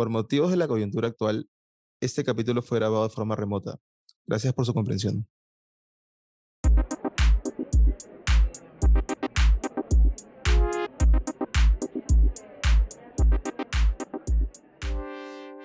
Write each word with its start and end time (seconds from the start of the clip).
Por 0.00 0.08
motivos 0.08 0.50
de 0.50 0.56
la 0.56 0.66
coyuntura 0.66 1.08
actual, 1.08 1.46
este 2.00 2.24
capítulo 2.24 2.62
fue 2.62 2.78
grabado 2.78 3.06
de 3.06 3.10
forma 3.10 3.36
remota. 3.36 3.78
Gracias 4.26 4.54
por 4.54 4.64
su 4.64 4.72
comprensión. 4.72 5.28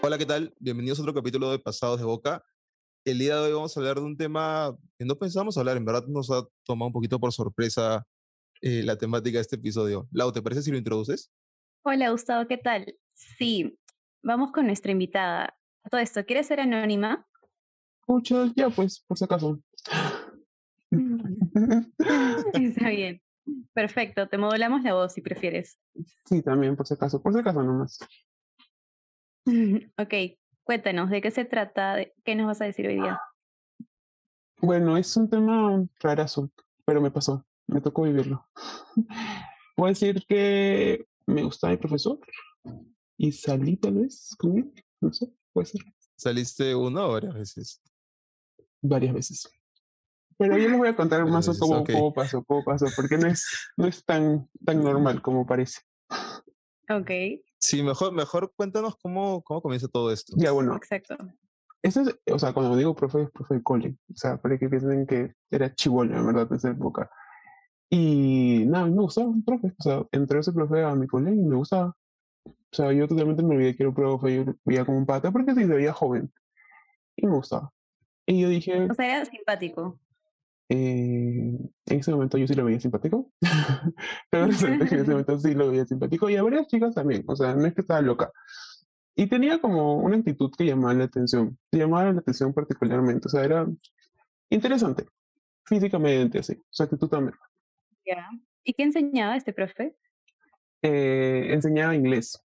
Hola, 0.01 0.17
¿qué 0.17 0.25
tal? 0.25 0.53
Bienvenidos 0.59 0.99
a 0.99 1.03
otro 1.03 1.13
capítulo 1.13 1.49
de 1.51 1.59
Pasados 1.59 1.99
de 2.01 2.05
Boca. 2.05 2.43
El 3.05 3.19
día 3.19 3.37
de 3.37 3.43
hoy 3.43 3.53
vamos 3.53 3.77
a 3.77 3.79
hablar 3.79 3.95
de 3.95 4.03
un 4.03 4.17
tema 4.17 4.77
que 4.99 5.05
no 5.05 5.17
pensábamos 5.17 5.57
hablar, 5.57 5.77
en 5.77 5.85
verdad 5.85 6.07
nos 6.07 6.29
ha 6.29 6.45
tomado 6.65 6.87
un 6.87 6.93
poquito 6.93 7.21
por 7.21 7.31
sorpresa 7.31 8.05
eh, 8.59 8.83
la 8.83 8.97
temática 8.97 9.37
de 9.37 9.43
este 9.43 9.55
episodio. 9.55 10.09
Lau, 10.11 10.33
¿te 10.33 10.41
parece 10.41 10.61
si 10.61 10.71
lo 10.71 10.77
introduces? 10.77 11.31
Hola, 11.83 12.09
Gustavo, 12.09 12.45
¿qué 12.49 12.57
tal? 12.57 12.97
Sí, 13.13 13.79
vamos 14.25 14.51
con 14.51 14.65
nuestra 14.65 14.91
invitada. 14.91 15.55
Todo 15.89 16.01
esto, 16.01 16.25
¿quieres 16.25 16.47
ser 16.47 16.59
anónima? 16.59 17.25
Mucho, 18.07 18.51
ya 18.55 18.69
pues, 18.69 18.99
por 19.07 19.17
si 19.17 19.23
acaso. 19.23 19.61
Está 22.53 22.89
bien. 22.89 23.21
Perfecto, 23.73 24.27
te 24.27 24.39
modulamos 24.39 24.81
la 24.81 24.95
voz 24.95 25.13
si 25.13 25.21
prefieres. 25.21 25.79
Sí, 26.25 26.41
también, 26.41 26.75
por 26.75 26.87
si 26.87 26.95
acaso, 26.95 27.21
por 27.21 27.31
si 27.33 27.39
acaso 27.39 27.61
nomás. 27.61 27.99
ok, 29.97 30.13
cuéntanos, 30.63 31.11
¿de 31.11 31.21
qué 31.21 31.29
se 31.29 31.45
trata? 31.45 31.97
¿Qué 32.23 32.35
nos 32.35 32.47
vas 32.47 32.61
a 32.61 32.65
decir 32.65 32.87
hoy 32.87 32.95
día? 32.95 33.21
Bueno, 34.59 34.97
es 34.97 35.15
un 35.15 35.29
tema 35.29 35.85
rarazo, 35.99 36.49
pero 36.85 36.99
me 36.99 37.11
pasó, 37.11 37.45
me 37.67 37.81
tocó 37.81 38.01
vivirlo. 38.03 38.47
Puedo 39.75 39.89
decir 39.89 40.25
que 40.27 41.05
me 41.27 41.43
gustaba 41.43 41.71
mi 41.71 41.77
profesor 41.77 42.17
y 43.17 43.31
salí 43.31 43.77
tal 43.77 43.95
vez 43.95 44.35
con 44.37 44.57
él, 44.57 44.73
no 45.01 45.13
sé, 45.13 45.31
puede 45.53 45.67
ser. 45.67 45.81
¿Saliste 46.15 46.75
una 46.75 47.05
o 47.05 47.13
varias 47.13 47.33
veces? 47.33 47.81
Varias 48.81 49.13
veces. 49.13 49.49
Pero 50.37 50.57
yo 50.57 50.67
les 50.67 50.77
voy 50.77 50.87
a 50.89 50.95
contar 50.95 51.25
más 51.25 51.47
o 51.47 51.57
cómo, 51.57 51.83
cómo, 51.85 52.13
pasó, 52.13 52.43
cómo 52.43 52.63
pasó, 52.63 52.87
porque 52.95 53.17
no 53.17 53.27
es, 53.27 53.45
no 53.77 53.87
es 53.87 54.03
tan, 54.03 54.49
tan 54.65 54.83
normal 54.83 55.21
como 55.21 55.45
parece. 55.45 55.81
Ok. 56.89 57.09
Sí, 57.57 57.81
mejor, 57.81 58.13
mejor 58.13 58.53
cuéntanos 58.55 58.95
cómo, 58.97 59.41
cómo 59.43 59.61
comienza 59.61 59.87
todo 59.87 60.11
esto. 60.11 60.35
Ya, 60.37 60.51
bueno. 60.51 60.75
Exacto. 60.75 61.15
Eso 61.81 62.01
es, 62.01 62.19
o 62.31 62.39
sea, 62.39 62.51
cuando 62.53 62.75
digo 62.75 62.95
profe, 62.95 63.23
es 63.23 63.31
profe 63.31 63.55
de 63.55 63.63
cole. 63.63 63.97
O 64.11 64.15
sea, 64.15 64.37
para 64.41 64.57
que 64.57 64.69
piensen 64.69 65.05
que 65.05 65.33
era 65.49 65.73
chivolo, 65.73 66.17
en 66.17 66.25
verdad, 66.25 66.47
en 66.49 66.57
esa 66.57 66.71
época. 66.71 67.09
Y 67.89 68.65
nada, 68.65 68.87
me 68.87 69.01
gustaba 69.01 69.27
un 69.27 69.43
profe. 69.43 69.73
O 69.79 69.83
sea, 69.83 70.03
entré 70.11 70.39
ese 70.39 70.51
profe 70.51 70.83
a 70.83 70.95
mi 70.95 71.07
cole 71.07 71.31
y 71.31 71.43
me 71.43 71.55
gustaba. 71.55 71.95
O 72.45 72.75
sea, 72.75 72.91
yo 72.91 73.07
totalmente 73.07 73.43
me 73.43 73.55
olvidé 73.55 73.75
que 73.75 73.83
era 73.83 73.89
un 73.89 73.95
profe, 73.95 74.35
yo 74.35 74.55
veía 74.65 74.85
como 74.85 74.97
un 74.97 75.05
pata, 75.05 75.31
porque 75.31 75.53
sí 75.53 75.61
se 75.61 75.73
veía 75.73 75.93
joven. 75.93 76.31
Y 77.15 77.25
me 77.25 77.35
gustaba. 77.35 77.71
Y 78.25 78.41
yo 78.41 78.49
dije... 78.49 78.89
O 78.89 78.93
sea, 78.93 79.17
era 79.17 79.25
simpático. 79.25 79.99
Eh, 80.67 81.57
en 81.85 81.99
ese 81.99 82.11
momento 82.11 82.37
yo 82.37 82.47
sí 82.47 82.53
lo 82.55 82.65
veía 82.65 82.79
simpático. 82.79 83.31
Pero 84.29 84.45
en 84.45 84.51
ese 84.51 85.03
momento 85.07 85.39
sí 85.39 85.53
lo 85.53 85.69
veía 85.69 85.85
simpático. 85.85 86.29
Y 86.29 86.35
a 86.35 86.43
varias 86.43 86.67
chicas 86.67 86.95
también. 86.95 87.23
O 87.27 87.35
sea, 87.35 87.55
no 87.55 87.65
es 87.65 87.73
que 87.73 87.81
estaba 87.81 88.01
loca. 88.01 88.31
Y 89.15 89.27
tenía 89.27 89.59
como 89.59 89.97
una 89.97 90.17
actitud 90.17 90.51
que 90.57 90.65
llamaba 90.65 90.93
la 90.93 91.05
atención. 91.05 91.57
Llamaba 91.71 92.11
la 92.11 92.19
atención 92.19 92.53
particularmente. 92.53 93.27
O 93.27 93.29
sea, 93.29 93.43
era 93.45 93.67
interesante. 94.49 95.05
Físicamente, 95.63 96.39
así. 96.39 96.61
Su 96.69 96.83
actitud 96.83 97.07
también. 97.07 97.35
Ya. 98.05 98.29
¿Y 98.63 98.73
qué 98.73 98.83
enseñaba 98.83 99.37
este 99.37 99.53
profe? 99.53 99.95
Eh, 100.81 101.47
enseñaba 101.51 101.95
inglés 101.95 102.45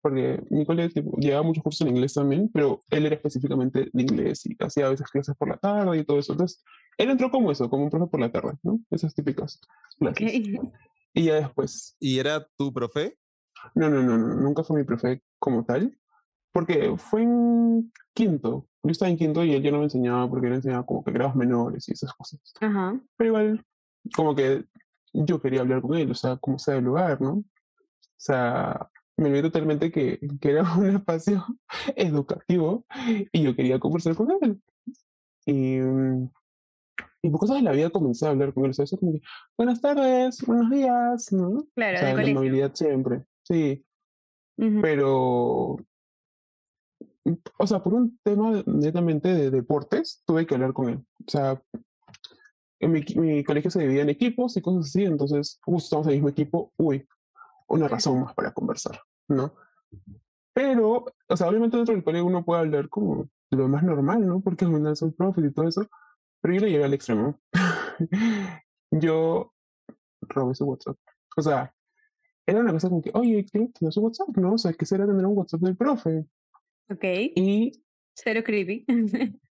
porque 0.00 0.42
mi 0.50 0.64
colegio 0.64 1.02
llevaba 1.18 1.42
muchos 1.42 1.62
cursos 1.62 1.82
en 1.82 1.94
inglés 1.94 2.14
también, 2.14 2.50
pero 2.52 2.80
él 2.90 3.06
era 3.06 3.16
específicamente 3.16 3.90
de 3.92 4.02
inglés 4.02 4.46
y 4.46 4.56
hacía 4.58 4.86
a 4.86 4.90
veces 4.90 5.10
clases 5.10 5.36
por 5.36 5.48
la 5.48 5.56
tarde 5.56 5.98
y 5.98 6.04
todo 6.04 6.18
eso. 6.18 6.32
Entonces, 6.32 6.64
él 6.96 7.10
entró 7.10 7.30
como 7.30 7.50
eso, 7.50 7.68
como 7.68 7.84
un 7.84 7.90
profe 7.90 8.06
por 8.06 8.20
la 8.20 8.32
tarde, 8.32 8.54
¿no? 8.62 8.80
Esas 8.90 9.14
típicas 9.14 9.60
clases. 9.98 10.58
Y 11.12 11.24
ya 11.24 11.34
después. 11.34 11.96
¿Y 11.98 12.18
era 12.18 12.46
tu 12.56 12.72
profe? 12.72 13.18
No, 13.74 13.90
no, 13.90 14.02
no, 14.02 14.16
no, 14.16 14.34
nunca 14.36 14.64
fue 14.64 14.78
mi 14.78 14.84
profe 14.84 15.22
como 15.38 15.64
tal, 15.64 15.96
porque 16.52 16.94
fue 16.96 17.22
en 17.22 17.92
quinto. 18.14 18.68
Yo 18.82 18.92
estaba 18.92 19.10
en 19.10 19.18
quinto 19.18 19.44
y 19.44 19.52
él 19.52 19.62
ya 19.62 19.70
no 19.70 19.78
me 19.78 19.84
enseñaba 19.84 20.28
porque 20.30 20.46
él 20.46 20.54
enseñaba 20.54 20.86
como 20.86 21.04
que 21.04 21.12
grados 21.12 21.36
menores 21.36 21.86
y 21.88 21.92
esas 21.92 22.12
cosas. 22.14 22.40
Ajá. 22.60 22.98
Pero 23.16 23.28
igual, 23.28 23.64
como 24.16 24.34
que 24.34 24.64
yo 25.12 25.40
quería 25.40 25.60
hablar 25.60 25.82
con 25.82 25.94
él, 25.94 26.10
o 26.10 26.14
sea, 26.14 26.36
como 26.36 26.58
sea 26.58 26.76
el 26.76 26.84
lugar, 26.84 27.20
¿no? 27.20 27.44
O 28.20 28.22
sea, 28.22 28.90
me 29.16 29.28
olvidé 29.28 29.44
totalmente 29.44 29.90
que, 29.90 30.20
que, 30.42 30.50
era 30.50 30.62
un 30.74 30.86
espacio 30.96 31.42
educativo 31.96 32.84
y 33.32 33.42
yo 33.42 33.56
quería 33.56 33.78
conversar 33.78 34.14
con 34.14 34.28
él. 34.42 34.60
Y, 35.46 35.78
y 37.22 37.30
por 37.30 37.40
cosas 37.40 37.56
de 37.56 37.62
la 37.62 37.72
vida 37.72 37.88
comencé 37.88 38.26
a 38.26 38.30
hablar 38.30 38.52
con 38.52 38.66
él. 38.66 38.72
O 38.72 38.74
sea, 38.74 38.84
eso 38.84 38.98
como 38.98 39.14
que, 39.14 39.22
buenas 39.56 39.80
tardes, 39.80 40.42
buenos 40.46 40.70
días, 40.70 41.32
¿no? 41.32 41.66
Claro, 41.74 41.96
o 41.96 42.00
sea, 42.00 42.14
de 42.14 42.26
la 42.26 42.34
movilidad 42.34 42.74
siempre, 42.74 43.24
sí. 43.42 43.86
Uh 44.58 44.64
-huh. 44.64 44.82
Pero, 44.82 45.78
o 47.58 47.66
sea, 47.66 47.82
por 47.82 47.94
un 47.94 48.18
tema 48.22 48.62
netamente 48.66 49.32
de 49.32 49.50
deportes, 49.50 50.22
tuve 50.26 50.46
que 50.46 50.56
hablar 50.56 50.74
con 50.74 50.90
él. 50.90 50.98
O 51.26 51.30
sea, 51.30 51.62
en 52.80 52.92
mi, 52.92 53.02
mi 53.16 53.44
colegio 53.44 53.70
se 53.70 53.80
dividía 53.80 54.02
en 54.02 54.10
equipos 54.10 54.58
y 54.58 54.60
cosas 54.60 54.90
así, 54.90 55.04
entonces 55.04 55.58
justo 55.64 55.86
estamos 55.86 56.06
en 56.06 56.10
el 56.10 56.16
mismo 56.16 56.28
equipo, 56.28 56.74
uy, 56.76 57.06
una 57.70 57.88
razón 57.88 58.20
más 58.20 58.34
para 58.34 58.52
conversar, 58.52 59.00
¿no? 59.28 59.54
Pero, 60.52 61.06
o 61.28 61.36
sea, 61.36 61.48
obviamente 61.48 61.76
dentro 61.76 61.94
del 61.94 62.04
colegio 62.04 62.26
uno 62.26 62.44
puede 62.44 62.60
hablar 62.60 62.88
como 62.88 63.28
de 63.50 63.56
lo 63.56 63.68
más 63.68 63.82
normal, 63.82 64.26
¿no? 64.26 64.40
Porque 64.40 64.64
al 64.64 64.72
final 64.72 64.96
son 64.96 65.12
profes 65.12 65.44
y 65.44 65.52
todo 65.52 65.68
eso, 65.68 65.86
pero 66.40 66.54
yo 66.54 66.60
le 66.60 66.70
llegué 66.70 66.84
al 66.84 66.94
extremo. 66.94 67.40
yo 68.90 69.52
robé 70.22 70.54
su 70.54 70.64
WhatsApp. 70.64 70.96
O 71.36 71.42
sea, 71.42 71.72
era 72.46 72.60
una 72.60 72.72
cosa 72.72 72.88
como 72.88 73.02
que, 73.02 73.10
oye, 73.14 73.46
¿qué? 73.50 73.68
¿Tienes 73.78 73.94
su 73.94 74.00
WhatsApp? 74.00 74.28
No, 74.36 74.54
o 74.54 74.58
sea, 74.58 74.72
que 74.72 74.86
será 74.86 75.06
tener 75.06 75.24
un 75.24 75.36
WhatsApp 75.36 75.60
del 75.60 75.76
profe. 75.76 76.26
Ok. 76.88 77.04
Y... 77.36 77.84
Cero 78.14 78.42
creepy. 78.44 78.84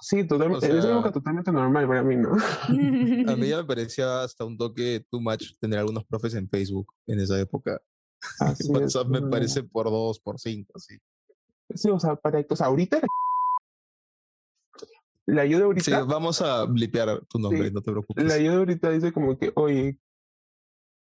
Sí, 0.00 0.24
totalmente. 0.26 0.58
O 0.58 0.60
sea, 0.60 0.70
en 0.70 0.78
esa 0.78 0.92
época 0.92 1.12
totalmente 1.12 1.50
normal 1.50 1.88
para 1.88 2.02
mí, 2.04 2.16
¿no? 2.16 2.30
A 3.32 3.36
mí 3.36 3.48
ya 3.48 3.56
me 3.58 3.64
parecía 3.64 4.22
hasta 4.22 4.44
un 4.44 4.56
toque 4.56 5.04
too 5.10 5.20
much 5.20 5.52
tener 5.60 5.80
algunos 5.80 6.04
profes 6.04 6.34
en 6.34 6.48
Facebook 6.48 6.92
en 7.06 7.20
esa 7.20 7.38
época. 7.40 7.80
Así 8.40 8.70
WhatsApp 8.70 9.06
es, 9.06 9.10
me 9.10 9.20
no. 9.20 9.30
parece 9.30 9.62
por 9.64 9.86
dos, 9.86 10.20
por 10.20 10.38
cinco, 10.38 10.72
así. 10.76 10.96
Sí, 11.74 11.88
o 11.90 11.98
sea, 12.00 12.16
para, 12.16 12.44
o 12.48 12.56
sea, 12.56 12.66
ahorita 12.66 13.00
la 15.26 15.42
de 15.44 15.54
ahorita. 15.62 15.84
Sí, 15.84 15.90
vamos 16.08 16.40
a 16.40 16.64
blipear 16.64 17.20
tu 17.26 17.38
nombre, 17.38 17.68
Sí. 17.68 17.74
no 17.74 17.82
te 17.82 17.90
preocupes. 17.90 18.24
La 18.24 18.34
de 18.36 18.48
ahorita 18.48 18.90
dice 18.90 19.12
como 19.12 19.38
que, 19.38 19.52
oye, 19.54 19.98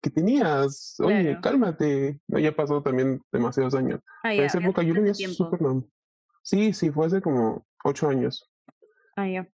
¿qué 0.02 0.10
tenías? 0.10 0.96
Oye, 0.98 1.22
Claro. 1.22 1.40
cálmate. 1.42 2.20
No, 2.26 2.38
ya 2.40 2.54
pasó 2.54 2.82
también 2.82 3.22
demasiados 3.30 3.74
años. 3.74 4.00
Ah, 4.24 4.34
en 4.34 4.42
esa 4.42 4.58
ya 4.58 4.64
época 4.66 4.82
yo 4.82 4.94
venía 4.94 5.14
súper 5.14 5.62
normal. 5.62 5.88
Sí, 6.42 6.72
sí, 6.72 6.90
fue 6.90 7.06
hace 7.06 7.20
como 7.20 7.66
ocho 7.84 8.08
años. 8.08 8.50
Ah, 9.16 9.28
ya. 9.28 9.48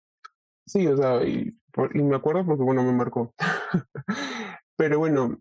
Sí, 0.67 0.87
o 0.87 0.97
sea, 0.97 1.23
y, 1.25 1.50
por- 1.73 1.97
y 1.97 2.03
me 2.03 2.17
acuerdo 2.17 2.45
porque, 2.45 2.62
bueno, 2.62 2.83
me 2.83 2.93
marcó. 2.93 3.34
Pero 4.77 4.99
bueno, 4.99 5.39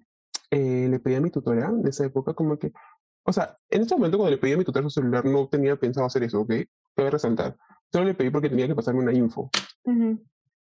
eh, 0.51 0.87
le 0.89 0.99
pedí 0.99 1.15
a 1.15 1.21
mi 1.21 1.29
tutora 1.29 1.71
de 1.71 1.89
esa 1.89 2.05
época 2.05 2.33
como 2.33 2.57
que, 2.57 2.71
o 3.23 3.33
sea, 3.33 3.57
en 3.69 3.81
ese 3.83 3.95
momento 3.95 4.17
cuando 4.17 4.31
le 4.35 4.37
pedí 4.41 4.53
a 4.53 4.57
mi 4.57 4.63
tutora 4.65 4.83
su 4.83 4.89
celular 5.01 5.25
no 5.25 5.47
tenía 5.47 5.75
pensado 5.75 6.05
hacer 6.05 6.23
eso, 6.23 6.41
¿ok? 6.41 6.49
Te 6.49 6.67
voy 6.97 7.05
a 7.07 7.09
resaltar. 7.11 7.57
Solo 7.91 8.05
le 8.05 8.13
pedí 8.13 8.29
porque 8.29 8.49
tenía 8.49 8.67
que 8.67 8.75
pasarme 8.75 9.01
una 9.01 9.13
info. 9.13 9.49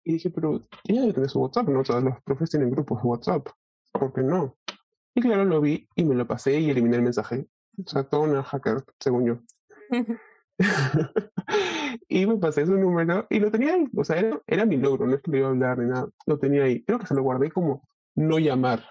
Y 0.04 0.14
dije, 0.14 0.30
pero 0.32 0.68
ella 0.86 1.02
debe 1.02 1.14
tener 1.14 1.30
su 1.30 1.40
WhatsApp, 1.40 1.68
¿no? 1.70 1.84
Sea, 1.86 2.00
los 2.00 2.22
profes 2.24 2.50
tienen 2.50 2.72
grupos 2.72 3.02
de 3.02 3.08
WhatsApp. 3.08 3.48
¿Por 3.92 4.14
qué 4.14 4.22
no? 4.22 4.58
Y 5.14 5.22
claro, 5.22 5.46
lo 5.46 5.62
vi 5.62 5.88
y 5.96 6.04
me 6.06 6.16
lo 6.16 6.26
pasé 6.28 6.60
y 6.60 6.70
eliminé 6.70 6.96
el 6.98 7.04
mensaje. 7.04 7.48
O 7.86 7.88
sea, 7.90 8.04
toda 8.04 8.24
una 8.24 8.44
hacker, 8.44 8.84
según 9.00 9.26
yo. 9.26 9.40
y 12.08 12.26
me 12.26 12.38
pasé 12.38 12.66
su 12.66 12.78
número 12.78 13.28
y 13.30 13.40
lo 13.40 13.52
tenía 13.52 13.74
ahí. 13.74 13.88
O 13.96 14.04
sea, 14.04 14.18
era, 14.20 14.42
era 14.48 14.66
mi 14.66 14.78
logro, 14.78 15.06
no 15.08 15.16
es 15.16 15.22
que 15.22 15.32
le 15.32 15.40
iba 15.40 15.48
a 15.48 15.52
hablar 15.52 15.78
ni 15.80 15.90
nada. 15.90 16.08
Lo 16.26 16.38
tenía 16.40 16.64
ahí. 16.64 16.84
Creo 16.84 17.00
que 17.00 17.08
se 17.08 17.16
lo 17.16 17.24
guardé 17.24 17.52
como 17.52 17.88
no 18.16 18.40
llamar. 18.40 18.84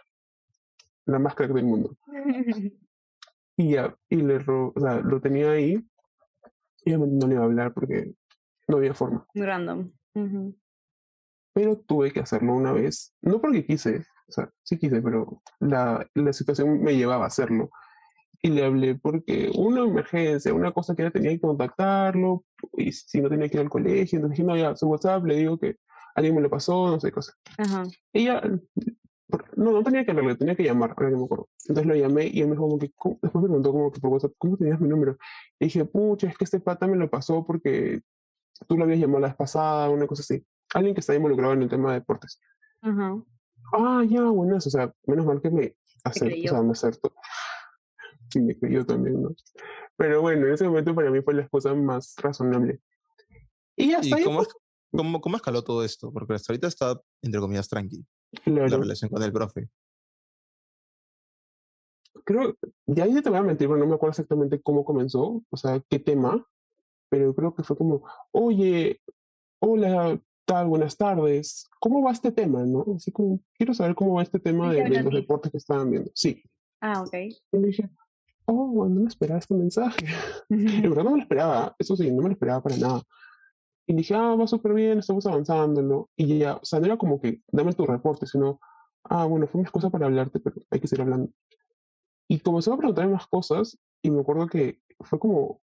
La 1.07 1.19
más 1.19 1.35
crack 1.35 1.53
del 1.53 1.65
mundo. 1.65 1.97
Y 3.57 3.73
ya, 3.73 3.95
y 4.09 4.17
le 4.17 4.39
ro- 4.39 4.73
o 4.75 4.81
sea, 4.81 5.01
lo 5.01 5.21
tenía 5.21 5.51
ahí. 5.51 5.87
Y 6.87 6.93
no 6.97 7.27
le 7.27 7.35
iba 7.35 7.43
a 7.43 7.45
hablar 7.45 7.75
porque 7.75 8.15
no 8.69 8.79
había 8.79 8.95
forma. 8.95 9.27
Random. 9.35 9.91
Ujú. 10.15 10.57
Pero 11.53 11.77
tuve 11.77 12.11
que 12.11 12.21
hacerlo 12.21 12.55
una 12.55 12.73
vez. 12.73 13.15
No 13.21 13.39
porque 13.39 13.67
quise, 13.67 14.07
o 14.29 14.33
sea, 14.33 14.49
sí 14.63 14.79
quise, 14.79 15.03
pero 15.03 15.43
la, 15.59 16.07
la 16.15 16.33
situación 16.33 16.81
me 16.83 16.97
llevaba 16.97 17.25
a 17.25 17.27
hacerlo. 17.27 17.69
Y 18.43 18.49
le 18.51 18.65
hablé 18.65 18.95
porque 18.95 19.51
una 19.55 19.83
emergencia, 19.83 20.55
una 20.55 20.73
cosa 20.73 20.95
que 20.95 21.03
ella 21.03 21.11
tenía 21.11 21.31
que 21.31 21.41
contactarlo, 21.41 22.45
y 22.73 22.93
si 22.93 23.21
no 23.21 23.29
tenía 23.29 23.49
que 23.49 23.59
ir 23.59 23.63
al 23.63 23.69
colegio, 23.69 24.17
entonces 24.17 24.39
dije, 24.39 24.49
no, 24.49 24.57
ya, 24.57 24.75
su 24.77 24.89
WhatsApp, 24.89 25.25
le 25.25 25.37
digo 25.37 25.59
que 25.59 25.77
alguien 26.15 26.35
me 26.35 26.41
lo 26.41 26.49
pasó, 26.49 26.89
no 26.89 26.99
sé, 26.99 27.13
cosa. 27.13 27.35
Ajá. 27.59 27.85
Ella 28.13 28.43
no, 29.57 29.73
no 29.73 29.83
tenía 29.83 30.05
que 30.05 30.11
hablarle, 30.11 30.37
tenía 30.37 30.55
que 30.55 30.65
llamar, 30.65 30.95
ahora 30.97 31.11
que 31.11 31.17
me 31.17 31.25
acuerdo. 31.25 31.49
Entonces 31.69 31.87
lo 31.87 31.95
llamé 31.95 32.27
y 32.29 32.41
él 32.41 32.49
me 32.49 32.53
dijo 32.53 32.63
como 32.63 32.79
que, 32.79 32.87
después 32.87 33.35
me 33.35 33.49
preguntó 33.49 33.73
como 33.73 33.93
que 33.93 34.01
por 34.01 34.11
WhatsApp, 34.11 34.33
¿cómo 34.39 34.57
tenías 34.57 34.81
mi 34.81 34.89
número? 34.89 35.17
Y 35.59 35.67
dije, 35.67 35.85
pucha, 35.85 36.29
es 36.29 36.37
que 36.37 36.45
este 36.45 36.61
pata 36.61 36.87
me 36.87 36.97
lo 36.97 37.09
pasó 37.11 37.45
porque 37.45 38.01
tú 38.67 38.77
lo 38.77 38.85
habías 38.85 39.01
llamado 39.01 39.21
la 39.21 39.29
vez 39.29 39.37
pasada, 39.37 39.91
una 39.91 40.07
cosa 40.07 40.23
así. 40.23 40.45
Alguien 40.75 40.95
que 40.95 41.01
está 41.01 41.15
involucrado 41.15 41.53
en 41.53 41.63
el 41.63 41.69
tema 41.69 41.93
de 41.93 42.01
deportes. 42.01 42.41
Ah, 42.83 44.03
ya, 44.09 44.23
bueno, 44.23 44.57
o 44.57 44.61
sea, 44.61 44.93
menos 45.07 45.27
mal 45.27 45.41
que 45.41 45.51
me 45.51 45.77
acertó, 46.05 46.37
o 46.37 46.49
sea, 46.49 46.63
me 46.63 46.73
acertó. 46.73 47.13
Y 48.35 48.41
me 48.41 48.59
creyó 48.59 48.85
también, 48.85 49.23
¿no? 49.23 49.35
Pero 49.97 50.23
bueno, 50.23 50.47
en 50.47 50.55
ese 50.55 50.65
momento 50.65 50.95
para 50.95 51.11
mí 51.11 51.21
fue 51.23 51.35
la 51.35 51.43
excusa 51.43 51.75
más 51.75 52.15
razonable. 52.17 52.81
Y 53.77 53.93
hasta 53.93 54.21
¿Y 54.21 54.25
cómo, 54.25 54.43
cómo, 54.91 55.21
cómo, 55.21 55.37
escaló 55.37 55.63
todo 55.63 55.85
esto? 55.85 56.13
Porque 56.13 56.35
hasta 56.35 56.53
ahorita 56.53 56.69
está, 56.69 57.01
entre 57.23 57.41
comillas, 57.41 57.69
tranquilo 57.69 58.05
la 58.45 58.67
relación 58.67 59.11
con 59.11 59.23
el 59.23 59.33
profe. 59.33 59.69
Creo, 62.25 62.55
ya 62.87 63.05
ahí 63.05 63.23
te 63.23 63.31
voy 63.31 63.39
a 63.39 63.43
mentir, 63.43 63.69
pero 63.69 63.79
no 63.79 63.87
me 63.87 63.95
acuerdo 63.95 64.11
exactamente 64.11 64.61
cómo 64.61 64.85
comenzó, 64.85 65.43
o 65.49 65.57
sea, 65.57 65.83
qué 65.89 65.99
tema, 65.99 66.47
pero 67.09 67.35
creo 67.35 67.55
que 67.55 67.63
fue 67.63 67.77
como, 67.77 68.05
oye, 68.31 69.01
hola, 69.61 70.21
tal, 70.45 70.67
buenas 70.69 70.97
tardes, 70.97 71.69
¿cómo 71.81 72.03
va 72.03 72.13
este 72.13 72.31
tema, 72.31 72.65
no? 72.65 72.85
Así 72.97 73.11
como, 73.11 73.41
quiero 73.55 73.75
saber 73.75 73.95
cómo 73.95 74.15
va 74.15 74.23
este 74.23 74.39
tema 74.39 74.73
de, 74.73 75.03
los 75.03 75.15
deportes 75.15 75.51
que 75.51 75.59
estaban 75.59 75.91
viendo. 75.91 76.11
Sí. 76.15 76.43
Ah, 76.81 77.03
ok. 77.03 77.15
Y 77.15 77.59
le 77.59 77.67
dije, 77.69 77.91
oh, 78.47 78.87
no 78.89 79.01
me 79.01 79.09
esperaba 79.09 79.39
este 79.39 79.55
mensaje. 79.55 80.05
en 80.49 80.83
verdad 80.83 81.05
no 81.05 81.11
me 81.11 81.17
lo 81.19 81.23
esperaba, 81.23 81.75
eso 81.79 81.97
sí, 81.97 82.11
no 82.11 82.23
me 82.23 82.29
lo 82.29 82.33
esperaba 82.33 82.63
para 82.63 82.77
nada. 82.77 83.03
Y 83.87 83.95
dije, 83.95 84.15
ah, 84.15 84.37
va 84.37 84.47
súper 84.47 84.73
bien, 84.73 84.99
estamos 85.01 85.27
avanzando, 85.27 85.83
¿no? 85.83 86.11
Y 86.17 86.39
ya, 86.39 86.57
o 86.57 86.65
sea, 86.65 86.79
no 86.79 86.87
era 86.87 86.97
como 86.97 87.21
que, 87.21 87.43
dame 87.49 87.73
tu 87.73 87.87
reporte, 87.87 88.27
sino, 88.27 88.61
ah, 89.05 89.25
bueno, 89.25 89.47
fue 89.47 89.61
una 89.61 89.67
excusa 89.67 89.91
para 89.91 90.07
hablarte, 90.07 90.39
pero 90.41 90.57
hay 90.71 90.81
que 90.81 90.87
seguir 90.87 91.03
hablando. 91.03 91.31
Y 92.29 92.39
comenzó 92.39 92.73
a 92.73 92.77
preguntarme 92.77 93.15
más 93.15 93.27
cosas, 93.27 93.79
y 94.03 94.11
me 94.11 94.21
acuerdo 94.21 94.47
que 94.47 94.81
fue 95.01 95.19
como 95.19 95.61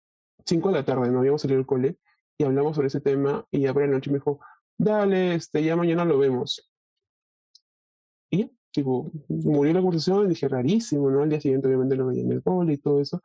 5 0.45 0.69
de 0.69 0.75
la 0.75 0.85
tarde, 0.85 1.09
no 1.09 1.19
habíamos 1.19 1.41
salido 1.41 1.57
del 1.57 1.65
cole, 1.65 1.97
y 2.37 2.45
hablamos 2.45 2.75
sobre 2.75 2.87
ese 2.87 3.01
tema, 3.01 3.45
y 3.51 3.61
ya 3.61 3.73
por 3.73 3.81
la 3.81 3.89
noche 3.89 4.09
me 4.09 4.19
dijo, 4.19 4.39
dale, 4.77 5.35
este, 5.35 5.63
ya 5.63 5.75
mañana 5.75 6.05
lo 6.05 6.17
vemos. 6.17 6.72
Y 8.75 8.81
tipo, 8.81 9.11
murió 9.29 9.71
la 9.73 9.81
conversación, 9.81 10.25
y 10.25 10.29
dije, 10.29 10.47
rarísimo, 10.47 11.11
¿no? 11.11 11.21
Al 11.21 11.29
día 11.29 11.39
siguiente 11.39 11.67
obviamente 11.67 11.95
lo 11.95 12.07
veía 12.07 12.23
en 12.23 12.31
el 12.31 12.41
cole 12.41 12.73
y 12.73 12.77
todo 12.77 12.99
eso. 12.99 13.21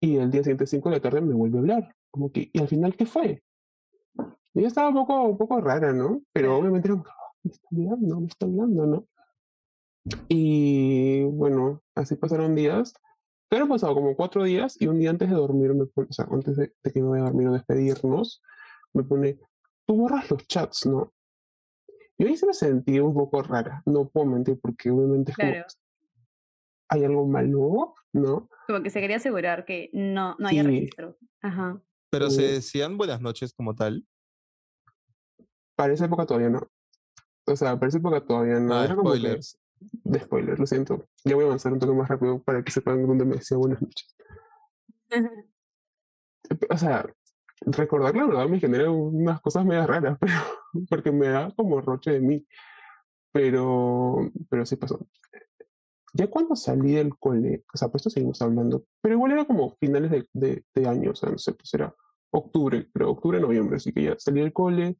Y 0.00 0.16
el 0.16 0.30
día 0.30 0.42
siguiente, 0.42 0.66
5 0.66 0.88
de 0.88 0.96
la 0.96 1.02
tarde, 1.02 1.20
me 1.20 1.34
vuelve 1.34 1.58
a 1.58 1.60
hablar. 1.60 1.96
Como 2.10 2.32
que, 2.32 2.50
¿y 2.52 2.58
al 2.58 2.68
final 2.68 2.96
qué 2.96 3.06
fue? 3.06 3.42
Ella 4.54 4.68
estaba 4.68 4.88
un 4.88 4.94
poco, 4.94 5.22
un 5.24 5.38
poco 5.38 5.60
rara, 5.60 5.92
¿no? 5.92 6.22
Pero 6.32 6.56
obviamente 6.56 6.88
era, 6.88 7.02
me 7.42 7.50
está 7.50 7.68
hablando, 7.70 8.20
me 8.20 8.26
está 8.26 8.46
hablando, 8.46 8.86
¿no? 8.86 9.06
Y 10.28 11.22
bueno, 11.24 11.82
así 11.94 12.16
pasaron 12.16 12.54
días. 12.54 12.94
Pero 13.48 13.64
han 13.64 13.68
pasado 13.68 13.94
como 13.94 14.16
cuatro 14.16 14.44
días 14.44 14.76
y 14.80 14.86
un 14.86 14.98
día 14.98 15.10
antes 15.10 15.28
de 15.30 15.36
dormir, 15.36 15.74
me 15.74 15.84
o 15.84 16.12
sea, 16.12 16.26
antes 16.30 16.56
de, 16.56 16.72
que 16.92 17.02
me 17.02 17.08
vaya 17.08 17.24
a 17.24 17.26
dormir 17.26 17.48
o 17.48 17.52
despedirnos, 17.52 18.42
me 18.92 19.04
pone, 19.04 19.38
tú 19.86 19.96
borras 19.96 20.30
los 20.30 20.46
chats, 20.46 20.86
¿no? 20.86 21.13
Y 22.18 22.26
ahí 22.26 22.36
se 22.36 22.46
me 22.46 22.54
sentí 22.54 23.00
un 23.00 23.12
poco 23.12 23.42
rara, 23.42 23.82
no 23.86 24.08
puedo 24.08 24.26
mentir, 24.26 24.58
porque 24.60 24.90
obviamente 24.90 25.32
claro. 25.32 25.64
hay 26.88 27.04
algo 27.04 27.26
malo, 27.26 27.94
¿no? 28.12 28.48
Como 28.66 28.82
que 28.82 28.90
se 28.90 29.00
quería 29.00 29.16
asegurar 29.16 29.64
que 29.64 29.90
no, 29.92 30.36
no 30.38 30.48
haya 30.48 30.62
registro. 30.62 31.18
Ajá. 31.42 31.82
Pero 32.10 32.30
se 32.30 32.42
decían 32.42 32.96
buenas 32.96 33.20
noches 33.20 33.52
como 33.52 33.74
tal. 33.74 34.06
Para 35.76 35.92
esa 35.92 36.04
época 36.04 36.24
todavía 36.24 36.50
no. 36.50 36.70
O 37.46 37.56
sea, 37.56 37.76
para 37.76 37.88
esa 37.88 37.98
época 37.98 38.24
todavía 38.24 38.60
no. 38.60 38.74
Ah, 38.74 38.84
Era 38.84 38.94
como 38.94 39.10
spoilers. 39.10 39.58
de 39.80 40.20
spoiler, 40.20 40.58
lo 40.58 40.66
siento. 40.66 41.08
Ya 41.24 41.34
voy 41.34 41.44
a 41.44 41.46
avanzar 41.48 41.72
un 41.72 41.80
poco 41.80 41.94
más 41.94 42.08
rápido 42.08 42.40
para 42.42 42.62
que 42.62 42.70
sepan 42.70 43.04
dónde 43.06 43.24
me 43.24 43.36
decía 43.36 43.56
buenas 43.56 43.82
noches. 43.82 44.16
o 46.70 46.78
sea, 46.78 47.06
recordar 47.66 48.14
la 48.14 48.26
verdad 48.26 48.48
me 48.48 48.60
genera 48.60 48.90
unas 48.90 49.40
cosas 49.40 49.64
medio 49.64 49.86
raras, 49.86 50.18
pero, 50.20 50.34
porque 50.88 51.12
me 51.12 51.28
da 51.28 51.52
como 51.56 51.80
roche 51.80 52.12
de 52.12 52.20
mí. 52.20 52.46
Pero, 53.32 54.30
pero 54.48 54.64
sí 54.64 54.76
pasó. 54.76 55.06
Ya 56.12 56.28
cuando 56.28 56.54
salí 56.54 56.92
del 56.92 57.16
cole, 57.18 57.64
o 57.74 57.76
sea, 57.76 57.88
pues 57.88 58.02
esto 58.02 58.10
seguimos 58.10 58.40
hablando, 58.40 58.84
pero 59.00 59.16
igual 59.16 59.32
era 59.32 59.44
como 59.44 59.74
finales 59.74 60.10
de, 60.12 60.28
de, 60.32 60.64
de 60.72 60.88
año, 60.88 61.10
o 61.10 61.14
sea, 61.16 61.30
no 61.30 61.38
sé, 61.38 61.52
pues 61.54 61.74
era 61.74 61.92
octubre, 62.30 62.88
pero 62.92 63.10
octubre, 63.10 63.40
noviembre, 63.40 63.76
así 63.76 63.92
que 63.92 64.04
ya 64.04 64.14
salí 64.18 64.40
del 64.40 64.52
cole, 64.52 64.96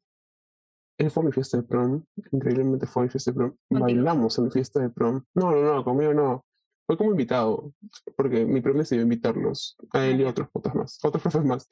él 0.97 1.11
fue 1.11 1.23
a 1.23 1.25
mi 1.25 1.31
fiesta 1.31 1.57
de 1.57 1.63
prom, 1.63 2.03
increíblemente 2.31 2.85
fue 2.87 3.03
a 3.03 3.05
mi 3.05 3.09
fiesta 3.09 3.31
de 3.31 3.35
prom. 3.35 3.55
Bailamos 3.69 4.37
en 4.37 4.45
mi 4.45 4.51
fiesta 4.51 4.79
de 4.79 4.89
prom. 4.89 5.23
No, 5.33 5.51
no, 5.51 5.61
no, 5.61 5.83
conmigo 5.83 6.13
no. 6.13 6.45
Fue 6.87 6.97
como 6.97 7.11
invitado, 7.11 7.73
porque 8.15 8.45
mi 8.45 8.61
prom 8.61 8.77
decidió 8.77 9.03
invitarlos 9.03 9.75
a 9.91 10.05
él 10.05 10.21
y 10.21 10.23
a 10.23 10.29
otros 10.29 10.49
potas 10.49 10.75
más, 10.75 10.99
otros 11.03 11.21
profes 11.21 11.43
más. 11.43 11.67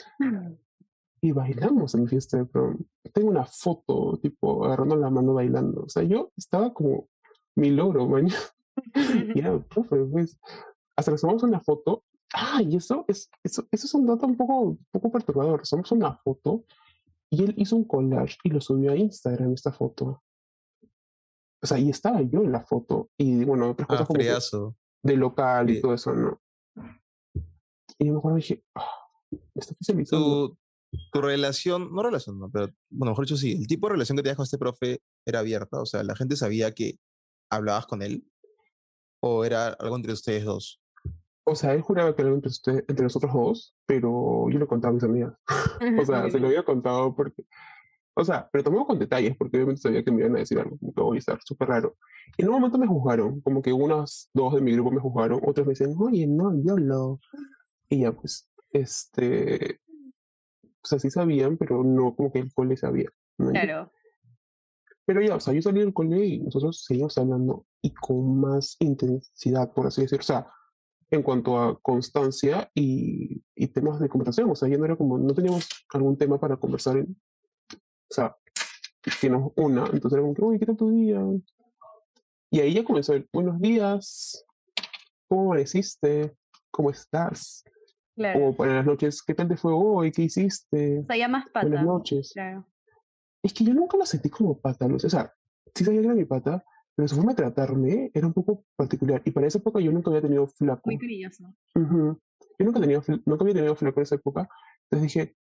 Y 1.24 1.32
bailamos 1.32 1.96
en 1.96 2.02
mi 2.02 2.08
fiesta 2.10 2.36
de 2.36 2.46
prom. 2.46 2.78
Tengo 3.14 3.30
una 3.30 3.46
foto, 3.46 4.20
tipo, 4.22 4.66
agarrando 4.66 4.98
la 4.98 5.10
mano 5.10 5.34
bailando. 5.34 5.84
O 5.84 5.90
sea, 5.90 6.04
yo 6.04 6.34
estaba 6.36 6.74
como 6.74 7.08
mi 7.56 7.70
logro, 7.70 8.06
man. 8.10 8.28
ya, 9.34 9.58
profe, 9.60 10.04
pues. 10.04 10.38
Hasta 10.98 11.14
que 11.14 11.18
tomamos 11.18 11.44
una 11.44 11.62
foto. 11.62 12.04
Ah, 12.34 12.62
y 12.62 12.76
eso 12.76 13.06
es, 13.08 13.30
eso, 13.42 13.66
eso 13.72 13.88
es 13.88 13.94
un 13.94 14.06
dato 14.06 14.28
un 14.28 14.36
poco, 14.36 14.60
un 14.62 14.86
poco 14.92 15.12
perturbador. 15.12 15.66
Somos 15.66 15.90
una 15.94 16.14
foto 16.18 16.66
y 17.30 17.46
él 17.46 17.54
hizo 17.56 17.78
un 17.78 17.86
collage 17.86 18.36
y 18.44 18.50
lo 18.50 18.60
subió 18.60 18.92
a 18.92 18.98
Instagram, 18.98 19.54
esta 19.54 19.72
foto. 19.72 20.22
O 21.62 21.66
sea, 21.66 21.80
y 21.80 21.90
estaba 21.90 22.22
yo 22.22 22.42
en 22.42 22.52
la 22.52 22.66
foto. 22.66 23.12
Y 23.18 23.46
bueno, 23.46 23.72
otras 23.72 23.88
cosas 23.88 24.04
ah, 24.04 24.08
como 24.08 24.76
de 25.04 25.16
local 25.16 25.70
y 25.70 25.80
todo 25.80 25.94
eso, 25.94 26.14
¿no? 26.14 26.42
Y 27.98 28.08
yo 28.08 28.14
mejor 28.14 28.36
dije, 28.36 28.62
oh, 28.76 29.40
está 29.56 29.74
Tu, 30.10 30.58
tu 31.12 31.22
relación, 31.22 31.94
no 31.94 32.04
relación, 32.04 32.40
no, 32.40 32.50
pero 32.50 32.68
bueno, 32.90 33.12
mejor 33.12 33.26
dicho 33.26 33.38
sí, 33.38 33.54
el 33.54 33.68
tipo 33.68 33.88
de 33.88 33.94
relación 33.94 34.16
que 34.16 34.24
tenías 34.24 34.38
con 34.38 34.44
este 34.44 34.58
profe 34.58 35.02
era 35.26 35.40
abierta. 35.40 35.82
O 35.82 35.86
sea, 35.86 36.04
la 36.04 36.16
gente 36.16 36.36
sabía 36.36 36.74
que 36.74 36.98
hablabas 37.50 37.86
con 37.86 38.02
él. 38.02 38.26
¿O 39.22 39.46
era 39.46 39.68
algo 39.70 39.96
entre 39.96 40.12
ustedes 40.12 40.44
dos? 40.44 40.82
O 41.46 41.56
sea, 41.56 41.74
él 41.74 41.82
juraba 41.82 42.16
que 42.16 42.22
era 42.22 42.32
entre, 42.32 42.50
usted, 42.50 42.86
entre 42.88 43.04
nosotros 43.04 43.34
dos, 43.34 43.76
pero 43.86 44.50
yo 44.50 44.60
lo 44.60 44.68
contaba 44.68 44.92
a 44.92 44.94
mis 44.96 45.04
amigas. 45.04 45.34
o 46.02 46.06
sea, 46.06 46.30
se 46.30 46.40
lo 46.40 46.48
había 46.48 46.64
contado 46.64 47.16
porque. 47.16 47.44
O 48.16 48.24
sea, 48.24 48.48
pero 48.52 48.64
tomamos 48.64 48.86
con 48.86 49.00
detalles, 49.00 49.36
porque 49.36 49.58
obviamente 49.58 49.82
sabía 49.82 50.04
que 50.04 50.12
me 50.12 50.22
iban 50.22 50.36
a 50.36 50.40
decir 50.40 50.60
algo, 50.60 50.78
que 50.78 51.02
voy 51.02 51.18
a 51.18 51.20
estar 51.20 51.40
súper 51.44 51.70
raro. 51.70 51.98
En 52.38 52.48
un 52.48 52.54
momento 52.54 52.78
me 52.78 52.86
juzgaron, 52.86 53.42
como 53.42 53.62
que 53.62 53.74
unas 53.74 54.30
dos 54.34 54.54
de 54.54 54.62
mi 54.62 54.74
grupo 54.74 54.92
me 54.92 55.02
juzgaron, 55.02 55.42
otros 55.44 55.66
me 55.66 55.72
decían, 55.72 55.96
oye, 55.98 56.28
no, 56.28 56.54
yo 56.64 56.78
lo. 56.78 57.20
Y 57.90 58.02
ya, 58.02 58.12
pues, 58.12 58.48
este. 58.72 59.80
O 60.84 60.88
sea, 60.88 61.00
sí 61.00 61.10
sabían, 61.10 61.58
pero 61.58 61.84
no 61.84 62.16
como 62.16 62.32
que 62.32 62.40
el 62.40 62.54
cole 62.54 62.76
sabía. 62.76 63.10
Claro. 63.38 63.92
Pero 65.06 65.22
ya, 65.22 65.36
o 65.36 65.40
sea, 65.40 65.54
yo 65.54 65.62
salí 65.62 65.80
del 65.80 65.94
cole 65.94 66.26
y 66.26 66.40
nosotros 66.40 66.84
seguimos 66.86 67.18
hablando 67.18 67.66
y 67.82 67.94
con 67.94 68.40
más 68.40 68.76
intensidad, 68.80 69.74
por 69.74 69.88
así 69.88 70.02
decirlo. 70.02 70.22
O 70.22 70.26
sea, 70.26 70.48
en 71.10 71.24
cuanto 71.24 71.60
a 71.60 71.80
constancia 71.80 72.70
y, 72.74 73.42
y, 73.56 73.68
temas 73.68 74.00
de 74.00 74.10
conversación. 74.10 74.50
O 74.50 74.56
sea, 74.56 74.68
ya 74.68 74.78
no 74.78 74.86
era 74.86 74.96
como, 74.96 75.18
no 75.18 75.34
teníamos 75.34 75.68
algún 75.90 76.18
tema 76.18 76.40
para 76.40 76.58
conversar. 76.58 76.98
En, 76.98 77.16
o 77.72 78.14
sea, 78.14 78.36
sino 79.20 79.54
una. 79.56 79.86
Entonces 79.86 80.14
era 80.14 80.22
como, 80.22 80.50
uy, 80.50 80.60
¿qué 80.60 80.66
tal 80.66 80.78
tu 80.78 80.90
día? 80.90 81.22
Y 82.50 82.60
ahí 82.60 82.74
ya 82.74 82.84
comenzó 82.84 83.14
el, 83.14 83.28
buenos 83.34 83.60
días, 83.60 84.46
¿cómo 85.28 85.52
amaneciste? 85.52 86.36
¿Cómo 86.72 86.90
estás? 86.90 87.64
Claro. 88.16 88.48
O 88.48 88.56
para 88.56 88.76
las 88.76 88.86
noches, 88.86 89.22
¿qué 89.24 89.34
tal 89.34 89.48
te 89.48 89.58
fue 89.58 89.72
hoy? 89.74 90.12
¿Qué 90.12 90.24
hiciste? 90.24 91.00
O 91.00 91.06
sea, 91.06 91.18
ya 91.18 91.28
más 91.28 91.46
pata. 91.50 91.68
Buenas 91.68 91.86
noches. 91.86 92.32
Claro. 92.34 92.66
Es 93.42 93.54
que 93.54 93.64
yo 93.64 93.74
nunca 93.74 93.98
lo 93.98 94.06
sentí 94.06 94.30
como 94.30 94.58
pata, 94.58 94.86
o 94.86 95.00
sea, 95.00 95.34
sí 95.76 95.84
sabía 95.84 96.02
que 96.02 96.08
era 96.08 96.16
mi 96.16 96.26
pata, 96.26 96.64
pero 96.96 97.08
su 97.08 97.16
forma 97.16 97.32
de 97.32 97.38
tratarme 97.38 98.12
era 98.14 98.28
un 98.28 98.34
poco 98.34 98.66
particular. 98.76 99.22
Y 99.26 99.32
para 99.32 99.48
esa 99.48 99.58
época 99.58 99.80
yo 99.80 99.92
nunca 99.92 100.10
había 100.10 100.22
tenido 100.22 100.48
flaco. 100.48 100.82
Muy 100.86 100.98
cariñoso. 100.98 101.54
Yo 101.76 102.66
nunca, 102.66 102.80
tenía, 102.80 103.02
nunca 103.26 103.44
había 103.44 103.56
tenido 103.56 103.76
flaco 103.76 104.00
en 104.00 104.04
esa 104.04 104.16
época. 104.16 104.48
Entonces 104.84 105.14
dije, 105.14 105.36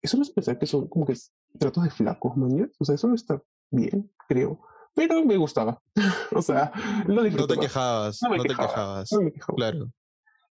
eso 0.00 0.16
no 0.16 0.22
es 0.22 0.30
pensar 0.30 0.58
que 0.58 0.66
son 0.66 0.88
como 0.88 1.04
que 1.04 1.14
tratos 1.58 1.84
de 1.84 1.90
flacos, 1.90 2.36
mañana. 2.36 2.70
O 2.78 2.84
sea, 2.84 2.94
eso 2.94 3.08
no 3.08 3.14
está 3.14 3.42
bien, 3.70 4.10
creo. 4.28 4.60
Pero 4.94 5.24
me 5.24 5.36
gustaba. 5.36 5.82
o 6.34 6.42
sea, 6.42 6.72
lo 7.06 7.24
No 7.24 7.46
te 7.46 7.56
quejabas, 7.58 8.20
no, 8.22 8.42
te 8.42 8.48
quejabas. 8.48 9.12
No 9.12 9.22
me 9.22 9.32
quejaba. 9.32 9.56
Claro. 9.56 9.90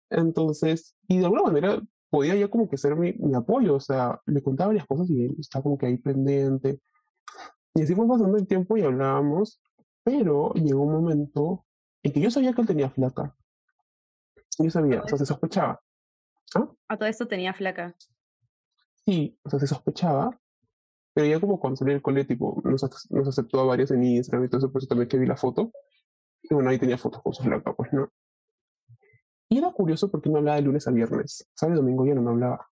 Entonces, 0.10 0.96
y 1.08 1.20
de 1.20 1.26
alguna 1.26 1.44
manera 1.44 1.82
podía 2.10 2.36
ya 2.36 2.48
como 2.50 2.70
que 2.70 2.78
ser 2.78 2.96
mi, 2.96 3.14
mi 3.14 3.36
apoyo. 3.36 3.76
O 3.76 3.80
sea, 3.80 4.20
le 4.26 4.42
contaba 4.42 4.70
varias 4.70 4.88
cosas 4.88 5.10
y 5.10 5.26
él 5.26 5.36
estaba 5.40 5.64
como 5.64 5.78
que 5.78 5.86
ahí 5.88 5.98
pendiente. 5.98 6.80
Y 7.76 7.84
así 7.84 7.96
fue 7.96 8.08
pasando 8.08 8.38
el 8.38 8.48
tiempo 8.48 8.78
y 8.78 8.84
hablábamos. 8.84 9.62
Pero 10.04 10.54
llegó 10.54 10.84
un 10.84 10.94
momento 10.94 11.66
en 12.04 12.12
que 12.14 12.22
yo 12.22 12.32
sabía 12.32 12.54
que 12.54 12.62
él 12.62 12.68
tenía 12.68 12.90
flaca. 12.90 13.36
Yo 14.58 14.70
sabía, 14.70 15.02
o 15.02 15.08
sea, 15.08 15.18
se 15.18 15.26
sospechaba. 15.26 15.82
¿Ah? 16.56 16.68
A 16.88 16.98
todo 16.98 17.08
esto 17.08 17.28
tenía 17.28 17.54
flaca. 17.54 17.96
Sí, 19.06 19.38
o 19.44 19.50
sea, 19.50 19.60
se 19.60 19.68
sospechaba, 19.68 20.40
Pero 21.14 21.28
ya 21.28 21.40
como 21.40 21.60
cuando 21.60 21.78
salí 21.78 21.92
del 21.92 22.02
cole, 22.02 22.26
tipo, 22.26 22.62
nos, 22.66 22.84
nos 23.10 23.28
aceptó 23.28 23.60
a 23.60 23.66
varios 23.66 23.92
en 23.92 24.04
Instagram 24.04 24.46
y 24.46 24.50
todo 24.50 24.60
eso, 24.60 24.72
por 24.72 24.82
eso 24.82 24.88
también 24.88 25.10
que 25.10 25.18
vi 25.18 25.26
la 25.26 25.38
foto. 25.38 25.72
Y 26.44 26.54
bueno, 26.54 26.70
ahí 26.70 26.80
tenía 26.80 26.98
fotos 26.98 27.22
con 27.22 27.34
su 27.34 27.44
flaca, 27.44 27.74
pues, 27.74 27.92
¿no? 27.94 28.12
Y 29.50 29.58
era 29.58 29.72
curioso 29.72 30.12
porque 30.12 30.30
me 30.30 30.38
hablaba 30.38 30.58
de 30.58 30.64
lunes 30.64 30.88
a 30.88 30.92
viernes. 30.92 31.50
Sábado 31.56 31.80
y 31.80 31.82
domingo 31.82 32.06
ya 32.06 32.14
no 32.14 32.22
me 32.22 32.30
hablaba. 32.30 32.70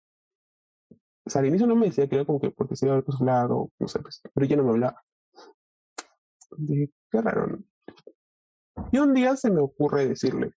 O 1.25 1.29
sea, 1.29 1.41
al 1.41 1.47
inicio 1.47 1.67
no 1.67 1.75
me 1.75 1.87
decía 1.87 2.07
que 2.07 2.15
era 2.15 2.25
como 2.25 2.39
que 2.39 2.51
porque 2.51 2.75
se 2.75 2.85
iba 2.85 2.93
a 2.93 2.97
ver 2.97 3.05
con 3.05 3.17
su 3.17 3.25
lado, 3.25 3.71
no 3.79 3.87
sé, 3.87 3.99
pues, 3.99 4.21
pero 4.33 4.45
ya 4.45 4.55
no 4.55 4.63
me 4.63 4.69
hablaba. 4.69 5.01
Dije, 6.57 6.91
qué 7.11 7.21
raro, 7.21 7.47
¿no? 7.47 7.63
Y 8.91 8.99
un 8.99 9.13
día 9.13 9.35
se 9.35 9.49
me 9.49 9.59
ocurre 9.59 10.07
decirle, 10.07 10.51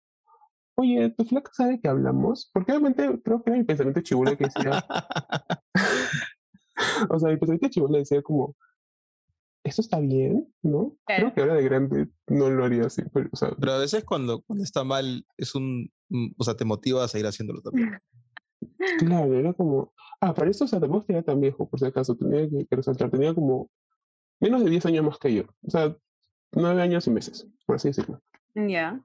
oye, 0.75 1.09
¿tu 1.17 1.25
flaca 1.25 1.51
sabe 1.53 1.79
que 1.79 1.87
hablamos? 1.87 2.49
Porque 2.53 2.73
obviamente 2.73 3.19
creo 3.23 3.41
que 3.41 3.49
era 3.49 3.57
mi 3.57 3.65
pensamiento 3.65 4.01
chibule 4.01 4.37
que 4.37 4.45
decía, 4.45 4.85
o 7.09 7.19
sea, 7.19 7.29
mi 7.29 7.37
pensamiento 7.37 7.69
chibule 7.69 7.99
decía 7.99 8.21
como, 8.21 8.55
¿esto 9.63 9.81
está 9.81 9.99
bien? 9.99 10.53
¿No? 10.61 10.95
Creo 11.05 11.33
que 11.33 11.41
ahora 11.41 11.55
de 11.55 11.63
grande 11.63 12.09
no 12.27 12.49
lo 12.49 12.65
haría 12.65 12.85
así, 12.85 13.01
pero, 13.13 13.29
o 13.31 13.35
sea, 13.35 13.51
pero 13.59 13.71
a 13.71 13.79
veces 13.79 14.03
cuando, 14.03 14.41
cuando 14.41 14.63
está 14.63 14.83
mal 14.83 15.25
es 15.37 15.55
un, 15.55 15.89
o 16.37 16.43
sea, 16.43 16.55
te 16.55 16.65
motiva 16.65 17.03
a 17.03 17.07
seguir 17.07 17.27
haciéndolo 17.27 17.61
también. 17.61 17.91
Claro, 18.99 19.33
era 19.33 19.53
como, 19.53 19.93
ah, 20.19 20.33
para 20.33 20.51
eso, 20.51 20.65
o 20.65 20.67
sea, 20.67 20.81
tampoco 20.81 21.05
era 21.07 21.23
tan 21.23 21.39
viejo, 21.39 21.69
por 21.69 21.79
si 21.79 21.85
acaso, 21.85 22.15
tenía 22.17 22.49
que, 22.49 22.65
que 22.65 22.75
resaltar, 22.75 23.09
tenía 23.09 23.33
como 23.33 23.69
menos 24.41 24.63
de 24.63 24.69
10 24.69 24.85
años 24.87 25.05
más 25.05 25.17
que 25.17 25.33
yo, 25.33 25.43
o 25.63 25.69
sea, 25.69 25.95
9 26.51 26.81
años 26.81 27.07
y 27.07 27.11
meses, 27.11 27.47
por 27.65 27.77
así 27.77 27.87
decirlo. 27.87 28.21
Ya. 28.55 29.01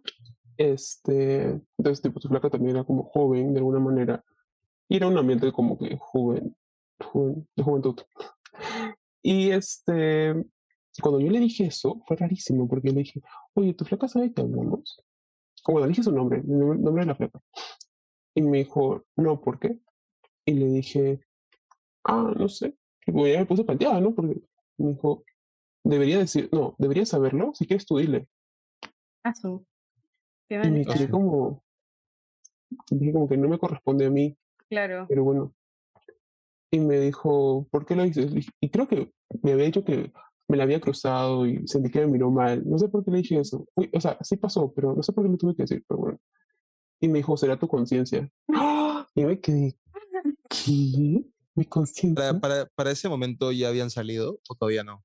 Este, 0.57 1.61
entonces, 1.79 2.03
tipo, 2.03 2.21
su 2.21 2.29
flaca 2.29 2.51
también 2.51 2.77
era 2.77 2.85
como 2.85 3.05
joven, 3.05 3.53
de 3.53 3.59
alguna 3.59 3.79
manera, 3.79 4.25
y 4.89 4.97
era 4.97 5.07
un 5.07 5.19
ambiente 5.19 5.53
como 5.53 5.79
que 5.79 5.97
joven, 6.01 6.57
joven 7.01 7.47
de 7.55 7.63
juventud. 7.63 8.01
Y 9.23 9.51
este, 9.51 10.35
cuando 11.01 11.21
yo 11.21 11.31
le 11.31 11.41
dije 11.41 11.65
eso, 11.65 12.03
fue 12.07 12.17
rarísimo, 12.17 12.69
porque 12.69 12.91
le 12.91 13.01
dije, 13.01 13.23
oye, 13.55 13.75
¿tu 13.75 13.85
flaca 13.85 14.09
sabe 14.09 14.33
que 14.33 14.43
hablamos? 14.43 15.03
Bueno, 15.67 15.87
le 15.87 15.89
dije 15.89 16.03
su 16.03 16.13
nombre, 16.13 16.39
el 16.39 16.49
nombre 16.49 17.03
de 17.03 17.07
la 17.07 17.15
flaca. 17.15 17.41
Y 18.35 18.43
me 18.43 18.59
dijo, 18.59 19.05
no, 19.17 19.41
¿por 19.41 19.59
qué? 19.59 19.79
Y 20.45 20.55
le 20.55 20.67
dije, 20.67 21.21
ah, 22.05 22.33
no 22.37 22.49
sé. 22.49 22.77
Y 23.07 23.13
pues 23.13 23.33
ya 23.33 23.41
me 23.41 23.47
puse 23.47 23.65
planteada, 23.65 24.01
¿no? 24.01 24.15
Porque 24.15 24.41
me 24.79 24.91
dijo, 24.91 25.25
debería 25.85 26.19
decir, 26.19 26.49
no, 26.53 26.75
debería 26.79 27.07
saberlo, 27.07 27.53
si 27.55 27.67
quieres 27.67 27.87
tú 27.87 27.99
dile. 27.99 28.29
Ah, 29.23 29.35
su. 29.35 29.65
Y 30.49 30.57
me 30.57 30.85
quedé 30.85 31.09
como, 31.09 31.65
dije 32.91 33.13
como 33.13 33.29
que 33.29 33.37
no 33.37 33.49
me 33.49 33.59
corresponde 33.59 34.07
a 34.07 34.11
mí. 34.11 34.37
Claro. 34.69 35.07
Pero 35.09 35.25
bueno. 35.25 35.55
Y 36.71 36.81
me 36.81 36.99
dijo, 36.99 37.67
¿por 37.71 37.87
qué 37.87 37.95
lo 37.95 38.03
dices? 38.03 38.33
Y 38.61 38.69
creo 38.69 38.89
que 38.89 39.13
me 39.43 39.53
había 39.53 39.67
dicho 39.67 39.85
que 39.85 40.13
me 40.49 40.57
la 40.57 40.65
había 40.65 40.81
cruzado 40.81 41.47
y 41.47 41.67
sentí 41.67 41.91
que 41.91 42.01
me 42.01 42.07
miró 42.07 42.31
mal. 42.31 42.63
No 42.67 42.79
sé 42.79 42.89
por 42.89 43.05
qué 43.05 43.11
le 43.11 43.19
dije 43.19 43.41
eso. 43.41 43.67
Uy, 43.75 43.91
o 43.93 44.01
sea, 44.01 44.19
sí 44.21 44.37
pasó, 44.37 44.73
pero 44.73 44.95
no 44.95 45.03
sé 45.03 45.13
por 45.13 45.25
qué 45.25 45.31
le 45.31 45.37
tuve 45.37 45.55
que 45.55 45.63
decir, 45.63 45.85
pero 45.89 46.01
bueno. 46.01 46.19
Y 47.01 47.09
me 47.09 47.19
dijo, 47.19 47.37
será 47.37 47.59
tu 47.59 47.69
conciencia. 47.69 48.31
Y 49.15 49.25
me 49.25 49.41
quedé, 49.41 49.79
¿qué? 50.49 51.25
¿Mi 51.55 51.65
conciencia? 51.67 52.33
Para, 52.33 52.41
para, 52.41 52.67
para, 52.75 52.91
ese 52.91 53.09
momento 53.09 53.53
ya 53.53 53.69
habían 53.69 53.91
salido 53.91 54.41
o 54.49 54.55
todavía 54.55 54.83
no? 54.83 55.05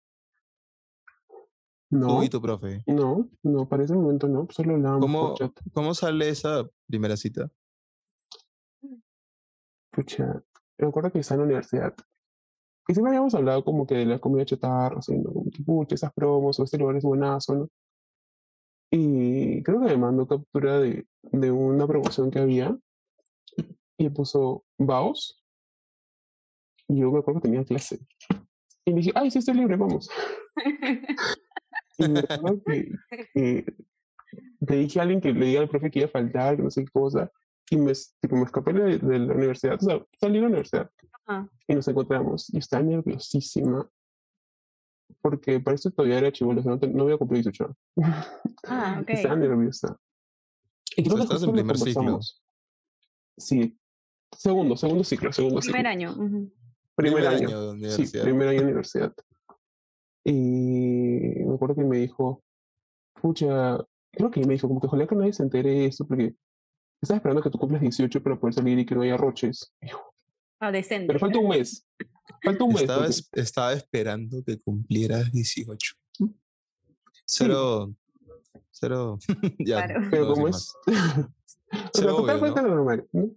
No. 1.91 2.07
Tú 2.07 2.23
y 2.23 2.29
tu 2.29 2.41
profe. 2.41 2.83
No, 2.85 3.29
no, 3.41 3.67
para 3.67 3.83
ese 3.83 3.93
momento 3.93 4.27
no, 4.27 4.47
solo 4.51 4.75
hablábamos 4.75 5.01
¿Cómo, 5.01 5.27
por 5.29 5.37
chat. 5.37 5.59
¿Cómo 5.73 5.93
sale 5.95 6.29
esa 6.29 6.67
primera 6.87 7.17
cita? 7.17 7.49
Pucha, 9.91 10.43
me 10.77 10.87
acuerdo 10.87 11.11
que 11.11 11.19
estaba 11.19 11.41
en 11.41 11.41
la 11.41 11.45
universidad. 11.45 11.95
Y 12.89 12.93
siempre 12.95 13.11
habíamos 13.11 13.35
hablado 13.35 13.63
como 13.63 13.85
que 13.85 13.93
de 13.93 14.05
la 14.07 14.17
comida 14.17 14.45
chatarra, 14.45 14.99
¿no? 15.09 15.31
Como 15.31 15.51
que, 15.51 15.61
pucha, 15.61 15.93
esas 15.93 16.11
promos 16.11 16.59
o 16.59 16.63
este 16.63 16.79
lugar 16.79 16.95
es 16.95 17.03
buenazo, 17.03 17.53
¿no? 17.53 17.69
Y 18.89 19.61
creo 19.61 19.79
que 19.79 19.85
me 19.85 19.97
mandó 19.97 20.27
captura 20.27 20.79
de, 20.79 21.05
de 21.21 21.51
una 21.51 21.85
promoción 21.85 22.31
que 22.31 22.39
había 22.39 22.75
y 23.95 24.09
puso 24.09 24.65
Baos. 24.79 25.39
Y 26.87 27.01
yo 27.01 27.11
me 27.11 27.19
acuerdo 27.19 27.41
que 27.41 27.49
tenía 27.49 27.63
clase. 27.63 27.99
Y 28.85 28.93
dije, 28.93 29.11
ay, 29.13 29.29
sí, 29.29 29.37
estoy 29.37 29.53
libre, 29.53 29.75
vamos. 29.75 30.09
y 31.99 32.09
me 32.09 32.21
acuerdo 32.21 32.63
que, 32.65 32.91
que, 33.35 33.65
le 34.61 34.75
dije 34.77 34.97
a 34.97 35.03
alguien 35.03 35.21
que 35.21 35.31
le 35.31 35.45
diga 35.45 35.61
al 35.61 35.69
profe 35.69 35.91
que 35.91 35.99
iba 35.99 36.07
a 36.07 36.11
faltar, 36.11 36.55
que 36.55 36.63
no 36.63 36.71
sé 36.71 36.85
qué 36.85 36.91
cosa. 36.91 37.31
Y 37.71 37.77
me, 37.77 37.93
tipo, 38.19 38.35
me 38.35 38.43
escapé 38.43 38.73
de, 38.73 38.97
de, 38.97 39.19
la 39.19 39.33
universidad, 39.33 39.75
o 39.75 39.79
sea, 39.79 40.03
salí 40.19 40.35
de 40.35 40.41
la 40.41 40.47
universidad. 40.47 40.89
Ajá. 41.25 41.49
Y 41.67 41.75
nos 41.75 41.87
encontramos. 41.87 42.51
Y 42.53 42.57
estaba 42.57 42.81
nerviosísima. 42.83 43.87
Porque 45.21 45.59
para 45.59 45.75
esto 45.75 45.91
todavía 45.91 46.19
era 46.19 46.31
chivolo, 46.31 46.61
no, 46.63 46.77
no 46.77 47.03
había 47.03 47.17
cumplido 47.17 47.43
18 47.51 47.65
años. 47.65 47.77
Ah, 48.67 48.99
ok. 49.01 49.09
Estaba 49.09 49.35
nerviosa. 49.35 49.97
Y 50.95 51.03
creo 51.03 51.15
O 51.15 51.17
sea, 51.17 51.27
que 51.27 51.33
estás 51.35 51.43
en 51.47 51.53
primer 51.53 51.77
ciclo. 51.77 52.19
Sí. 53.37 53.75
Segundo, 54.35 54.75
segundo 54.77 55.03
ciclo, 55.03 55.31
segundo 55.31 55.59
Primer 55.59 55.77
ciclo. 55.77 55.89
año. 55.89 56.11
ujú. 56.11 56.51
Primer, 56.95 57.23
Primer 57.23 57.27
año. 57.27 57.47
año 57.47 57.73
de 57.75 57.91
Sí, 57.91 58.17
primer 58.19 58.47
año 58.49 58.59
de 58.59 58.65
universidad. 58.65 59.13
Y 60.23 61.43
me 61.45 61.55
acuerdo 61.55 61.75
que 61.75 61.83
me 61.83 61.97
dijo, 61.97 62.43
pucha, 63.21 63.77
creo 64.11 64.29
que 64.31 64.41
me 64.45 64.53
dijo, 64.53 64.67
como 64.67 64.79
que 64.81 64.87
ojalá 64.87 65.07
que 65.07 65.15
nadie 65.15 65.33
se 65.33 65.43
entere 65.43 65.69
de 65.71 65.85
esto, 65.85 66.05
porque 66.05 66.35
estaba 67.01 67.17
esperando 67.17 67.41
que 67.41 67.49
tú 67.49 67.57
cumplas 67.57 67.81
18 67.81 68.21
para 68.23 68.39
poder 68.39 68.53
salir 68.53 68.77
y 68.79 68.85
que 68.85 68.95
no 68.95 69.01
haya 69.01 69.17
roches. 69.17 69.73
Adolescente. 70.59 71.07
Pero 71.07 71.19
falta 71.19 71.39
un 71.39 71.49
mes. 71.49 71.85
Falta 72.43 72.63
un 72.63 72.73
mes. 72.73 72.81
Estaba, 72.81 72.99
porque- 72.99 73.11
es- 73.11 73.29
estaba 73.33 73.73
esperando 73.73 74.43
que 74.43 74.59
cumplieras 74.59 75.31
18. 75.31 75.95
Cero. 77.25 77.93
Cero. 78.71 79.19
ya, 79.59 79.85
Claro. 79.85 80.07
Pero 80.11 80.27
como 80.33 80.47
es. 80.47 80.53
más. 80.55 80.75
o 81.27 81.29
Cero 81.71 81.89
sea, 81.93 82.13
obvio, 82.13 82.21
totalmente 82.21 82.61
lo 82.61 82.69
normal. 82.75 83.07
¿no? 83.11 83.29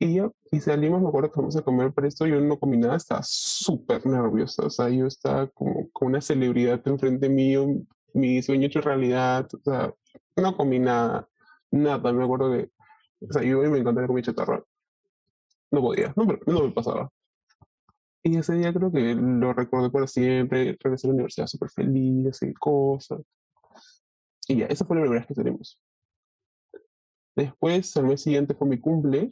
Y 0.00 0.14
ya, 0.14 0.30
y 0.52 0.60
salimos, 0.60 1.02
me 1.02 1.08
acuerdo 1.08 1.28
que 1.30 1.34
fuimos 1.34 1.56
a 1.56 1.62
comer, 1.62 1.92
pero 1.92 2.06
esto 2.06 2.24
yo 2.26 2.40
no 2.40 2.56
comí 2.58 2.76
nada, 2.76 2.96
estaba 2.96 3.20
súper 3.24 4.06
nerviosa. 4.06 4.64
O 4.66 4.70
sea, 4.70 4.88
yo 4.90 5.06
estaba 5.06 5.48
como 5.48 5.90
con 5.90 6.08
una 6.08 6.20
celebridad 6.20 6.80
enfrente 6.86 7.28
mío, 7.28 7.66
mi 8.14 8.40
sueño 8.40 8.66
hecho 8.68 8.80
realidad. 8.80 9.48
O 9.54 9.60
sea, 9.64 9.92
no 10.36 10.56
comí 10.56 10.78
nada, 10.78 11.28
nada. 11.70 12.12
Me 12.12 12.24
acuerdo 12.24 12.52
que, 12.52 12.70
o 13.20 13.32
sea, 13.32 13.42
yo 13.42 13.58
me 13.58 13.78
encantaba 13.78 14.06
comer 14.06 14.24
chatarra. 14.24 14.62
No 15.70 15.80
podía, 15.80 16.12
no, 16.16 16.24
no 16.46 16.62
me 16.62 16.70
pasaba. 16.72 17.10
Y 18.22 18.36
ese 18.36 18.54
día 18.54 18.72
creo 18.72 18.90
que 18.90 19.14
lo 19.14 19.52
recordé 19.52 19.90
para 19.90 20.06
siempre. 20.06 20.76
Regresé 20.80 21.06
a 21.06 21.08
la 21.08 21.14
universidad 21.14 21.46
súper 21.46 21.70
feliz 21.70 22.42
y 22.42 22.52
cosas. 22.54 23.20
Y 24.48 24.56
ya, 24.56 24.66
esa 24.66 24.84
fue 24.84 24.96
la 24.96 25.02
primera 25.02 25.20
vez 25.20 25.28
que 25.28 25.34
salimos. 25.34 25.80
Después, 27.36 27.96
al 27.96 28.06
mes 28.06 28.22
siguiente 28.22 28.54
fue 28.54 28.66
mi 28.66 28.80
cumple 28.80 29.30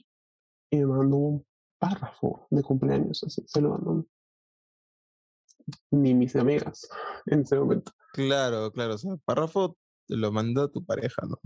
y 0.70 0.76
me 0.76 0.86
mandó 0.86 1.16
un 1.16 1.46
párrafo 1.78 2.46
de 2.50 2.62
cumpleaños, 2.62 3.24
así, 3.24 3.42
saludándome. 3.46 4.04
Ni 5.90 6.14
mis 6.14 6.36
amigas 6.36 6.88
en 7.26 7.40
ese 7.40 7.56
momento. 7.56 7.92
Claro, 8.12 8.70
claro. 8.70 8.94
O 8.94 8.98
sea, 8.98 9.16
párrafo 9.24 9.76
lo 10.08 10.32
manda 10.32 10.68
tu 10.68 10.84
pareja, 10.84 11.22
¿no? 11.28 11.38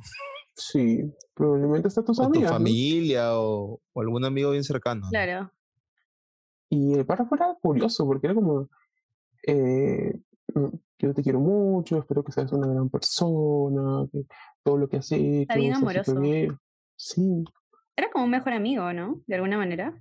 Sí, 0.55 1.01
probablemente 1.35 1.89
hasta 1.89 2.05
tus 2.05 2.19
O 2.19 2.23
tu 2.23 2.29
amigas. 2.29 2.51
¿no? 2.53 2.57
familia 2.59 3.39
o, 3.39 3.81
o 3.93 4.01
algún 4.01 4.25
amigo 4.25 4.51
bien 4.51 4.65
cercano. 4.65 5.03
¿no? 5.03 5.11
Claro. 5.11 5.51
Y 6.69 6.95
el 6.95 7.07
párrafo 7.07 7.35
era 7.35 7.57
curioso 7.61 8.05
porque 8.07 8.27
era 8.27 8.35
como, 8.35 8.69
eh, 9.47 10.13
yo 10.99 11.15
te 11.15 11.23
quiero 11.23 11.41
mucho, 11.41 11.99
espero 11.99 12.23
que 12.23 12.33
seas 12.33 12.53
una 12.53 12.67
gran 12.69 12.89
persona, 12.91 14.07
que 14.13 14.25
todo 14.63 14.77
lo 14.77 14.89
que 14.89 14.99
has 14.99 15.11
hecho 15.11 15.23
bien 15.55 15.73
está 15.73 15.81
súper 15.81 15.99
amoroso. 15.99 16.21
bien. 16.21 16.59
Sí, 16.97 17.45
Era 17.97 18.11
como 18.11 18.25
un 18.27 18.31
mejor 18.31 18.53
amigo, 18.53 18.93
¿no? 18.93 19.21
De 19.27 19.35
alguna 19.37 19.57
manera. 19.57 19.99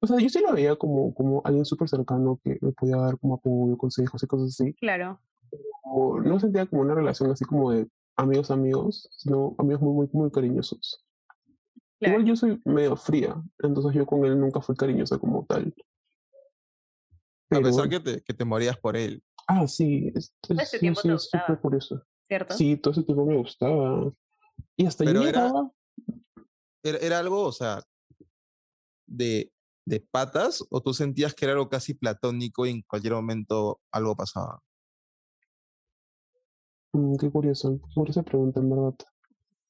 o 0.00 0.06
sea, 0.06 0.18
yo 0.20 0.28
sí 0.28 0.40
lo 0.40 0.52
veía 0.52 0.76
como, 0.76 1.12
como 1.14 1.42
alguien 1.44 1.64
súper 1.64 1.88
cercano 1.88 2.38
que 2.44 2.56
me 2.60 2.72
podía 2.72 2.96
dar 2.96 3.18
como 3.18 3.34
apoyo, 3.34 3.76
consejos 3.76 4.22
y 4.22 4.26
cosas 4.26 4.48
así. 4.60 4.72
Claro. 4.74 5.20
No 6.24 6.40
sentía 6.40 6.66
como 6.66 6.82
una 6.82 6.94
relación 6.94 7.30
así 7.30 7.44
como 7.44 7.70
de 7.72 7.88
amigos 8.16 8.50
amigos, 8.50 9.08
sino 9.12 9.54
amigos 9.58 9.82
muy, 9.82 9.92
muy, 9.94 10.08
muy 10.12 10.30
cariñosos. 10.30 11.04
Claro. 12.00 12.14
Igual 12.14 12.24
yo 12.26 12.36
soy 12.36 12.60
medio 12.64 12.96
fría, 12.96 13.42
entonces 13.60 13.92
yo 13.94 14.04
con 14.06 14.24
él 14.24 14.38
nunca 14.38 14.60
fui 14.60 14.74
cariñosa 14.76 15.18
como 15.18 15.44
tal. 15.46 15.74
A 15.76 17.48
Pero, 17.48 17.62
pesar 17.62 17.88
que 17.88 18.00
te, 18.00 18.22
que 18.22 18.34
te 18.34 18.44
morías 18.44 18.76
por 18.78 18.96
él. 18.96 19.22
ah, 19.46 19.66
sí, 19.68 20.10
es, 20.14 20.34
Todo 20.40 20.58
es- 20.58 20.64
ese 20.68 20.76
sí, 20.78 20.80
tiempo 20.80 21.00
sí, 21.00 21.08
te 21.08 21.14
es 21.14 21.22
súper 21.22 21.40
gustaba. 21.40 21.60
curioso. 21.60 22.02
¿Cierto? 22.26 22.54
Sí, 22.54 22.76
todo 22.76 22.92
ese 22.92 23.02
tiempo 23.02 23.26
me 23.26 23.36
gustaba. 23.36 24.12
Y 24.76 24.86
hasta 24.86 25.04
Pero 25.04 25.22
yo 25.22 25.28
era- 25.28 25.52
¿Era, 26.82 26.98
era 26.98 27.18
algo, 27.18 27.42
o 27.42 27.52
sea, 27.52 27.82
de, 29.06 29.50
de 29.86 30.00
patas 30.00 30.64
o 30.70 30.80
tú 30.82 30.92
sentías 30.94 31.34
que 31.34 31.44
era 31.44 31.52
algo 31.54 31.68
casi 31.68 31.94
platónico 31.94 32.66
y 32.66 32.70
en 32.70 32.82
cualquier 32.82 33.14
momento 33.14 33.80
algo 33.92 34.16
pasaba? 34.16 34.60
Mm, 36.94 37.16
qué 37.16 37.30
curioso, 37.30 37.80
qué 37.88 37.94
curiosa 37.94 38.22
pregunta, 38.22 38.60
en 38.60 38.70
verdad. 38.70 38.94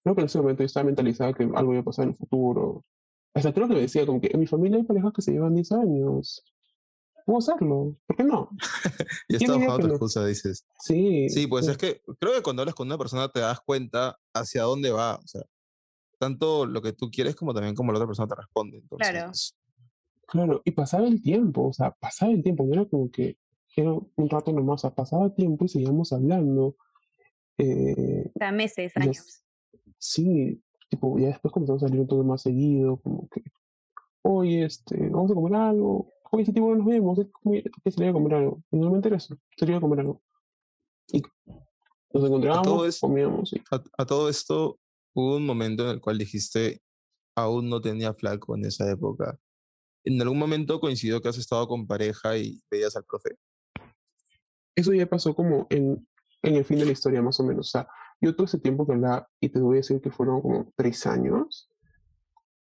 Creo 0.02 0.14
que 0.14 0.21
en 0.21 0.26
ese 0.26 0.38
momento 0.38 0.62
yo 0.62 0.66
estaba 0.66 0.85
mentalizada 0.85 1.33
que 1.33 1.45
algo 1.45 1.73
iba 1.73 1.81
a 1.81 1.85
pasar 1.85 2.04
en 2.04 2.11
el 2.11 2.16
futuro. 2.16 2.85
Hasta 3.33 3.52
creo 3.52 3.66
que 3.66 3.75
me 3.75 3.81
decía 3.81 4.07
como 4.07 4.21
que 4.21 4.31
en 4.33 4.38
mi 4.38 4.47
familia 4.47 4.76
hay 4.76 4.85
parejas 4.85 5.12
que 5.14 5.23
se 5.23 5.33
llevan 5.33 5.54
10 5.54 5.73
años. 5.73 6.45
puedo 7.25 7.38
hacerlo, 7.38 7.97
¿por 8.07 8.16
qué 8.16 8.25
no? 8.25 8.50
y 9.28 9.37
estás 9.37 9.57
buscando 9.57 9.75
otra 9.75 9.88
excusa, 9.88 10.26
dices. 10.26 10.66
Sí. 10.78 11.31
Sí, 11.31 11.47
pues 11.47 11.66
es 11.66 11.78
que 11.78 12.02
creo 12.21 12.35
que 12.35 12.43
cuando 12.43 12.62
hablas 12.62 12.75
con 12.75 12.87
una 12.87 12.99
persona 12.99 13.28
te 13.31 13.40
das 13.40 13.61
cuenta 13.61 14.19
hacia 14.35 14.64
dónde 14.64 14.90
va, 14.90 15.16
o 15.16 15.26
sea, 15.26 15.43
tanto 16.19 16.66
lo 16.66 16.83
que 16.83 16.93
tú 16.93 17.11
quieres 17.11 17.35
como 17.35 17.54
también 17.54 17.75
como 17.75 17.90
la 17.90 17.99
otra 17.99 18.07
persona 18.07 18.28
te 18.28 18.35
responde. 18.35 18.78
Entonces, 18.78 19.11
claro. 19.11 19.33
Claro, 20.26 20.62
y 20.64 20.71
pasaba 20.73 21.07
el 21.07 21.23
tiempo, 21.23 21.69
o 21.69 21.73
sea, 21.73 21.90
pasaba 21.93 22.33
el 22.33 22.43
tiempo, 22.43 22.64
no 22.64 22.75
era 22.75 22.85
como 22.85 23.11
que 23.11 23.38
era 23.76 23.93
un 23.93 24.28
rato 24.28 24.52
nomás, 24.52 24.81
o 24.81 24.88
sea, 24.88 24.95
pasaba 24.95 25.35
tiempo 25.35 25.64
y 25.64 25.69
seguíamos 25.69 26.12
hablando. 26.12 26.76
Eh, 27.58 28.30
o 28.34 28.38
sea, 28.38 28.52
meses, 28.52 28.96
años. 28.96 29.42
sí, 29.99 30.61
tipo, 30.88 31.18
ya 31.18 31.28
después 31.28 31.52
comenzamos 31.52 31.82
a 31.82 31.88
salir 31.88 32.06
todo 32.06 32.25
más 32.25 32.42
seguido, 32.42 32.96
como 32.99 33.28
que, 33.28 33.42
oye, 34.23 34.64
este, 34.64 35.08
vamos 35.08 35.30
a 35.30 35.34
comer 35.34 35.54
algo, 35.54 36.12
oye, 36.30 36.42
ese 36.42 36.52
tipo 36.52 36.70
no 36.70 36.76
nos 36.76 36.87
vemos, 36.87 37.18
que 37.84 37.90
salir 37.90 38.11
a 38.11 38.12
comer 38.12 38.34
algo. 38.34 38.62
Y 38.70 38.76
normalmente 38.76 39.08
era 39.08 39.16
eso, 39.18 39.37
salir 39.56 39.76
a 39.76 39.80
comer 39.80 40.00
algo. 40.00 40.23
Y 41.12 41.23
nos 42.12 42.25
encontrábamos, 42.25 43.00
comíamos. 43.00 43.54
a 43.99 44.06
todo 44.06 44.28
esto, 44.28 44.78
hubo 45.14 45.37
un 45.37 45.46
momento 45.46 45.84
en 45.84 45.90
el 45.90 46.00
cual 46.00 46.18
dijiste, 46.18 46.80
aún 47.37 47.68
no 47.68 47.80
tenía 47.80 48.14
flaco 48.14 48.56
en 48.56 48.64
esa 48.64 48.90
época. 48.90 49.38
¿En 50.04 50.20
algún 50.20 50.38
momento 50.38 50.80
coincidió 50.80 51.20
que 51.20 51.28
has 51.28 51.38
estado 51.38 51.66
con 51.66 51.87
pareja 51.87 52.37
y 52.37 52.61
veías 52.70 52.94
al 52.96 53.04
profe? 53.04 53.37
Eso 54.76 54.92
ya 54.92 55.06
pasó 55.06 55.34
como 55.34 55.66
en, 55.70 56.06
en 56.44 56.56
el 56.56 56.64
fin 56.64 56.78
de 56.78 56.86
la 56.86 56.92
historia, 56.92 57.22
más 57.22 57.40
o 57.40 57.44
menos. 57.44 57.68
O 57.68 57.70
sea, 57.70 57.88
yo 58.20 58.34
todo 58.34 58.44
ese 58.46 58.58
tiempo 58.58 58.86
que 58.86 58.92
hablaba, 58.92 59.28
y 59.40 59.48
te 59.48 59.60
voy 59.60 59.76
a 59.76 59.80
decir 59.80 60.00
que 60.00 60.10
fueron 60.10 60.40
como 60.40 60.72
tres 60.76 61.06
años, 61.06 61.70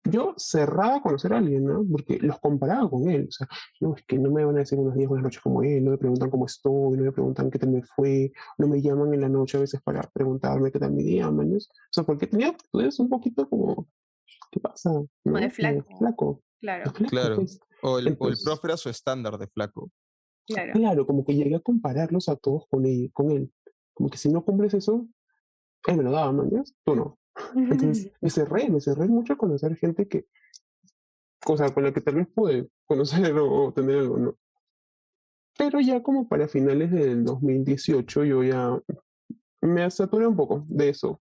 yo 0.04 0.34
cerraba 0.38 0.98
a 0.98 1.02
conocer 1.02 1.34
a 1.34 1.38
alguien, 1.38 1.66
¿no? 1.66 1.86
Porque 1.90 2.18
los 2.20 2.40
comparaba 2.40 2.90
con 2.90 3.10
él. 3.10 3.28
O 3.30 3.32
sea, 3.32 3.48
no, 3.82 3.96
es 3.96 4.04
que 4.06 4.18
no 4.18 4.32
me 4.32 4.44
van 4.46 4.56
a 4.56 4.60
decir 4.60 4.80
unos 4.80 4.96
días, 4.96 5.10
buenas 5.10 5.24
noches 5.24 5.42
como 5.42 5.62
él, 5.62 5.84
no 5.84 5.92
me 5.92 5.98
preguntan 5.98 6.30
cómo 6.30 6.46
estoy, 6.46 6.98
no 6.98 7.04
me 7.04 7.12
preguntan 7.12 7.52
qué 7.52 7.60
tal 7.60 7.70
me 7.70 7.84
fue, 7.84 8.32
no 8.58 8.68
me 8.68 8.82
llaman 8.82 9.14
en 9.14 9.22
la 9.22 9.30
noche 9.30 9.58
a 9.58 9.62
veces 9.62 9.82
para 9.82 10.02
preguntarme 10.14 10.72
qué 10.72 10.80
tal 10.80 10.94
mi 10.94 11.04
día, 11.04 11.30
¿no? 11.30 11.44
O 11.44 11.60
sea, 11.92 12.04
porque 12.04 12.28
tenía 12.28 12.50
actitudes 12.50 13.00
un 13.00 13.10
poquito 13.10 13.48
como, 13.48 13.88
¿qué 14.52 14.60
pasa? 14.60 14.92
¿no? 15.26 15.40
de 15.40 15.50
flaco. 15.50 15.98
flaco. 15.98 16.42
Claro. 16.62 16.92
claro. 17.10 17.36
Pues. 17.38 17.60
O, 17.82 18.00
el, 18.00 18.18
o 18.20 18.28
el 18.28 18.36
profe 18.44 18.68
era 18.68 18.78
su 18.78 18.90
estándar 18.90 19.38
de 19.38 19.48
flaco. 19.48 19.92
Claro. 20.48 20.74
claro, 20.74 21.06
como 21.06 21.24
que 21.24 21.36
llegué 21.36 21.56
a 21.56 21.60
compararlos 21.60 22.28
a 22.28 22.36
todos 22.36 22.66
con 22.70 22.86
él, 22.86 23.12
con 23.14 23.30
él. 23.30 23.52
Como 24.00 24.10
que 24.10 24.18
si 24.18 24.30
no 24.30 24.46
cumples 24.46 24.74
eso, 24.74 25.06
él 25.86 25.98
me 25.98 26.04
lo 26.04 26.12
daba, 26.12 26.32
¿no? 26.32 26.50
Tú 26.86 26.96
no. 26.96 27.20
Entonces 27.54 28.14
me 28.22 28.30
cerré, 28.30 28.70
me 28.70 28.80
cerré 28.80 29.10
mucho 29.10 29.34
a 29.34 29.38
conocer 29.38 29.76
gente 29.76 30.08
que, 30.08 30.26
cosa 31.44 31.74
con 31.74 31.84
la 31.84 31.92
que 31.92 32.00
tal 32.00 32.16
vez 32.16 32.28
pude 32.34 32.70
conocer 32.86 33.36
o, 33.38 33.74
tener 33.74 33.98
algo, 33.98 34.18
¿no? 34.18 34.38
Pero 35.58 35.82
ya 35.82 36.02
como 36.02 36.30
para 36.30 36.48
finales 36.48 36.92
del 36.92 37.26
2018 37.26 38.24
yo 38.24 38.42
ya 38.42 38.80
me 39.60 39.92
saturé 39.92 40.28
un 40.28 40.38
poco 40.38 40.64
de 40.70 40.88
eso. 40.88 41.22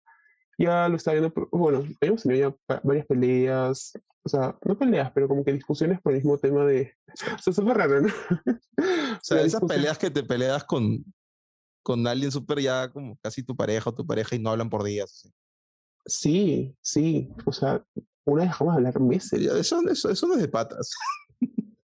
Ya 0.58 0.89
lo 0.89 0.98
estaba 0.98 1.17
viendo, 1.17 1.48
bueno, 1.51 1.86
hemos 2.01 2.24
tenido 2.24 2.60
ya 2.67 2.82
varias 2.84 3.05
peleas, 3.05 3.94
o 4.22 4.27
sea, 4.27 4.58
no 4.65 4.77
peleas, 4.77 5.13
pero 5.13 5.29
como 5.29 5.46
que 5.46 5.53
discusiones 5.53 6.01
por 6.01 6.12
el 6.12 6.17
mismo 6.17 6.38
tema 6.38 6.65
de... 6.65 6.94
O 7.39 7.41
sea, 7.41 7.53
súper 7.53 7.77
raro, 7.77 8.01
¿no? 8.01 8.10
o 8.10 9.20
sea, 9.22 9.41
esas 9.44 9.62
peleas 9.62 9.98
que 9.98 10.12
te 10.12 10.24
peleas 10.24 10.65
con, 10.65 11.05
con 11.85 12.07
alguien 12.07 12.31
súper 12.31 12.59
ya 12.61 12.89
como 12.89 13.15
casi 13.17 13.43
tu 13.43 13.55
pareja 13.55 13.91
o 13.91 13.93
tu 13.93 14.07
pareja 14.07 14.35
y 14.35 14.39
no 14.39 14.49
hablan 14.49 14.71
por 14.71 14.83
días. 14.83 15.31
Sí, 16.03 16.75
sí. 16.81 17.29
O 17.45 17.53
sea, 17.53 17.85
una 18.25 18.41
vez 18.41 18.49
dejamos 18.49 18.73
de 18.73 18.77
hablar 18.79 18.99
meses. 18.99 19.39
Eso, 19.39 19.79
eso, 19.87 20.09
eso 20.09 20.27
no 20.27 20.33
es 20.33 20.41
de 20.41 20.47
patas. 20.47 20.91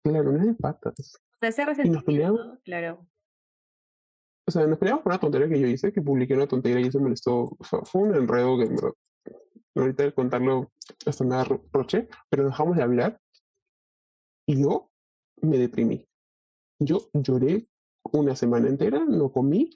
Claro, 0.05 0.33
no 0.33 0.39
es 0.39 0.47
de 0.47 0.55
patas. 0.55 1.17
O 1.17 1.39
sea, 1.41 1.49
ese 1.49 1.83
y 1.85 1.91
nos 1.91 2.05
peleamos. 2.05 2.59
Claro. 2.65 3.07
O 4.47 4.51
sea, 4.51 4.67
nos 4.67 4.79
peleamos 4.79 5.03
por 5.03 5.13
una 5.13 5.21
tontería 5.21 5.49
que 5.49 5.61
yo 5.61 5.67
hice, 5.67 5.93
que 5.93 6.01
publiqué 6.01 6.35
una 6.35 6.47
tontería 6.47 6.81
y 6.81 6.89
eso 6.89 6.99
me 6.99 7.05
molestó. 7.05 7.57
fue 7.85 8.03
un 8.03 8.15
enredo 8.15 8.57
que 8.57 8.71
me, 8.71 8.77
ahorita 9.75 10.05
de 10.05 10.15
contarlo 10.15 10.71
hasta 11.05 11.25
me 11.25 11.35
da 11.35 11.45
roche, 11.45 12.09
pero 12.31 12.47
dejamos 12.47 12.77
de 12.77 12.85
hablar 12.85 13.21
y 14.47 14.63
yo 14.63 14.91
me 15.43 15.59
deprimí. 15.59 16.09
Yo 16.79 17.11
lloré 17.13 17.67
una 18.05 18.37
semana 18.37 18.69
entera, 18.69 19.05
no 19.05 19.31
comí, 19.33 19.71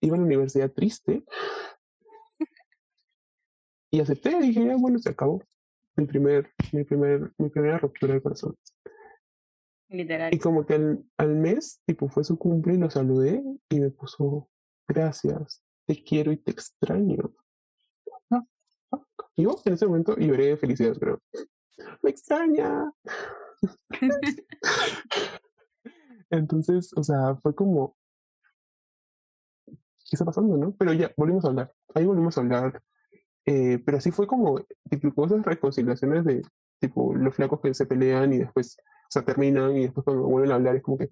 iba 0.00 0.16
a 0.16 0.18
la 0.18 0.24
universidad 0.24 0.72
triste 0.72 1.24
y 3.90 4.00
acepté, 4.00 4.38
dije, 4.40 4.64
ya, 4.64 4.76
bueno, 4.76 4.98
se 4.98 5.10
acabó. 5.10 5.42
Mi, 5.96 6.06
primer, 6.06 6.52
mi, 6.72 6.84
primer, 6.84 7.32
mi 7.38 7.48
primera 7.48 7.78
ruptura 7.78 8.14
de 8.14 8.22
corazón. 8.22 8.56
Literal. 9.88 10.32
Y 10.32 10.38
como 10.38 10.64
que 10.64 10.74
al, 10.74 11.04
al 11.18 11.34
mes, 11.34 11.82
tipo, 11.84 12.08
fue 12.08 12.22
su 12.22 12.38
cumple 12.38 12.74
y 12.74 12.78
lo 12.78 12.88
saludé 12.88 13.42
y 13.68 13.80
me 13.80 13.90
puso, 13.90 14.48
gracias, 14.86 15.64
te 15.86 16.00
quiero 16.02 16.30
y 16.30 16.36
te 16.36 16.52
extraño. 16.52 17.34
Ah, 18.30 18.44
ah. 18.92 19.04
Y 19.34 19.42
yo 19.42 19.56
en 19.64 19.72
ese 19.72 19.86
momento 19.86 20.16
lloré 20.16 20.46
de 20.46 20.56
felicidad, 20.56 20.96
pero 20.98 21.20
me 22.02 22.10
extraña. 22.10 22.92
Entonces, 26.30 26.92
o 26.96 27.02
sea, 27.02 27.34
fue 27.42 27.52
como, 27.56 27.96
¿qué 30.10 30.16
está 30.16 30.26
pasando, 30.26 30.58
no? 30.58 30.74
Pero 30.76 30.92
ya, 30.92 31.10
volvimos 31.16 31.46
a 31.46 31.48
hablar. 31.48 31.72
Ahí 31.94 32.04
volvimos 32.04 32.36
a 32.36 32.42
hablar 32.42 32.82
eh, 33.46 33.78
pero 33.84 33.98
así 33.98 34.10
fue 34.10 34.26
como, 34.26 34.60
tipo, 34.88 35.26
esas 35.26 35.44
reconciliaciones 35.44 36.24
de, 36.24 36.42
tipo, 36.78 37.14
los 37.14 37.34
flacos 37.34 37.60
que 37.60 37.74
se 37.74 37.86
pelean 37.86 38.32
y 38.32 38.38
después, 38.38 38.76
se 39.08 39.22
terminan 39.22 39.76
y 39.76 39.82
después 39.82 40.04
cuando 40.04 40.22
vuelven 40.24 40.52
a 40.52 40.54
hablar 40.56 40.76
es 40.76 40.82
como 40.82 40.98
que, 40.98 41.10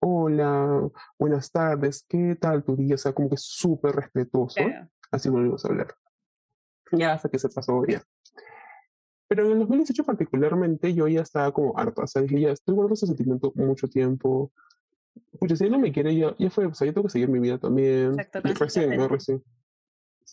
hola, 0.00 0.88
buenas 1.18 1.50
tardes, 1.50 2.04
¿qué 2.08 2.36
tal 2.40 2.62
tu 2.62 2.76
día? 2.76 2.94
O 2.94 2.98
sea, 2.98 3.12
como 3.12 3.30
que 3.30 3.36
súper 3.38 3.96
respetuoso. 3.96 4.60
Así 5.10 5.28
volvimos 5.28 5.64
a 5.64 5.68
hablar. 5.68 5.94
Ya 6.92 7.14
hasta 7.14 7.28
que 7.28 7.38
se 7.38 7.48
pasó 7.48 7.84
ya. 7.86 8.02
Pero 9.26 9.46
en 9.46 9.52
el 9.52 9.58
2018 9.60 10.04
particularmente 10.04 10.94
yo 10.94 11.08
ya 11.08 11.22
estaba 11.22 11.50
como 11.50 11.76
harta, 11.76 12.02
o 12.02 12.06
sea, 12.06 12.22
dije, 12.22 12.40
ya 12.40 12.50
estoy 12.50 12.74
guardando 12.74 12.94
ese 12.94 13.06
sentimiento 13.06 13.52
mucho 13.56 13.88
tiempo. 13.88 14.52
Pues 15.38 15.58
si 15.58 15.64
él 15.64 15.72
no 15.72 15.78
me 15.78 15.92
quiere, 15.92 16.16
ya, 16.16 16.34
ya 16.38 16.50
fue, 16.50 16.66
o 16.66 16.74
sea, 16.74 16.86
yo 16.86 16.94
tengo 16.94 17.06
que 17.06 17.12
seguir 17.12 17.28
mi 17.28 17.38
vida 17.38 17.58
también. 17.58 18.16
Recién, 18.58 18.96
¿no? 18.96 19.08
Recién 19.08 19.42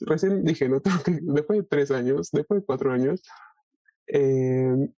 recién 0.01 0.43
dije, 0.43 0.69
no 0.69 0.81
tengo 0.81 1.03
que, 1.03 1.19
después 1.21 1.59
de 1.59 1.65
tres 1.65 1.91
años, 1.91 2.29
después 2.31 2.61
de 2.61 2.65
cuatro 2.65 2.91
años, 2.91 3.21
eh, 4.07 4.89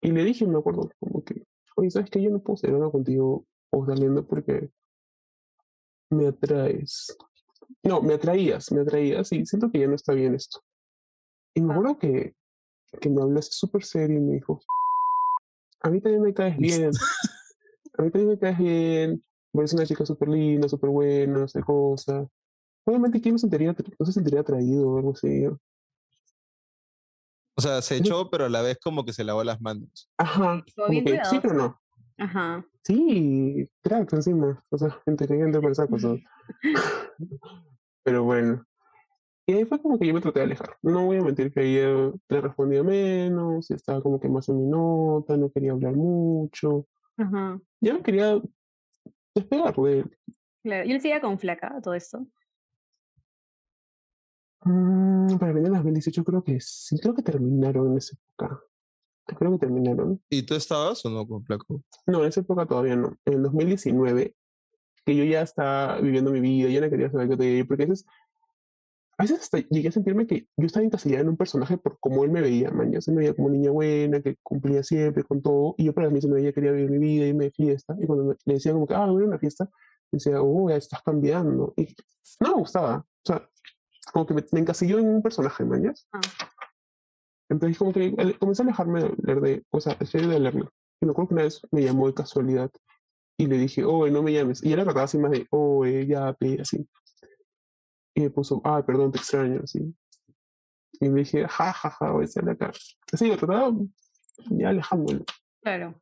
y 0.00 0.10
le 0.10 0.24
dije, 0.24 0.46
me 0.46 0.58
acuerdo, 0.58 0.90
como 0.98 1.22
que, 1.24 1.44
oye, 1.76 1.90
¿sabes 1.90 2.10
que 2.10 2.20
Yo 2.20 2.30
no 2.30 2.40
puedo 2.40 2.56
seguir 2.56 2.74
hablando 2.74 2.92
contigo 2.92 3.46
o 3.70 3.86
saliendo 3.86 4.26
porque 4.26 4.70
me 6.10 6.26
atraes. 6.26 7.16
No, 7.84 8.02
me 8.02 8.14
atraías, 8.14 8.70
me 8.72 8.82
atraías 8.82 9.32
y 9.32 9.46
siento 9.46 9.70
que 9.70 9.78
ya 9.78 9.86
no 9.86 9.94
está 9.94 10.12
bien 10.12 10.34
esto. 10.34 10.60
Y 11.54 11.62
me 11.62 11.72
acuerdo 11.72 11.98
que, 11.98 12.34
que 13.00 13.08
me 13.08 13.22
hablaste 13.22 13.54
súper 13.54 13.84
serio 13.84 14.18
y 14.18 14.20
me 14.20 14.34
dijo, 14.34 14.60
a 15.80 15.88
mí 15.88 16.00
también 16.00 16.22
me 16.22 16.34
caes 16.34 16.56
bien, 16.58 16.90
a 17.98 18.02
mí 18.02 18.10
también 18.10 18.30
me 18.30 18.38
caes 18.38 18.58
bien, 18.58 19.24
eres 19.54 19.72
una 19.74 19.86
chica 19.86 20.06
súper 20.06 20.28
linda, 20.28 20.68
súper 20.68 20.90
buena, 20.90 21.44
esa 21.44 21.62
cosa. 21.62 22.26
Obviamente, 22.84 23.20
¿quién 23.20 23.34
no, 23.34 23.38
sentiría, 23.38 23.74
no 23.98 24.06
se 24.06 24.12
sentiría 24.12 24.40
atraído 24.40 24.88
o 24.88 24.98
algo 24.98 25.12
así? 25.12 25.46
O 27.54 27.60
sea, 27.60 27.82
se 27.82 27.96
echó, 27.96 28.30
pero 28.30 28.46
a 28.46 28.48
la 28.48 28.62
vez 28.62 28.78
como 28.82 29.04
que 29.04 29.12
se 29.12 29.24
lavó 29.24 29.44
las 29.44 29.60
manos. 29.60 30.10
Ajá. 30.16 30.64
sí, 30.66 31.38
pero 31.40 31.54
no. 31.54 31.80
Ajá. 32.18 32.64
Sí, 32.82 33.68
crack 33.82 34.12
encima. 34.12 34.62
O 34.70 34.78
sea, 34.78 34.98
inteligente 35.06 35.60
por 35.60 35.72
esa 35.72 35.86
cosa. 35.86 36.16
pero 38.02 38.24
bueno. 38.24 38.64
Y 39.46 39.54
ahí 39.54 39.64
fue 39.64 39.80
como 39.80 39.98
que 39.98 40.06
yo 40.06 40.14
me 40.14 40.20
traté 40.20 40.40
de 40.40 40.46
alejar. 40.46 40.76
No 40.82 41.06
voy 41.06 41.18
a 41.18 41.22
mentir 41.22 41.52
que 41.52 41.62
ella 41.62 42.12
le 42.28 42.40
respondía 42.40 42.82
menos, 42.82 43.70
estaba 43.70 44.00
como 44.00 44.20
que 44.20 44.28
más 44.28 44.48
en 44.48 44.58
mi 44.58 44.66
nota, 44.66 45.36
no 45.36 45.50
quería 45.50 45.72
hablar 45.72 45.94
mucho. 45.94 46.86
Ajá. 47.16 47.60
Ya 47.80 47.94
me 47.94 48.02
quería 48.02 48.40
despegar 49.34 49.74
de 49.74 50.04
Claro, 50.62 50.88
y 50.88 50.92
él 50.92 51.00
seguía 51.00 51.20
con 51.20 51.38
flaca 51.38 51.80
todo 51.82 51.94
esto. 51.94 52.26
Mm, 54.64 55.38
para 55.38 55.52
venir 55.52 55.68
en 55.68 55.74
2018 55.74 56.24
creo 56.24 56.44
que 56.44 56.60
sí, 56.60 56.98
creo 57.00 57.14
que 57.14 57.22
terminaron 57.22 57.90
en 57.90 57.98
esa 57.98 58.16
época. 58.16 58.62
Creo 59.26 59.52
que 59.52 59.58
terminaron. 59.58 60.22
¿Y 60.30 60.42
tú 60.42 60.54
estabas 60.54 61.04
o 61.04 61.10
no 61.10 61.26
con 61.26 61.44
Flaco? 61.44 61.82
No, 62.06 62.22
en 62.22 62.28
esa 62.28 62.40
época 62.40 62.66
todavía 62.66 62.96
no. 62.96 63.16
En 63.24 63.34
el 63.34 63.42
2019, 63.42 64.36
que 65.04 65.16
yo 65.16 65.24
ya 65.24 65.42
estaba 65.42 66.00
viviendo 66.00 66.30
mi 66.30 66.40
vida, 66.40 66.68
ya 66.68 66.80
no 66.80 66.90
quería 66.90 67.10
saber 67.10 67.28
qué 67.28 67.36
te 67.36 67.64
porque 67.64 67.84
a 67.84 67.86
veces, 67.86 68.06
a 69.18 69.22
veces 69.24 69.40
hasta 69.40 69.58
llegué 69.58 69.88
a 69.88 69.92
sentirme 69.92 70.26
que 70.26 70.48
yo 70.56 70.66
estaba 70.66 70.84
encasillada 70.84 71.22
en 71.22 71.28
un 71.28 71.36
personaje 71.36 71.76
por 71.78 71.98
cómo 72.00 72.24
él 72.24 72.30
me 72.30 72.40
veía, 72.40 72.70
man. 72.70 72.92
Ya 72.92 73.00
se 73.00 73.12
me 73.12 73.18
veía 73.18 73.34
como 73.34 73.50
niña 73.50 73.70
buena, 73.70 74.20
que 74.20 74.36
cumplía 74.42 74.82
siempre 74.82 75.24
con 75.24 75.42
todo, 75.42 75.74
y 75.78 75.84
yo 75.84 75.92
para 75.92 76.10
mí 76.10 76.20
se 76.20 76.28
me 76.28 76.34
veía 76.34 76.52
quería 76.52 76.72
vivir 76.72 76.90
mi 76.90 76.98
vida, 76.98 77.26
irme 77.26 77.44
de 77.44 77.50
fiesta, 77.50 77.96
y 78.00 78.06
cuando 78.06 78.36
le 78.44 78.54
decía 78.54 78.72
como 78.72 78.86
que, 78.86 78.94
ah, 78.94 79.06
voy 79.06 79.22
a 79.22 79.26
una 79.26 79.38
fiesta, 79.38 79.68
decía, 80.10 80.42
oh, 80.42 80.68
ya 80.70 80.76
estás 80.76 81.02
cambiando. 81.02 81.72
Y 81.76 81.94
no 82.40 82.48
me 82.48 82.54
gustaba. 82.54 82.98
O 82.98 83.24
sea, 83.24 83.48
como 84.12 84.26
que 84.26 84.34
me, 84.34 84.60
encasilló 84.60 84.98
en 84.98 85.08
un 85.08 85.22
personaje, 85.22 85.64
¿mañas? 85.64 86.06
Ah. 86.12 86.20
Entonces 87.48 87.78
como 87.78 87.92
que 87.92 88.14
comencé 88.38 88.62
a 88.62 88.64
alejarme 88.64 89.02
de 89.02 89.14
leer 89.22 89.40
de, 89.40 89.64
o 89.70 89.80
sea, 89.80 89.94
de 89.94 90.38
leerme. 90.38 90.68
Y 91.00 91.06
me 91.06 91.12
acuerdo 91.12 91.28
que 91.28 91.34
una 91.34 91.42
vez 91.44 91.60
me 91.70 91.82
llamó 91.82 92.06
de 92.06 92.14
casualidad 92.14 92.70
y 93.36 93.46
le 93.46 93.58
dije, 93.58 93.84
oh, 93.84 94.06
no 94.08 94.22
me 94.22 94.32
llames. 94.32 94.62
Y 94.62 94.74
la 94.74 94.84
trataba 94.84 95.04
así 95.04 95.18
más 95.18 95.32
de, 95.32 95.46
oh, 95.50 95.84
ya, 95.84 96.36
así. 96.60 96.88
Y 98.14 98.20
me 98.20 98.30
puso, 98.30 98.60
ah, 98.64 98.84
perdón, 98.84 99.12
te 99.12 99.18
extraño, 99.18 99.60
así. 99.64 99.94
Y 101.00 101.08
me 101.08 101.20
dije, 101.20 101.46
ja, 101.48 101.72
ja, 101.72 101.90
ja, 101.90 102.10
voy 102.10 102.24
a 102.24 102.28
salir 102.28 102.50
acá. 102.50 102.70
Así 103.12 103.28
lo 103.28 103.36
trataba 103.36 103.72
ya 104.50 104.68
alejándolo. 104.68 105.24
Claro. 105.62 105.94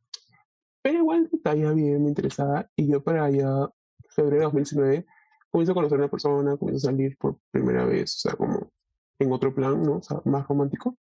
Pero 0.83 0.99
igual 0.99 1.29
estaba 1.33 1.55
bien, 1.55 2.03
me 2.03 2.09
interesaba. 2.09 2.69
Y 2.77 2.91
yo 2.91 3.03
para 3.03 3.25
allá, 3.25 3.69
febrero 4.09 4.39
de 4.39 4.45
2019, 4.45 5.07
comienzo 5.51 5.73
a 5.73 5.75
conocer 5.75 5.97
a 5.97 6.03
una 6.03 6.11
persona, 6.11 6.57
comienzo 6.57 6.89
a 6.89 6.91
salir 6.91 7.17
por 7.19 7.39
primera 7.51 7.85
vez, 7.85 8.17
o 8.17 8.29
sea, 8.29 8.37
como 8.37 8.73
en 9.19 9.33
otro 9.33 9.55
plan, 9.55 9.83
¿no? 9.83 9.99
O 9.99 10.03
sea, 10.03 10.21
más 10.25 10.47
romántico. 10.49 10.97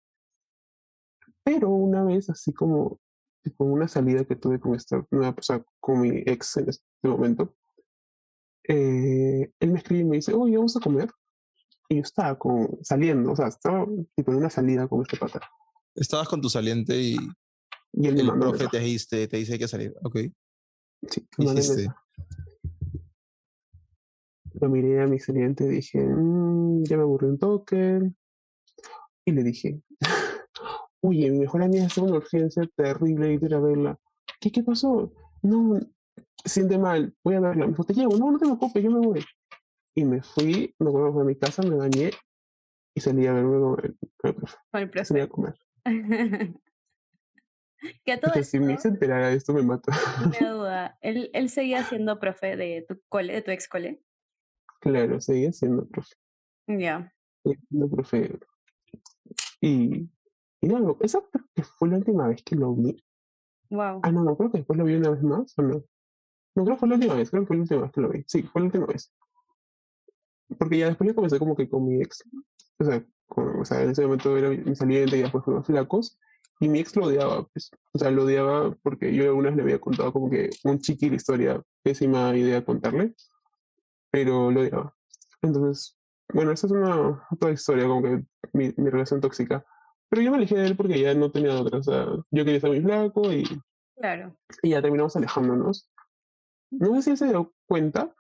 Pero 1.43 1.69
una 1.71 2.05
vez, 2.05 2.31
así 2.31 2.53
como, 2.53 3.01
tipo, 3.43 3.65
una 3.65 3.89
salida 3.89 4.25
que 4.25 4.37
tuve 4.37 4.61
con 4.61 4.75
esta 4.75 5.05
nueva, 5.11 5.35
o 5.37 5.65
con 5.81 6.01
mi 6.01 6.23
ex 6.25 6.57
en 6.57 6.69
este 6.69 6.85
momento, 7.03 7.55
eh, 8.69 9.51
él 9.61 9.71
me 9.71 9.79
escribe 9.79 10.01
y 10.01 10.05
me 10.05 10.17
dice, 10.17 10.33
oye, 10.33 10.57
vamos 10.57 10.77
a 10.77 10.81
comer. 10.81 11.11
Y 11.89 11.97
yo 11.97 12.03
estaba 12.03 12.39
con, 12.39 12.79
saliendo, 12.83 13.33
o 13.33 13.37
sea, 13.37 13.49
estaba 13.49 13.87
tipo 14.17 14.33
en 14.33 14.39
una 14.39 14.51
salida 14.51 14.89
con 14.89 15.03
este 15.03 15.17
pata. 15.17 15.41
Estabas 15.95 16.29
con 16.29 16.41
tu 16.41 16.49
saliente 16.49 17.01
y, 17.01 17.17
y 17.93 18.07
el 18.07 18.27
profe 18.39 18.67
te 18.69 18.81
dice, 18.81 19.29
te 19.29 19.37
dice 19.37 19.59
que 19.59 19.69
salir. 19.69 19.95
Ok. 20.03 20.19
Sí, 21.09 21.29
¿Qué 21.37 21.89
Lo 24.61 24.69
miré 24.69 25.03
a 25.03 25.07
mi 25.07 25.19
saliente 25.19 25.65
y 25.65 25.69
dije, 25.69 26.01
mmm, 26.01 26.85
ya 26.85 26.97
me 26.97 27.03
aburrí 27.03 27.27
un 27.27 27.39
toque. 27.39 28.01
Y 29.27 29.33
le 29.33 29.43
dije, 29.43 29.81
oye, 31.01 31.31
mi 31.31 31.41
mejor 31.41 31.63
amiga 31.63 31.87
en 31.97 32.05
una 32.05 32.17
urgencia 32.17 32.69
terrible 32.75 33.39
y 33.41 33.55
a 33.55 33.61
verla. 33.61 33.99
¿Qué, 34.41 34.51
¿Qué 34.51 34.63
pasó? 34.63 35.13
No, 35.43 35.79
siente 36.45 36.79
mal, 36.79 37.15
voy 37.23 37.35
a 37.37 37.41
verla. 37.41 37.67
Me 37.67 37.73
dijo, 37.73 37.85
te 37.85 37.95
llevo, 37.95 38.17
no, 38.17 38.31
no 38.31 38.39
te 38.39 38.45
preocupes, 38.45 38.83
yo 38.83 38.91
me 38.91 39.07
voy. 39.07 39.25
Y 39.95 40.05
me 40.05 40.23
fui, 40.23 40.75
me 40.79 40.89
acuerdo 40.89 41.21
a 41.21 41.25
mi 41.25 41.37
casa, 41.37 41.63
me 41.63 41.77
bañé 41.77 42.11
y 42.95 43.01
salí 43.01 43.27
a 43.27 43.33
verme 43.33 43.61
con 43.61 43.85
el, 43.85 43.97
profe. 44.17 44.57
Con 44.71 44.81
el 44.83 44.91
profe. 44.91 45.05
Salí 45.05 45.21
a 45.21 45.29
comer. 45.29 45.55
que 48.05 48.13
a 48.13 48.21
todo 48.21 48.35
esto, 48.35 48.45
si 48.45 48.61
me 48.61 48.75
hice 48.75 48.89
enterar 48.89 49.25
de 49.25 49.37
esto 49.37 49.53
me 49.53 49.63
mató. 49.63 49.93
Una 50.25 50.51
duda, 50.53 50.99
¿Él, 51.01 51.31
¿él 51.33 51.49
seguía 51.49 51.85
siendo 51.85 52.19
profe 52.19 52.57
de 52.57 52.85
tu 52.89 53.01
cole, 53.09 53.35
de 53.35 53.43
tu 53.43 53.51
ex 53.51 53.69
cole? 53.69 54.03
Claro, 54.81 55.21
seguía 55.21 55.53
siendo 55.53 55.87
profe. 55.87 56.15
Ya. 56.67 57.13
Seguía 57.43 57.61
siendo 57.69 57.89
profe. 57.89 58.39
Y, 59.61 60.09
y 60.61 60.67
no, 60.67 60.97
esa 61.01 61.21
creo 61.31 61.47
que 61.55 61.63
fue 61.63 61.89
la 61.89 61.97
última 61.99 62.29
vez 62.29 62.43
que 62.43 62.57
lo 62.57 62.75
vi. 62.75 63.03
Wow. 63.71 64.01
Ah, 64.03 64.13
no, 64.13 64.23
no, 64.25 64.37
creo 64.37 64.51
que 64.51 64.59
después 64.59 64.79
lo 64.79 64.85
vi 64.85 64.95
una 64.95 65.11
vez 65.11 65.23
más, 65.23 65.59
¿o 65.59 65.63
no? 65.63 65.85
No, 66.55 66.65
creo 66.65 66.77
que 66.77 66.81
fue 66.81 66.89
la 66.89 66.95
última 66.95 67.15
vez, 67.15 67.31
creo 67.31 67.43
que 67.43 67.47
fue 67.47 67.57
la 67.57 67.63
última 67.63 67.83
vez 67.83 67.93
que 67.93 68.01
lo 68.01 68.09
vi. 68.09 68.25
Sí, 68.27 68.43
fue 68.45 68.61
la 68.61 68.67
última 68.67 68.87
vez. 68.87 69.13
Porque 70.59 70.79
ya 70.79 70.87
después 70.87 71.09
ya 71.09 71.15
comencé 71.15 71.39
como 71.39 71.57
que 71.57 71.69
con 71.69 71.87
mi 71.87 72.01
ex. 72.01 72.25
O 72.79 72.85
sea, 72.85 73.05
o 73.29 73.65
sea 73.65 73.83
en 73.83 73.91
ese 73.91 74.03
momento 74.03 74.37
era 74.37 74.51
mi 74.51 74.77
saliente 74.77 75.17
y 75.17 75.23
después 75.23 75.45
fuimos 75.45 75.67
flacos. 75.67 76.19
Y 76.61 76.69
mi 76.69 76.79
ex 76.79 76.95
lo 76.97 77.07
odiaba, 77.07 77.47
pues. 77.49 77.71
O 77.93 77.99
sea, 77.99 78.11
lo 78.11 78.25
odiaba 78.25 78.75
porque 78.83 79.13
yo 79.15 79.25
algunas 79.25 79.57
le 79.57 79.63
había 79.63 79.81
contado 79.81 80.13
como 80.13 80.31
que 80.31 80.51
un 80.63 80.79
chiqui 80.79 81.11
la 81.11 81.17
historia, 81.17 81.63
pésima 81.83 82.37
idea 82.37 82.65
contarle. 82.65 83.15
Pero 84.11 84.51
lo 84.51 84.61
odiaba. 84.61 84.95
Entonces, 85.43 85.97
bueno, 86.33 86.53
esa 86.53 86.67
es 86.67 86.73
una 86.73 87.27
otra 87.31 87.51
historia, 87.51 87.87
como 87.87 88.03
que 88.03 88.25
mi, 88.53 88.73
mi 88.77 88.91
relación 88.91 89.21
tóxica. 89.21 89.65
Pero 90.09 90.23
yo 90.23 90.31
me 90.31 90.37
alejé 90.37 90.57
de 90.57 90.67
él 90.67 90.77
porque 90.77 91.01
ya 91.01 91.13
no 91.15 91.33
tenía 91.33 91.61
otra. 91.61 91.79
O 91.79 91.83
sea, 91.83 92.07
yo 92.07 92.45
quería 92.45 92.57
estar 92.57 92.71
muy 92.71 92.81
flaco 92.81 93.33
y. 93.33 93.45
Claro. 93.97 94.37
Y 94.63 94.71
ya 94.71 94.83
terminamos 94.83 95.17
alejándonos. 95.17 95.91
No 96.79 96.95
sé 96.97 97.03
si 97.03 97.11
él 97.11 97.17
se 97.17 97.29
dio 97.29 97.53
cuenta. 97.67 98.15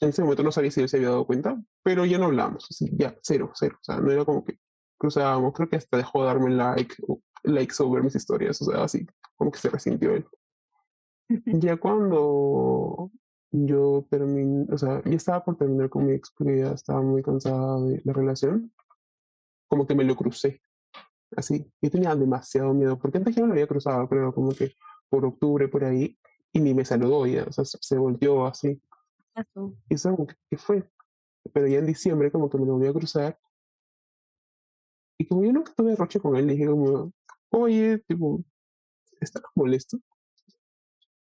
En 0.00 0.10
ese 0.10 0.22
momento 0.22 0.42
no 0.42 0.52
sabía 0.52 0.70
si 0.70 0.82
él 0.82 0.88
se 0.88 0.98
había 0.98 1.08
dado 1.08 1.26
cuenta, 1.26 1.60
pero 1.82 2.04
ya 2.04 2.18
no 2.18 2.26
hablamos. 2.26 2.66
Así, 2.70 2.90
ya, 2.92 3.16
cero, 3.22 3.50
cero. 3.54 3.76
O 3.80 3.84
sea, 3.84 3.98
no 3.98 4.10
era 4.10 4.24
como 4.24 4.44
que 4.44 4.58
cruzábamos. 4.98 5.52
Creo 5.54 5.68
que 5.68 5.76
hasta 5.76 5.96
dejó 5.96 6.20
de 6.20 6.26
darme 6.26 6.50
like, 6.50 6.94
likes 7.44 7.74
sobre 7.74 8.02
mis 8.02 8.14
historias. 8.14 8.60
O 8.60 8.66
sea, 8.66 8.84
así, 8.84 9.06
como 9.36 9.50
que 9.50 9.58
se 9.58 9.70
resintió 9.70 10.14
él. 10.14 10.26
ya 11.46 11.76
cuando 11.78 13.10
yo 13.50 14.06
terminé, 14.10 14.66
o 14.70 14.78
sea, 14.78 15.02
ya 15.04 15.16
estaba 15.16 15.44
por 15.44 15.56
terminar 15.56 15.88
con 15.88 16.06
mi 16.06 16.12
ex 16.12 16.30
porque 16.36 16.58
ya 16.58 16.72
estaba 16.72 17.00
muy 17.00 17.22
cansada 17.22 17.80
de 17.80 18.02
la 18.04 18.12
relación, 18.12 18.72
como 19.68 19.86
que 19.86 19.94
me 19.94 20.04
lo 20.04 20.14
crucé. 20.16 20.60
Así, 21.36 21.70
yo 21.80 21.90
tenía 21.90 22.14
demasiado 22.14 22.72
miedo, 22.74 22.98
porque 22.98 23.18
antes 23.18 23.34
ya 23.34 23.42
no 23.42 23.48
lo 23.48 23.54
había 23.54 23.66
cruzado, 23.66 24.08
pero 24.08 24.32
como 24.32 24.50
que 24.52 24.74
por 25.08 25.24
octubre, 25.24 25.68
por 25.68 25.84
ahí, 25.84 26.18
y 26.56 26.60
ni 26.60 26.72
me 26.72 26.86
saludó 26.86 27.26
ya, 27.26 27.44
o 27.44 27.52
sea, 27.52 27.66
se 27.66 27.98
volteó 27.98 28.46
así. 28.46 28.80
Y 29.90 29.94
eso 29.94 30.10
como 30.12 30.26
que, 30.26 30.36
¿qué 30.48 30.56
fue? 30.56 30.90
Pero 31.52 31.66
ya 31.66 31.78
en 31.78 31.86
diciembre 31.86 32.32
como 32.32 32.48
que 32.48 32.56
me 32.56 32.64
lo 32.64 32.72
volví 32.72 32.86
a 32.86 32.94
cruzar. 32.94 33.38
Y 35.18 35.26
como 35.26 35.44
yo 35.44 35.52
nunca 35.52 35.74
tuve 35.76 35.94
roche 35.94 36.18
con 36.18 36.34
él, 36.34 36.46
le 36.46 36.54
dije 36.54 36.66
como, 36.66 37.12
oye, 37.50 37.98
tipo, 38.08 38.42
¿estás 39.20 39.42
molesto? 39.54 39.98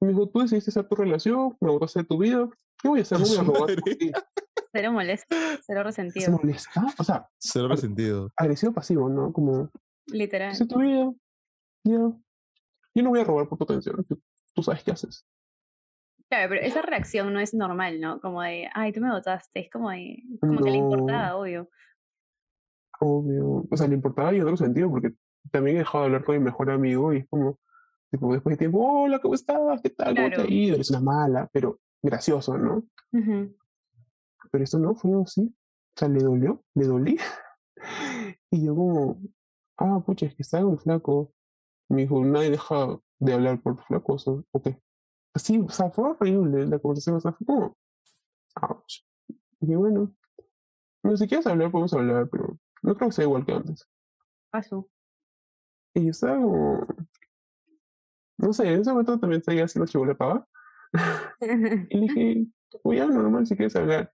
Y 0.01 0.07
me 0.07 0.09
dijo, 0.09 0.27
tú 0.31 0.41
decidiste 0.41 0.71
hacer 0.71 0.89
tu 0.89 0.97
relación, 0.97 1.55
me 1.61 1.71
botaste 1.71 2.01
de 2.01 2.07
tu 2.07 2.17
vida, 2.17 2.49
¿qué 2.79 2.89
voy 2.89 3.01
a 3.01 3.03
hacer? 3.03 3.21
No 3.21 3.27
voy 3.27 3.37
a 3.37 3.43
robar 3.43 3.71
Cero 4.73 4.93
molesto, 4.93 5.37
cero 5.67 5.83
resentido. 5.83 6.25
¿Se 6.25 6.31
molesta? 6.31 6.87
O 6.99 7.05
sea, 7.05 7.29
cero 7.39 7.69
resentido. 7.69 8.33
Agresivo 8.37 8.73
pasivo, 8.73 9.11
¿no? 9.11 9.35
Como. 9.35 9.69
Literal. 10.07 10.57
tu 10.67 10.79
vida. 10.79 11.13
Ya. 11.85 11.99
Yo 12.95 13.03
no 13.03 13.11
voy 13.11 13.21
a 13.21 13.25
robar 13.25 13.49
por 13.49 13.59
tu 13.59 13.65
atención 13.65 14.07
tú 14.61 14.65
sabes 14.65 14.85
qué 14.85 14.93
haces. 14.93 15.27
Claro, 16.29 16.51
pero 16.51 16.61
esa 16.63 16.83
reacción 16.83 17.33
no 17.33 17.41
es 17.41 17.55
normal, 17.55 18.01
¿no? 18.01 18.21
Como 18.21 18.43
de, 18.43 18.69
ay, 18.75 18.93
tú 18.93 19.01
me 19.01 19.11
votaste, 19.11 19.61
es 19.61 19.71
como 19.71 19.91
de, 19.91 20.23
como 20.41 20.61
que 20.61 20.71
le 20.71 20.77
importaba, 20.77 21.37
obvio. 21.37 21.69
Obvio. 23.01 23.67
O 23.69 23.77
sea, 23.77 23.89
le 23.89 23.95
importaba 23.95 24.31
en 24.31 24.43
otro 24.43 24.57
sentido, 24.57 24.91
porque 24.91 25.13
también 25.51 25.77
he 25.77 25.79
dejado 25.81 26.05
de 26.05 26.07
hablar 26.07 26.25
con 26.25 26.39
mi 26.39 26.45
mejor 26.45 26.71
amigo 26.71 27.13
y 27.13 27.19
es 27.19 27.29
como, 27.29 27.59
tipo, 28.11 28.33
después 28.33 28.55
de 28.55 28.59
tiempo, 28.59 28.79
hola, 28.79 29.19
¿cómo 29.19 29.35
estás? 29.35 29.81
¿Qué 29.83 29.91
tal? 29.91 30.15
¿Cómo 30.15 30.29
te 30.29 30.43
ha 30.43 30.47
ido? 30.49 30.77
Eres 30.77 30.91
una 30.91 31.01
mala, 31.01 31.49
pero 31.53 31.81
gracioso, 32.03 32.57
¿no? 32.57 32.85
Pero 34.53 34.65
esto 34.65 34.79
no 34.79 34.95
fue 34.95 35.11
así. 35.23 35.43
O 35.43 35.99
sea, 35.99 36.09
le 36.09 36.21
dolió, 36.21 36.63
le 36.75 36.87
dolí. 36.87 37.19
y 38.51 38.67
yo 38.67 38.77
como, 38.77 39.21
ah, 39.79 40.01
pucha, 40.05 40.27
es 40.27 40.35
que 40.37 40.43
está 40.43 40.65
muy 40.65 40.77
flaco. 40.77 41.33
Me 41.89 42.03
dijo, 42.03 42.25
nadie 42.25 42.51
deja 42.51 43.01
de 43.21 43.35
hablar 43.35 43.61
por 43.61 43.81
flacos, 43.85 44.27
¿o 44.27 44.63
qué? 44.63 44.81
Así, 45.35 45.59
o 45.59 45.69
sea, 45.69 45.91
fue 45.91 46.11
horrible 46.11 46.67
la 46.67 46.79
conversación, 46.79 47.17
o 47.17 47.21
sea, 47.21 47.33
fue 47.33 47.47
como, 47.47 47.77
ouch. 48.63 49.05
Y 49.61 49.75
bueno, 49.75 50.13
no 51.03 51.17
si 51.17 51.29
quieres 51.29 51.47
hablar, 51.47 51.71
podemos 51.71 51.93
hablar, 51.93 52.29
pero 52.31 52.59
no 52.83 52.95
creo 52.95 53.09
que 53.09 53.15
sea 53.15 53.25
igual 53.25 53.45
que 53.45 53.53
antes. 53.53 53.87
Pasó. 54.51 54.89
Y 55.95 56.05
yo 56.05 56.11
estaba 56.11 56.37
como, 56.37 56.87
no 58.39 58.53
sé, 58.53 58.73
en 58.73 58.81
ese 58.81 58.91
momento 58.91 59.19
también 59.21 59.43
seguía 59.43 59.65
haciendo 59.65 59.87
chivola 59.87 60.15
pava. 60.15 60.49
y 61.91 62.01
dije, 62.01 62.47
voy 62.83 62.99
a 62.99 63.07
normal 63.07 63.47
si 63.47 63.55
quieres 63.55 63.77
hablar. 63.77 64.13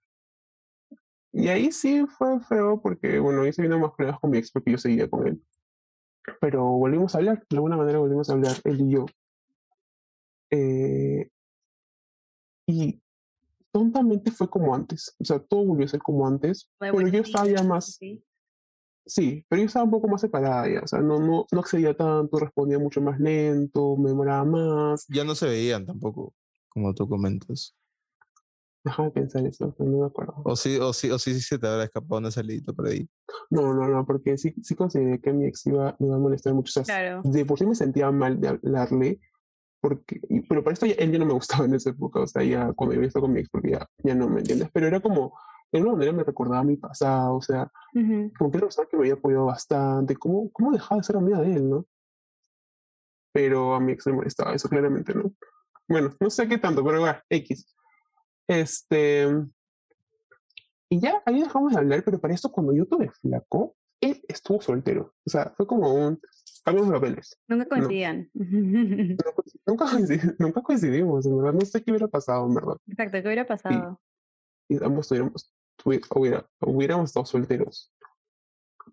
Y 1.33 1.49
ahí 1.49 1.71
sí 1.71 2.07
fue 2.07 2.40
feo 2.40 2.81
porque, 2.81 3.19
bueno, 3.19 3.42
ahí 3.42 3.53
se 3.53 3.62
vino 3.62 3.79
más 3.79 3.92
problemas 3.92 4.21
con 4.21 4.31
mi 4.31 4.38
ex 4.38 4.51
porque 4.51 4.73
yo 4.73 4.79
seguía 4.79 5.09
con 5.09 5.27
él. 5.27 5.42
Pero 6.41 6.65
volvimos 6.65 7.15
a 7.15 7.19
hablar, 7.19 7.45
de 7.49 7.57
alguna 7.57 7.77
manera 7.77 7.99
volvimos 7.99 8.29
a 8.31 8.35
hablar, 8.35 8.57
él 8.65 8.81
y 8.81 8.91
yo. 8.93 9.07
Eh, 10.51 11.29
y 12.67 13.01
tontamente 13.73 14.31
fue 14.31 14.49
como 14.49 14.75
antes, 14.75 15.15
o 15.19 15.25
sea, 15.25 15.39
todo 15.39 15.65
volvió 15.65 15.85
a 15.87 15.89
ser 15.89 16.01
como 16.01 16.27
antes, 16.27 16.71
pero 16.79 17.09
yo 17.09 17.21
estaba 17.21 17.47
ya 17.47 17.62
más... 17.62 17.99
¿sí? 19.07 19.45
pero 19.49 19.61
yo 19.62 19.67
estaba 19.67 19.85
un 19.85 19.91
poco 19.91 20.09
más 20.09 20.21
separada 20.21 20.69
ya, 20.69 20.81
o 20.81 20.87
sea, 20.87 21.01
no, 21.01 21.21
no, 21.21 21.47
no 21.51 21.61
accedía 21.61 21.97
tanto, 21.97 22.39
respondía 22.39 22.79
mucho 22.79 23.01
más 23.01 23.21
lento, 23.21 23.97
me 23.97 24.11
demoraba 24.11 24.45
más. 24.45 25.07
Ya 25.09 25.25
no 25.25 25.35
se 25.35 25.47
veían 25.47 25.87
tampoco, 25.87 26.35
como 26.69 26.93
tú 26.95 27.09
comentas. 27.09 27.75
Déjame 28.87 29.11
pensar 29.11 29.44
eso, 29.44 29.75
no 29.81 29.99
me 29.99 30.07
acuerdo. 30.07 30.40
O 30.44 30.55
sí, 30.55 30.79
o 30.79 30.92
sí, 30.92 31.11
o 31.11 31.18
sí, 31.18 31.35
sí 31.35 31.40
se 31.40 31.59
te 31.59 31.66
habrá 31.66 31.83
escapado 31.83 32.20
una 32.20 32.31
salida 32.31 32.72
por 32.72 32.87
ahí. 32.87 33.09
No, 33.51 33.75
no, 33.75 33.88
no, 33.88 34.07
porque 34.07 34.38
sí, 34.38 34.55
sí 34.62 34.77
consideré 34.77 35.20
que 35.20 35.33
mi 35.33 35.44
ex 35.44 35.66
iba, 35.66 35.96
me 35.99 36.07
iba 36.07 36.14
a 36.14 36.20
molestar 36.20 36.55
mucho. 36.55 36.81
O 36.81 36.85
sea, 36.85 37.20
de 37.20 37.44
por 37.44 37.59
sí 37.59 37.66
me 37.66 37.75
sentía 37.75 38.12
mal 38.12 38.40
de 38.40 38.46
hablarle, 38.46 39.20
porque, 39.81 40.20
pero 40.49 40.62
para 40.62 40.75
esto 40.75 40.87
él 40.87 41.11
ya 41.11 41.18
no 41.18 41.27
me 41.27 41.33
gustaba 41.33 41.64
en 41.64 41.75
esa 41.75 41.90
época, 41.90 42.20
o 42.20 42.29
sea, 42.29 42.44
ya 42.44 42.72
cuando 42.75 42.94
yo 42.94 43.03
estado 43.03 43.25
con 43.25 43.33
mi 43.33 43.40
ex, 43.40 43.51
porque 43.51 43.72
ya, 43.72 43.90
ya 44.05 44.14
no 44.14 44.29
me 44.29 44.38
entiendes, 44.38 44.68
pero 44.72 44.87
era 44.87 45.01
como, 45.01 45.37
de 45.72 45.81
alguna 45.81 45.96
manera 45.96 46.12
me 46.12 46.22
recordaba 46.22 46.62
mi 46.62 46.77
pasado, 46.77 47.35
o 47.35 47.42
sea, 47.42 47.68
como 48.38 48.53
que 48.53 48.59
era 48.59 48.66
persona 48.66 48.87
que 48.88 48.96
me 48.96 49.03
había 49.03 49.14
apoyado 49.14 49.46
bastante, 49.46 50.14
¿cómo, 50.14 50.49
cómo 50.53 50.70
dejaba 50.70 51.01
de 51.01 51.05
ser 51.05 51.16
amiga 51.16 51.40
de 51.40 51.57
él, 51.57 51.68
no? 51.68 51.87
Pero 53.33 53.75
a 53.75 53.81
mi 53.81 53.90
ex 53.90 54.07
le 54.07 54.12
molestaba 54.12 54.55
eso, 54.55 54.68
claramente, 54.68 55.12
¿no? 55.12 55.33
Bueno, 55.88 56.11
no 56.20 56.31
sé 56.31 56.46
qué 56.46 56.59
tanto, 56.59 56.85
pero 56.85 57.01
bueno, 57.01 57.18
X. 57.29 57.76
Este. 58.48 59.28
Y 60.88 61.00
ya 61.00 61.22
ahí 61.26 61.40
dejamos 61.40 61.72
de 61.72 61.78
hablar, 61.78 62.04
pero 62.04 62.20
para 62.20 62.35
esto, 62.35 62.50
cuando 62.50 62.72
yo 62.72 62.87
tuve 62.87 63.11
flaco, 63.11 63.76
él 64.00 64.22
estuvo 64.28 64.61
soltero. 64.61 65.14
O 65.24 65.30
sea, 65.30 65.52
fue 65.56 65.66
como 65.66 65.92
un. 65.92 66.20
cambiamos 66.64 66.92
papeles. 66.92 67.38
Nunca 67.48 67.66
coincidían. 67.66 68.30
nunca, 68.35 69.87
nunca, 70.38 70.62
coincidimos, 70.62 71.26
en 71.26 71.37
verdad. 71.37 71.52
No 71.54 71.61
sé 71.62 71.82
qué 71.82 71.90
hubiera 71.90 72.09
pasado, 72.09 72.46
en 72.46 72.54
verdad. 72.54 72.76
Exacto, 72.87 73.18
¿qué 73.20 73.26
hubiera 73.26 73.46
pasado? 73.46 74.00
Y, 74.68 74.82
ambos 74.82 75.09
tuviéramos, 75.09 75.52
hubiera, 75.85 76.48
hubiéramos 76.61 77.11
estado 77.11 77.26
solteros. 77.26 77.92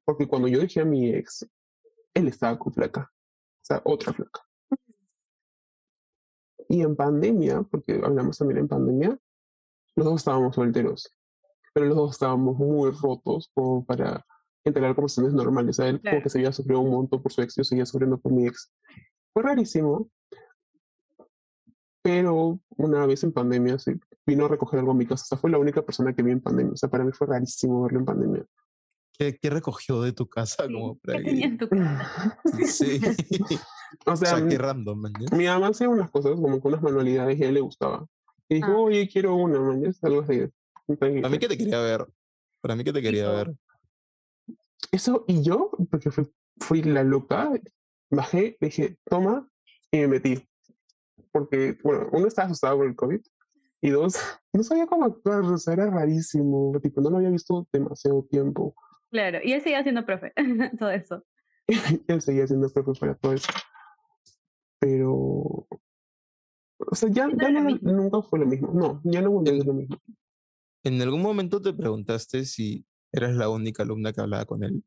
Porque 0.06 0.28
cuando 0.28 0.48
yo 0.48 0.60
dejé 0.60 0.82
a 0.82 0.86
mi 0.86 1.14
ex, 1.14 1.48
él 2.14 2.28
estaba 2.28 2.58
con 2.58 2.74
flaca. 2.74 3.12
O 3.12 3.66
sea, 3.66 3.82
otra 3.86 4.14
flaca. 4.14 4.42
Y 6.70 6.82
en 6.82 6.96
pandemia, 6.96 7.62
porque 7.64 8.02
hablamos 8.04 8.38
también 8.38 8.62
en 8.62 8.68
pandemia, 8.68 9.20
los 9.96 10.06
dos 10.06 10.16
estábamos 10.16 10.56
solteros. 10.56 11.14
Pero 11.74 11.88
los 11.88 11.98
dos 11.98 12.12
estábamos 12.12 12.58
muy 12.58 12.92
rotos 12.92 13.50
como 13.54 13.86
para 13.86 14.26
enterar 14.64 14.96
conversaciones 14.96 15.34
normales. 15.34 15.80
A 15.80 15.88
él 15.88 16.02
como 16.02 16.22
que 16.22 16.30
se 16.30 16.40
había 16.40 16.54
sufrido 16.54 16.80
un 16.80 16.92
montón 16.92 17.22
por 17.22 17.32
su 17.32 17.42
ex, 17.42 17.56
yo 17.56 17.64
seguía 17.64 17.86
sufriendo 17.86 18.18
por 18.18 18.32
mi 18.32 18.48
ex. 18.48 18.72
Fue 19.34 19.44
rarísimo, 19.44 20.10
pero 22.04 22.60
una 22.78 23.06
vez 23.06 23.24
en 23.24 23.32
pandemia 23.32 23.80
sí, 23.80 23.94
vino 24.26 24.46
a 24.46 24.50
recoger 24.50 24.80
algo 24.80 24.92
a 24.92 24.96
mi 24.96 25.06
casa. 25.06 25.24
O 25.24 25.28
sea, 25.28 25.38
fue 25.38 25.50
la 25.50 25.58
única 25.58 25.82
persona 25.82 26.14
que 26.14 26.22
vi 26.22 26.32
en 26.32 26.42
pandemia. 26.42 26.74
O 26.74 26.78
sea, 26.78 26.90
para 26.90 27.04
mí 27.04 27.12
fue 27.12 27.28
rarísimo 27.28 27.84
verlo 27.84 28.00
en 28.00 28.06
pandemia. 28.06 28.46
¿Qué, 29.18 29.38
qué 29.38 29.50
recogió 29.50 30.02
de 30.02 30.12
tu 30.12 30.28
casa? 30.28 30.64
como 30.66 31.00
¿Qué 31.00 31.14
tenía 31.14 31.46
en 31.46 31.58
tu 31.58 31.70
casa? 31.70 32.40
sí. 32.68 33.00
o 34.06 34.16
sea, 34.16 34.48
qué 34.48 34.58
random, 34.58 35.00
man. 35.00 35.14
Mi 35.32 35.46
mamá 35.46 35.68
hacía 35.68 35.88
unas 35.88 36.10
cosas 36.10 36.34
como 36.34 36.60
con 36.60 36.74
unas 36.74 36.84
manualidades 36.84 37.40
y 37.40 37.44
a 37.44 37.48
él 37.48 37.54
le 37.54 37.62
gustaba. 37.62 38.06
Y 38.54 38.58
dijo, 38.58 38.72
ah. 38.72 38.82
oye, 38.82 39.10
quiero 39.12 39.36
una, 39.36 39.60
man. 39.60 39.84
Algo 40.04 40.22
así. 40.22 40.42
¿A 41.24 41.30
mí 41.30 41.40
qué 41.40 41.48
te 41.48 41.58
quería 41.58 41.80
ver? 41.80 42.06
Para 42.62 42.76
mí 42.76 42.84
que 42.84 42.94
te 42.94 43.02
quería 43.02 43.32
ver. 43.32 43.54
Eso, 44.92 45.26
y 45.28 45.42
yo, 45.42 45.72
porque 45.90 46.12
fui, 46.12 46.32
fui 46.60 46.84
la 46.84 47.04
loca, 47.04 47.52
bajé, 48.12 48.58
dije, 48.62 48.98
toma, 49.06 49.50
y 49.92 50.02
me 50.02 50.08
metí. 50.08 50.48
Porque, 51.32 51.80
bueno, 51.84 52.10
uno 52.12 52.28
estaba 52.28 52.46
asustado 52.46 52.78
por 52.78 52.86
el 52.86 52.96
COVID, 52.96 53.22
y 53.82 53.90
dos, 53.90 54.14
no 54.54 54.62
sabía 54.64 54.86
cómo 54.86 55.06
actuar, 55.06 55.42
o 55.42 55.58
sea, 55.58 55.74
era 55.74 55.90
rarísimo, 55.90 56.80
tipo, 56.80 57.02
no 57.02 57.10
lo 57.10 57.18
había 57.18 57.32
visto 57.32 57.68
demasiado 57.74 58.24
tiempo. 58.30 58.76
Claro, 59.10 59.40
y 59.44 59.54
él 59.54 59.62
seguía 59.62 59.82
siendo 59.82 60.06
profe, 60.06 60.32
todo 60.80 60.92
eso. 60.92 61.24
él 62.08 62.22
seguía 62.22 62.46
siendo 62.46 62.70
profe 62.70 63.00
para 63.00 63.16
todo 63.16 63.34
eso. 63.34 63.52
Pero, 64.80 65.66
o 66.90 66.96
sea, 66.96 67.10
ya, 67.10 67.28
ya 67.30 67.50
nunca 67.82 68.22
fue 68.22 68.40
lo 68.40 68.46
mismo. 68.46 68.72
No, 68.74 69.02
ya 69.04 69.22
no 69.22 69.32
volvió 69.32 69.54
a 69.54 69.58
ser 69.58 69.66
lo 69.68 69.74
mismo. 69.74 69.98
¿En 70.84 71.02
algún 71.02 71.22
momento 71.22 71.62
te 71.62 71.74
preguntaste 71.74 72.46
si 72.46 72.86
eras 73.12 73.36
la 73.36 73.50
única 73.50 73.84
alumna 73.84 74.12
que 74.12 74.22
hablaba 74.22 74.46
con 74.46 74.64
él? 74.64 74.84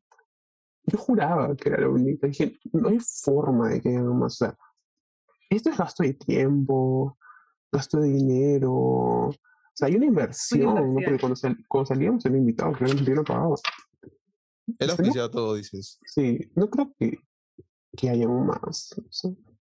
Yo 0.85 0.97
juraba 0.97 1.55
que 1.55 1.69
era 1.69 1.81
la 1.81 1.89
única. 1.89 2.27
Dije, 2.27 2.57
no 2.71 2.89
hay 2.89 2.99
forma 2.99 3.69
de 3.69 3.81
que 3.81 3.89
haya 3.89 4.01
más. 4.01 4.33
O 4.35 4.45
sea, 4.45 4.57
esto 5.49 5.69
es 5.69 5.77
gasto 5.77 6.03
de 6.03 6.13
tiempo, 6.13 7.17
gasto 7.71 7.99
de 7.99 8.09
dinero. 8.09 8.71
O 8.73 9.33
sea, 9.73 9.87
hay 9.87 9.95
una 9.95 10.05
inversión, 10.05 10.93
¿no? 10.93 11.01
Porque 11.03 11.19
cuando, 11.19 11.39
cuando 11.67 11.85
salíamos 11.85 12.25
era 12.25 12.37
invitado, 12.37 12.73
claramente 12.73 13.09
yo 13.09 13.15
no 13.15 13.23
pagaba. 13.23 13.55
Él 14.79 14.89
oficiaba 14.89 15.31
todo, 15.31 15.55
dices. 15.55 15.99
Sí, 16.05 16.39
no 16.55 16.69
creo 16.69 16.93
que, 16.99 17.17
que 17.95 18.09
haya 18.09 18.27
más. 18.27 18.95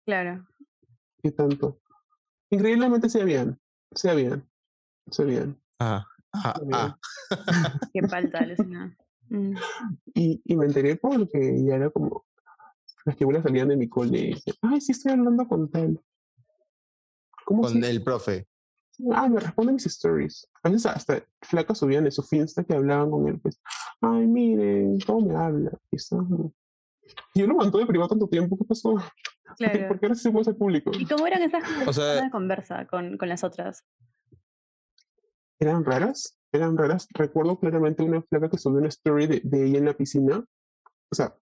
Claro. 0.05 0.47
¿Qué 1.23 1.31
tanto? 1.33 1.81
Increíblemente 2.50 3.09
se 3.09 3.24
bien, 3.24 3.59
se 3.92 4.14
bien, 4.14 4.48
se 5.11 5.24
bien. 5.24 5.61
Ah. 5.78 6.06
Ah, 6.32 6.61
ah. 6.72 6.98
Qué 7.92 8.06
falta, 8.06 8.46
mm. 9.28 9.54
Y, 10.14 10.42
y 10.44 10.56
me 10.56 10.66
enteré 10.66 10.96
porque 10.96 11.64
ya 11.64 11.76
era 11.76 11.90
como 11.90 12.26
las 13.04 13.16
que 13.16 13.24
una 13.24 13.42
salían 13.42 13.68
de 13.68 13.76
mi 13.76 13.88
cole 13.88 14.18
y 14.18 14.26
dicen, 14.35 14.54
ay, 14.62 14.80
sí 14.80 14.92
estoy 14.92 15.12
hablando 15.12 15.46
con 15.46 15.70
tal. 15.70 16.00
¿Cómo 17.44 17.62
con 17.62 17.82
el 17.82 18.02
profe. 18.02 18.48
Ah, 19.12 19.28
me 19.28 19.40
responden 19.40 19.74
mis 19.74 19.87
stories. 19.87 20.48
A 20.62 20.68
veces 20.68 20.87
hasta 20.87 21.22
flacas 21.42 21.78
subían 21.78 22.04
en 22.04 22.12
su 22.12 22.22
finsta 22.22 22.64
que 22.64 22.74
hablaban 22.74 23.11
con 23.11 23.28
él, 23.28 23.38
pues, 23.40 23.61
ay, 24.00 24.26
miren, 24.26 24.98
cómo 25.06 25.28
me 25.28 25.37
habla. 25.37 25.70
Y 27.35 27.40
yo 27.40 27.46
lo 27.46 27.54
mantuve 27.54 27.82
de 27.82 27.88
privado 27.88 28.09
tanto 28.09 28.26
tiempo, 28.28 28.56
¿qué 28.56 28.64
pasó? 28.64 28.96
Claro. 29.56 29.88
¿Por 29.88 30.00
qué 30.00 30.06
ahora 30.06 30.14
se 30.14 30.30
puede 30.30 30.42
hacer 30.42 30.56
público? 30.56 30.90
¿Y 30.98 31.06
cómo 31.06 31.26
eran 31.26 31.42
esas 31.42 31.62
o 31.87 31.92
sea, 31.92 32.30
conversa 32.30 32.87
con, 32.87 33.16
con 33.16 33.28
las 33.28 33.44
otras? 33.44 33.85
eran 35.59 35.85
raras, 35.85 36.38
eran 36.52 36.76
raras. 36.76 37.09
Recuerdo 37.14 37.59
claramente 37.59 38.02
una 38.02 38.22
flaca 38.22 38.50
que 38.50 38.59
subió 38.59 38.78
una 38.78 38.88
story 38.88 39.26
de, 39.26 39.40
de, 39.44 39.66
ella 39.66 39.78
en 39.78 39.85
la 39.87 39.94
piscina. 39.94 40.44
O 41.11 41.14
sea, 41.14 41.35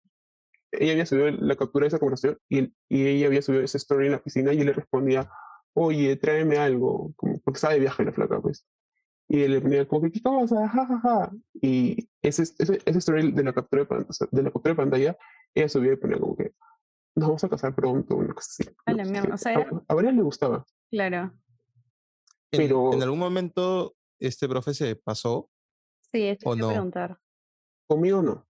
ella 0.72 0.92
había 0.92 1.06
subido 1.06 1.30
la 1.30 1.56
captura 1.56 1.84
de 1.84 1.88
esa 1.88 1.98
conversación 1.98 2.38
y, 2.48 2.72
y, 2.88 3.06
ella 3.06 3.26
había 3.26 3.42
subido 3.42 3.62
esa 3.62 3.78
story 3.78 4.06
en 4.06 4.12
la 4.12 4.22
piscina 4.22 4.52
y 4.52 4.62
le 4.62 4.72
respondía, 4.72 5.30
oye, 5.74 6.16
tráeme 6.16 6.58
algo, 6.58 7.12
como 7.16 7.40
porque 7.40 7.56
estaba 7.56 7.74
de 7.74 7.80
viaje 7.80 8.04
la 8.04 8.12
flaca, 8.12 8.40
pues. 8.40 8.66
Y 9.26 9.42
él 9.42 9.52
le 9.52 9.60
ponía 9.60 9.88
como 9.88 10.02
que, 10.02 10.12
¿qué 10.12 10.22
cosa? 10.22 10.68
Ja, 10.68 10.86
ja, 10.86 11.00
ja. 11.00 11.32
Y 11.54 12.08
ese, 12.20 12.42
ese, 12.42 12.78
ese 12.84 12.98
story 12.98 13.32
de 13.32 13.42
la 13.42 13.54
captura 13.54 13.82
de, 13.82 13.86
pantalla, 13.86 14.28
de 14.30 14.42
la 14.42 14.50
captura 14.50 14.72
de 14.72 14.76
pantalla, 14.76 15.16
ella 15.54 15.68
subió 15.68 15.92
y 15.92 15.96
ponía 15.96 16.18
como 16.18 16.36
que, 16.36 16.52
nos 17.16 17.28
vamos 17.28 17.44
a 17.44 17.48
casar 17.48 17.74
pronto, 17.74 18.16
una 18.16 18.34
cosa 18.34 18.50
así. 18.50 19.30
o 19.32 19.36
sea, 19.36 19.58
a, 19.58 19.82
a 19.88 19.94
varias 19.94 20.14
le 20.14 20.22
gustaba. 20.22 20.64
Claro. 20.90 21.32
Pero... 22.50 22.92
en 22.92 23.02
algún 23.02 23.18
momento 23.18 23.96
este 24.18 24.48
profe 24.48 24.74
se 24.74 24.96
pasó? 24.96 25.50
Sí, 26.12 26.22
esto 26.24 26.50
o 26.50 26.56
no? 26.56 26.68
preguntar. 26.68 27.18
Conmigo 27.86 28.22
no. 28.22 28.46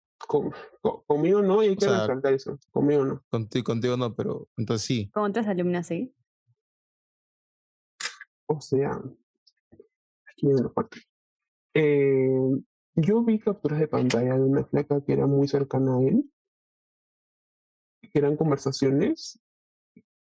conmigo 1.06 1.42
no 1.42 1.62
y 1.62 1.68
hay 1.68 1.76
que 1.76 1.86
resaltar 1.86 2.32
eso. 2.32 2.58
Conmigo 2.70 3.04
no. 3.04 3.20
Contigo, 3.30 3.64
contigo 3.64 3.96
no, 3.96 4.14
pero 4.14 4.48
entonces 4.56 4.86
sí. 4.86 5.10
¿Con 5.10 5.24
otras 5.24 5.46
alumnas 5.48 5.86
sí? 5.86 6.14
O 8.46 8.60
sea, 8.60 8.90
aquí 10.28 10.46
viene 10.46 10.68
parte. 10.68 10.98
Eh, 11.74 12.62
yo 12.94 13.24
vi 13.24 13.40
capturas 13.40 13.80
de 13.80 13.88
pantalla 13.88 14.34
de 14.34 14.42
una 14.42 14.64
flaca 14.64 15.02
que 15.04 15.12
era 15.12 15.26
muy 15.26 15.48
cercana 15.48 15.96
a 15.96 16.02
él, 16.02 16.30
eran 18.18 18.36
conversaciones 18.36 19.40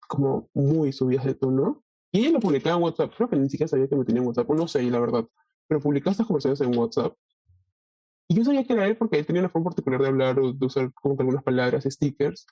como 0.09 0.49
muy 0.53 0.93
subidas 0.93 1.25
de 1.25 1.35
tono, 1.35 1.83
y 2.13 2.21
ella 2.21 2.33
lo 2.33 2.41
publicaba 2.41 2.77
en 2.77 2.83
WhatsApp. 2.83 3.13
Creo 3.17 3.29
que 3.29 3.37
ni 3.37 3.49
siquiera 3.49 3.69
sabía 3.69 3.89
que 3.89 3.97
me 3.97 4.05
tenía 4.05 4.21
en 4.21 4.29
WhatsApp. 4.29 4.49
No 4.51 4.69
sé, 4.69 4.83
la 4.83 5.01
verdad. 5.01 5.27
Pero 5.67 5.81
publicaba 5.81 6.13
estas 6.13 6.27
conversaciones 6.27 6.61
en 6.61 6.79
WhatsApp. 6.79 7.17
Y 8.29 8.35
yo 8.35 8.45
sabía 8.45 8.65
que 8.65 8.75
era 8.75 8.87
él 8.87 8.97
porque 8.99 9.19
él 9.19 9.27
tenía 9.27 9.41
una 9.41 9.49
forma 9.49 9.71
particular 9.71 10.01
de 10.01 10.09
hablar 10.09 10.39
o 10.39 10.53
de 10.53 10.67
usar 10.67 10.93
como 10.93 11.17
que 11.17 11.23
algunas 11.23 11.43
palabras, 11.43 11.85
stickers. 11.85 12.47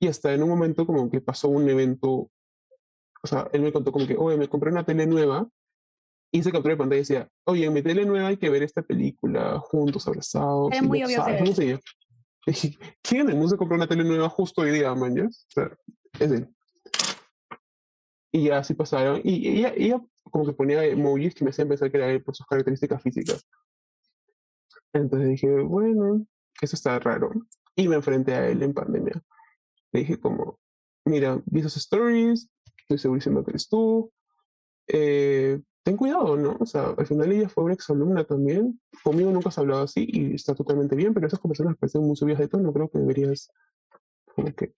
Y 0.00 0.08
hasta 0.08 0.32
en 0.32 0.42
un 0.42 0.48
momento 0.48 0.86
como 0.86 1.10
que 1.10 1.20
pasó 1.20 1.48
un 1.48 1.68
evento. 1.68 2.30
O 3.22 3.26
sea, 3.26 3.48
él 3.52 3.60
me 3.60 3.72
contó 3.72 3.92
como 3.92 4.06
que, 4.06 4.16
oye, 4.16 4.38
me 4.38 4.48
compré 4.48 4.70
una 4.70 4.84
tele 4.84 5.06
nueva. 5.06 5.46
Y 6.34 6.42
se 6.42 6.50
captura 6.50 6.72
de 6.72 6.78
pantalla 6.78 6.96
y 6.96 7.02
decía, 7.02 7.28
oye, 7.44 7.66
en 7.66 7.74
mi 7.74 7.82
tele 7.82 8.06
nueva 8.06 8.28
hay 8.28 8.38
que 8.38 8.48
ver 8.48 8.62
esta 8.62 8.80
película 8.80 9.58
juntos, 9.58 10.08
abrazados. 10.08 10.72
Era 10.72 10.80
muy 10.80 11.04
obvio 11.04 11.22
que 11.22 11.78
¿quién 13.02 13.22
en 13.22 13.30
el 13.30 13.36
mundo 13.36 13.56
compró 13.56 13.76
una 13.76 13.86
tele 13.86 14.04
nueva 14.04 14.28
justo 14.28 14.62
hoy 14.62 14.72
día, 14.72 14.94
man? 14.94 15.18
O 15.26 15.30
sea, 15.48 15.70
es 16.18 16.30
él. 16.30 16.48
Y 18.32 18.50
así 18.50 18.74
pasaron. 18.74 19.20
Y 19.24 19.58
ella, 19.58 19.72
ella 19.76 20.00
como 20.24 20.46
que 20.46 20.52
ponía 20.52 20.84
emojis 20.84 21.34
que 21.34 21.44
me 21.44 21.50
hacían 21.50 21.68
pensar 21.68 21.90
que 21.90 21.98
era 21.98 22.10
él 22.10 22.22
por 22.22 22.34
sus 22.34 22.46
características 22.46 23.02
físicas. 23.02 23.46
Entonces 24.92 25.28
dije, 25.28 25.50
bueno, 25.60 26.26
eso 26.60 26.76
está 26.76 26.98
raro. 26.98 27.30
Y 27.76 27.88
me 27.88 27.96
enfrenté 27.96 28.34
a 28.34 28.48
él 28.48 28.62
en 28.62 28.74
pandemia. 28.74 29.22
Le 29.92 30.00
dije 30.00 30.18
como, 30.18 30.58
mira, 31.04 31.40
vi 31.46 31.60
esos 31.60 31.76
stories, 31.76 32.48
estoy 32.78 32.98
segurísimo 32.98 33.44
que 33.44 33.52
eres 33.52 33.68
tú. 33.68 34.12
Eh, 34.88 35.60
ten 35.82 35.96
cuidado, 35.96 36.36
¿no? 36.36 36.56
O 36.60 36.66
sea, 36.66 36.94
al 36.96 37.06
final 37.06 37.32
ella 37.32 37.48
fue 37.48 37.64
una 37.64 37.74
exalumna 37.74 38.24
también. 38.24 38.80
Conmigo 39.02 39.30
nunca 39.30 39.48
has 39.48 39.58
hablado 39.58 39.82
así 39.82 40.06
y 40.08 40.34
está 40.34 40.54
totalmente 40.54 40.94
bien, 40.94 41.12
pero 41.12 41.26
esas 41.26 41.40
conversaciones 41.40 41.78
parecen 41.78 42.02
muy 42.02 42.16
subidas 42.16 42.38
de 42.38 42.48
tono. 42.48 42.72
Creo 42.72 42.88
que 42.88 42.98
deberías 42.98 43.50
como 44.34 44.54
que 44.54 44.74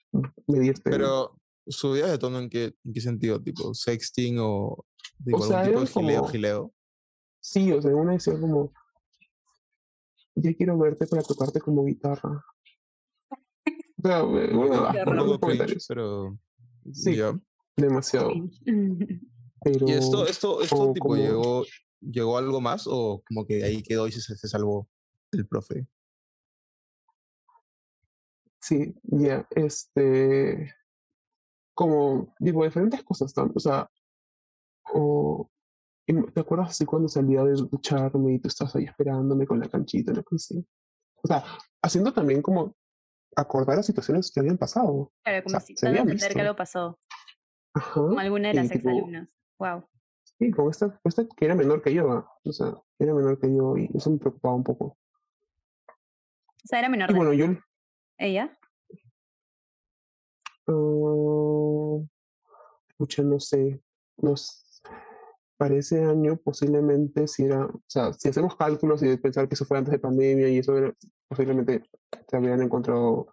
medirte. 0.47 0.91
Pero, 0.91 1.37
¿Subida 1.67 2.11
de 2.11 2.19
tono 2.19 2.39
en 2.41 2.51
qué, 2.51 2.75
en 2.85 2.93
qué 2.93 3.01
sentido? 3.01 3.41
¿Tipo 3.41 3.73
sexting 3.73 4.37
o 4.39 4.85
tipo 5.25 5.47
de 5.47 5.87
gileo, 5.87 6.27
gileo? 6.27 6.73
Sí, 7.41 7.73
o 7.73 7.81
sea, 7.81 7.95
una 7.95 8.13
decía 8.13 8.39
como, 8.39 8.73
ya 10.35 10.55
quiero 10.55 10.79
verte 10.79 11.07
para 11.07 11.23
tocarte 11.23 11.61
como 11.61 11.85
guitarra. 11.85 12.45
O 13.97 14.03
sea, 14.03 14.23
bueno, 14.23 14.93
pero 15.89 16.39
sí, 16.93 17.19
demasiado. 17.77 18.33
Pero, 19.65 19.89
¿Y 19.89 19.93
esto, 19.93 20.27
esto, 20.27 20.61
esto 20.61 20.93
tipo 20.93 21.17
llegó, 21.17 21.65
llegó 22.01 22.39
algo 22.39 22.61
más 22.61 22.87
o 22.87 23.23
como 23.27 23.47
que 23.47 23.65
ahí 23.65 23.83
quedó 23.83 24.07
y 24.07 24.13
se, 24.13 24.21
se 24.21 24.49
salvó 24.49 24.89
el 25.33 25.47
profe? 25.47 25.87
Sí, 28.61 28.95
ya, 29.03 29.47
este, 29.51 30.75
como, 31.75 32.35
digo, 32.39 32.65
diferentes 32.65 33.03
cosas, 33.03 33.35
o 33.37 33.61
sea, 33.61 33.91
o, 34.93 35.51
¿te 36.07 36.41
acuerdas 36.41 36.71
así 36.71 36.85
cuando 36.85 37.09
salía 37.09 37.43
de 37.43 37.53
ducharme 37.55 38.35
y 38.35 38.39
tú 38.39 38.49
estás 38.49 38.75
ahí 38.77 38.85
esperándome 38.85 39.47
con 39.47 39.61
la 39.61 39.69
canchita, 39.69 40.13
no 40.13 40.39
sé? 40.39 40.65
O 41.23 41.29
sea, 41.29 41.45
haciendo 41.83 42.13
también 42.13 42.43
como 42.43 42.77
acordar 43.37 43.77
las 43.77 43.87
situaciones 43.87 44.31
que 44.33 44.41
habían 44.41 44.59
pasado. 44.59 45.13
Claro, 45.25 45.45
como 45.45 45.61
si 45.61 45.77
se 45.77 45.89
entender 45.89 46.33
que 46.35 46.41
algo 46.41 46.57
pasó. 46.57 46.99
Ajá. 47.75 47.95
Como 47.95 48.21
alguna 48.21 48.49
de 48.49 48.55
las 48.55 48.71
exalumnas. 48.71 49.29
Wow. 49.59 49.85
Sí, 50.39 50.51
con 50.51 50.71
esta, 50.71 51.01
esta 51.05 51.27
que 51.27 51.45
era 51.45 51.55
menor 51.55 51.83
que 51.83 51.95
yo, 51.95 52.11
¿ah? 52.11 52.29
o 52.45 52.53
sea, 52.53 52.75
era 52.99 53.15
menor 53.15 53.39
que 53.39 53.55
yo 53.55 53.77
y 53.77 53.89
eso 53.95 54.11
me 54.11 54.19
preocupaba 54.19 54.55
un 54.55 54.65
poco. 54.65 54.99
O 56.65 56.67
sea, 56.67 56.79
era 56.79 56.89
menor. 56.89 57.11
Y 57.11 57.15
bueno, 57.15 57.33
yo. 57.33 57.47
¿Ella? 58.19 58.57
Uh, 60.67 62.07
no 62.99 63.41
sé. 63.41 63.81
Nos, 64.17 64.83
para 65.57 65.75
ese 65.75 66.05
año 66.05 66.37
posiblemente 66.37 67.27
si 67.29 67.45
era, 67.45 67.67
o 67.67 67.83
sea, 67.87 68.13
si 68.13 68.29
hacemos 68.29 68.57
cálculos 68.57 69.03
y 69.03 69.17
pensar 69.17 69.49
que 69.49 69.55
eso 69.55 69.65
fue 69.65 69.79
antes 69.79 69.93
de 69.93 69.99
pandemia 69.99 70.49
y 70.49 70.59
eso 70.59 70.77
era, 70.77 70.93
posiblemente 71.29 71.83
se 72.29 72.37
habían 72.37 72.63
encontrado 72.63 73.27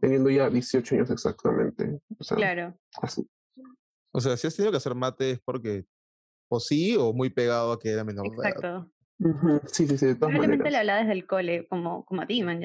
teniendo 0.00 0.28
ya 0.30 0.50
18 0.50 0.94
años 0.96 1.10
exactamente. 1.10 2.00
O 2.18 2.24
sea, 2.24 2.36
claro. 2.36 2.74
Así. 3.00 3.26
O 4.16 4.20
sea, 4.20 4.36
si 4.36 4.46
has 4.46 4.54
tenido 4.54 4.70
que 4.70 4.76
hacer 4.76 4.94
mate 4.94 5.32
es 5.32 5.40
porque 5.40 5.86
o 6.48 6.60
sí 6.60 6.96
o 6.96 7.12
muy 7.12 7.30
pegado 7.30 7.72
a 7.72 7.80
que 7.80 7.90
era 7.90 8.04
menor 8.04 8.26
Exacto. 8.26 8.88
Sí, 9.66 9.86
sí, 9.88 9.98
sí, 9.98 10.06
de 10.06 10.14
todas 10.14 10.32
Probablemente 10.32 10.70
le 10.70 10.76
habla 10.78 10.98
desde 10.98 11.12
el 11.12 11.26
cole, 11.26 11.66
como, 11.68 12.04
como 12.04 12.22
a 12.22 12.26
ti, 12.26 12.42
man, 12.42 12.60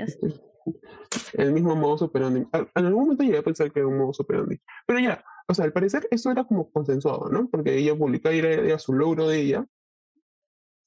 El 1.34 1.52
mismo 1.52 1.76
modo 1.76 2.06
operandi. 2.06 2.48
En 2.54 2.86
algún 2.86 3.04
momento 3.04 3.24
llegué 3.24 3.40
a 3.40 3.44
pensar 3.44 3.72
que 3.72 3.80
era 3.80 3.88
un 3.88 3.98
modo 3.98 4.12
operandi. 4.18 4.62
Pero 4.86 5.00
ya, 5.00 5.24
o 5.48 5.54
sea, 5.54 5.66
al 5.66 5.74
parecer 5.74 6.08
eso 6.12 6.30
era 6.30 6.44
como 6.44 6.72
consensuado, 6.72 7.30
¿no? 7.30 7.50
Porque 7.50 7.76
ella 7.76 7.98
publicaba 7.98 8.36
y 8.36 8.40
era, 8.40 8.78
su 8.78 8.94
logro 8.94 9.28
de 9.28 9.40
ella. 9.40 9.66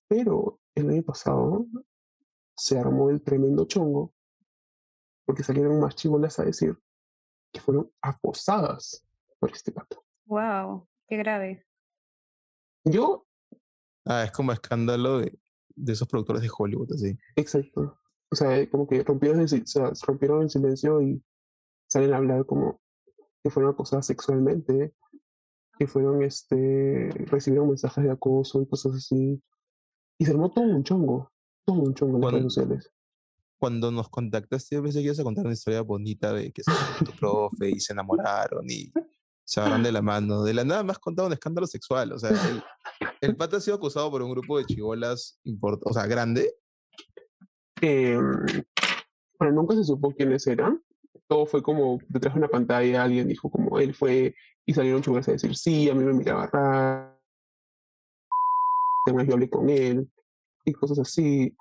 Pero 0.09 0.61
el 0.77 0.90
año 0.90 1.03
pasado 1.03 1.66
se 2.57 2.79
armó 2.79 3.11
el 3.11 3.22
tremendo 3.22 3.64
chongo 3.64 4.14
porque 5.25 5.42
salieron 5.42 5.81
más 5.81 5.96
chivolas 5.96 6.38
a 6.38 6.44
decir 6.44 6.79
que 7.53 7.61
fueron 7.61 7.90
acosadas 8.01 9.05
por 9.40 9.51
este 9.51 9.72
pato. 9.72 10.02
Wow, 10.27 10.89
qué 11.09 11.17
grave. 11.17 11.67
Yo. 12.85 13.27
Ah, 14.05 14.25
es 14.25 14.33
como 14.33 14.53
escándalo 14.53 15.19
de, 15.19 15.39
de 15.77 15.93
esos 15.93 16.09
productores 16.09 16.43
de 16.43 16.51
Hollywood, 16.57 16.93
así. 16.93 17.17
Exacto. 17.37 17.99
O 18.31 18.37
sea, 18.37 18.69
como 18.71 18.87
que 18.89 19.03
rompieron 19.05 19.41
el, 19.41 19.45
o 19.47 19.67
sea, 19.67 19.93
rompieron 20.07 20.43
el 20.43 20.51
silencio 20.51 21.03
y 21.03 21.23
salen 21.89 22.15
a 22.15 22.17
hablar 22.17 22.47
como 22.47 22.81
que 23.43 23.51
fueron 23.51 23.73
acosadas 23.73 24.07
sexualmente, 24.07 24.95
que 25.79 25.87
fueron, 25.87 26.23
este, 26.23 27.11
recibieron 27.27 27.69
mensajes 27.69 28.05
de 28.05 28.11
acoso 28.11 28.63
y 28.63 28.67
cosas 28.67 28.95
así. 28.95 29.43
Y 30.19 30.25
se 30.25 30.31
armó 30.31 30.51
todo 30.51 30.65
un 30.65 30.85
chongo, 30.85 31.31
todo 31.65 31.81
un 31.81 31.95
chongo 31.95 32.17
en 32.17 32.23
las 32.23 32.33
redes 32.33 32.45
sociales. 32.45 32.91
Cuando 33.59 33.91
nos 33.91 34.09
contactaste, 34.09 34.77
yo 34.77 34.83
pensé 34.83 35.01
que 35.01 35.07
ibas 35.07 35.21
a 35.21 35.25
contar 35.25 35.45
una 35.45 35.55
historia 35.55 35.83
bonita 35.83 36.33
de 36.33 36.53
que 36.53 36.63
se 36.63 36.71
tu 37.05 37.13
profe 37.13 37.71
y 37.71 37.81
se 37.81 37.93
enamoraron 37.93 38.65
y 38.69 38.93
se 39.53 39.61
de 39.61 39.93
la 39.93 40.03
mano. 40.03 40.43
De 40.43 40.55
la 40.55 40.65
nada 40.65 40.85
has 40.91 40.99
contado 40.99 41.29
un 41.29 41.35
escándalo 41.35 41.67
sexual. 41.67 42.12
O 42.12 42.19
sea, 42.19 42.31
el, 42.31 42.62
el 43.21 43.37
pata 43.37 43.59
ha 43.59 43.61
sido 43.61 43.77
acusado 43.77 44.11
por 44.11 44.23
un 44.23 44.31
grupo 44.31 44.59
de 44.59 44.65
chivolas, 44.65 45.41
o 45.62 45.93
sea, 45.93 46.07
grande. 46.07 46.55
Eh, 47.81 48.19
bueno, 49.38 49.55
nunca 49.55 49.75
se 49.75 49.85
supo 49.85 50.12
quiénes 50.12 50.47
eran. 50.47 50.83
Todo 51.29 51.47
fue 51.47 51.62
como 51.62 51.99
detrás 52.09 52.35
de 52.35 52.41
una 52.41 52.49
pantalla, 52.49 53.03
alguien 53.03 53.29
dijo 53.29 53.51
como 53.51 53.79
él 53.79 53.95
fue 53.95 54.35
y 54.65 54.75
salieron 54.75 55.03
chivolas 55.03 55.29
a 55.29 55.33
decir 55.33 55.57
sí, 55.57 55.91
a 55.91 55.95
mí 55.95 56.05
me 56.05 56.12
miraba 56.12 56.47
raro. 56.47 57.19
Yo 59.07 59.35
hablé 59.35 59.51
con 59.51 59.69
él 59.69 60.09
y 60.65 60.73
cosas 60.73 60.99
así. 61.01 61.55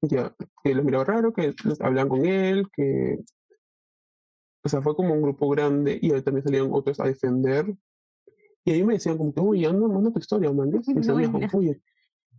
Ya, 0.00 0.34
que 0.62 0.74
los 0.74 0.84
miraba 0.84 1.04
raro, 1.04 1.32
que 1.32 1.54
hablan 1.80 2.08
con 2.08 2.26
él, 2.26 2.68
que 2.72 3.18
o 4.64 4.68
sea, 4.68 4.80
fue 4.80 4.96
como 4.96 5.12
un 5.12 5.20
grupo 5.20 5.48
grande 5.50 5.98
y 6.00 6.12
ahí 6.12 6.22
también 6.22 6.42
salieron 6.42 6.70
otros 6.72 6.98
a 6.98 7.04
defender. 7.04 7.66
Y 8.64 8.72
ahí 8.72 8.82
me 8.82 8.94
decían 8.94 9.18
como 9.18 9.34
que, 9.34 9.40
oye, 9.40 9.66
ando, 9.66 9.88
manda 9.88 10.10
tu 10.10 10.18
historia, 10.18 10.50
man. 10.52 10.70
Y 10.86 10.94
me 10.94 11.00
decían, 11.00 11.30
como, 11.30 11.48
oye, 11.52 11.80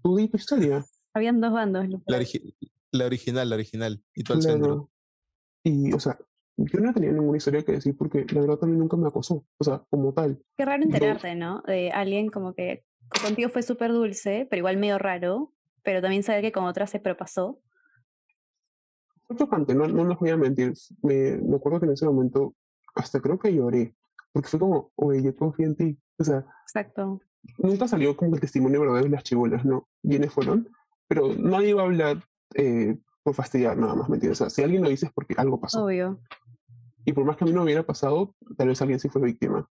tú 0.02 0.16
di 0.18 0.28
tu 0.28 0.38
historia. 0.38 0.84
Habían 1.14 1.40
dos 1.40 1.54
bandos. 1.54 1.88
La, 1.88 2.18
la, 2.92 3.06
original, 3.06 3.50
la 3.50 3.56
original. 3.56 4.04
Y 4.16 4.24
tú 4.24 4.34
al 4.34 4.42
centro. 4.42 4.90
Y, 5.64 5.94
o 5.94 6.00
sea, 6.00 6.18
yo 6.58 6.80
no 6.80 6.94
tenía 6.94 7.12
ninguna 7.12 7.38
historia 7.38 7.64
que 7.64 7.74
decir 7.74 7.96
porque 7.96 8.26
la 8.32 8.42
verdad 8.42 8.58
también 8.58 8.80
nunca 8.80 8.98
me 8.98 9.08
acosó. 9.08 9.46
O 9.60 9.64
sea, 9.64 9.84
como 9.92 10.12
tal. 10.14 10.42
Qué 10.58 10.66
raro 10.66 10.82
enterarte, 10.84 11.36
¿no? 11.36 11.62
De 11.68 11.92
alguien 11.92 12.30
como 12.30 12.56
que 12.56 12.86
contigo 13.24 13.50
fue 13.50 13.62
súper 13.62 13.92
dulce, 13.92 14.48
pero 14.50 14.62
igual 14.62 14.78
medio 14.78 14.98
raro, 14.98 15.54
pero 15.84 16.02
también 16.02 16.24
saber 16.24 16.42
que 16.42 16.52
con 16.52 16.64
otras 16.64 16.90
se 16.90 17.00
propasó 17.00 17.62
fue 19.28 19.36
chocante, 19.36 19.74
no, 19.74 19.88
no 19.88 20.06
les 20.06 20.18
voy 20.18 20.30
a 20.30 20.38
mentir. 20.38 20.74
Me, 21.02 21.38
me 21.38 21.56
acuerdo 21.58 21.80
que 21.80 21.86
en 21.86 21.94
ese 21.94 22.06
momento 22.06 22.56
hasta 22.96 23.20
creo 23.20 23.38
que 23.38 23.54
lloré, 23.54 23.96
porque 24.32 24.50
fue 24.50 24.60
como, 24.60 24.92
oye, 24.96 25.22
yo 25.22 25.36
confío 25.36 25.68
en 25.68 25.76
ti. 25.76 26.00
O 26.18 26.24
sea, 26.24 26.46
Exacto. 26.64 27.22
nunca 27.58 27.88
salió 27.88 28.16
como 28.16 28.36
el 28.36 28.42
testimonio 28.42 28.80
verdadero 28.80 29.06
de 29.06 29.12
las 29.12 29.24
chibolas, 29.24 29.66
¿no? 29.66 29.88
Bienes 30.02 30.32
fueron, 30.32 30.70
pero 31.08 31.34
nadie 31.38 31.70
iba 31.70 31.82
a 31.82 31.86
hablar 31.86 32.24
eh, 32.56 32.98
por 33.24 33.34
fastidiar 33.34 33.78
nada 33.78 33.96
más, 33.96 34.10
¿me 34.10 34.16
entiendes? 34.16 34.42
O 34.42 34.46
sea, 34.46 34.50
si 34.50 34.64
alguien 34.64 34.84
lo 34.84 34.90
dice 34.90 35.08
es 35.08 35.14
porque 35.14 35.36
algo 35.38 35.60
pasó. 35.60 35.84
Obvio. 35.84 36.20
Y 37.06 37.14
por 37.14 37.26
más 37.26 37.38
que 37.38 37.44
a 37.44 37.48
mí 37.48 37.54
no 37.54 37.64
hubiera 37.64 37.84
pasado, 37.84 38.34
tal 38.58 38.70
vez 38.70 38.82
alguien 38.82 39.00
sí 39.00 39.10
fue 39.10 39.22
víctima. 39.22 39.70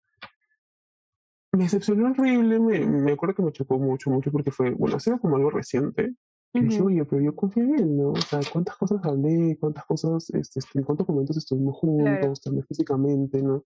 Me 1.52 1.64
decepcionó 1.64 2.10
horrible, 2.10 2.60
me, 2.60 2.86
me 2.86 3.12
acuerdo 3.12 3.34
que 3.34 3.42
me 3.42 3.52
chocó 3.52 3.78
mucho, 3.78 4.10
mucho, 4.10 4.30
porque 4.30 4.50
fue, 4.50 4.70
bueno, 4.70 4.96
ha 4.96 5.00
sido 5.00 5.18
como 5.18 5.36
algo 5.36 5.50
reciente, 5.50 6.14
y 6.54 6.60
dije, 6.62 6.82
oye, 6.82 7.04
pero 7.04 7.22
yo 7.22 7.36
confío 7.36 7.62
en 7.64 7.74
él, 7.78 7.96
¿no? 7.96 8.10
O 8.12 8.16
sea, 8.16 8.40
¿cuántas 8.50 8.76
cosas 8.76 9.04
hablé? 9.04 9.56
¿Cuántas 9.60 9.84
cosas, 9.84 10.30
este, 10.30 10.60
en 10.74 10.82
cuántos 10.82 11.06
momentos 11.08 11.36
estuvimos 11.36 11.76
juntos, 11.76 12.40
también 12.40 12.64
físicamente, 12.66 13.42
¿no? 13.42 13.64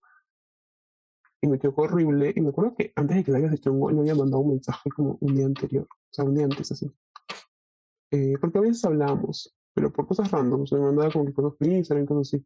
Y 1.41 1.47
me 1.47 1.57
quedó 1.59 1.73
horrible. 1.77 2.33
Y 2.35 2.41
me 2.41 2.49
acuerdo 2.49 2.75
que 2.75 2.91
antes 2.95 3.17
de 3.17 3.23
que 3.23 3.31
vayas 3.31 3.51
de 3.51 3.57
chongo, 3.57 3.89
él 3.89 3.95
me 3.95 4.01
había 4.01 4.15
mandado 4.15 4.43
un 4.43 4.49
mensaje 4.51 4.89
como 4.89 5.17
un 5.21 5.35
día 5.35 5.45
anterior, 5.45 5.87
o 5.89 6.13
sea, 6.13 6.25
un 6.25 6.35
día 6.35 6.45
antes 6.45 6.71
así. 6.71 6.91
Eh, 8.11 8.35
porque 8.39 8.57
a 8.57 8.61
veces 8.61 8.83
hablábamos, 8.85 9.55
pero 9.73 9.91
por 9.91 10.05
cosas 10.05 10.29
random, 10.29 10.65
me 10.71 10.79
mandaba 10.79 11.11
como 11.11 11.25
que 11.25 11.33
cosas 11.33 11.57
felices, 11.57 12.05
cosas 12.05 12.33
así. 12.33 12.45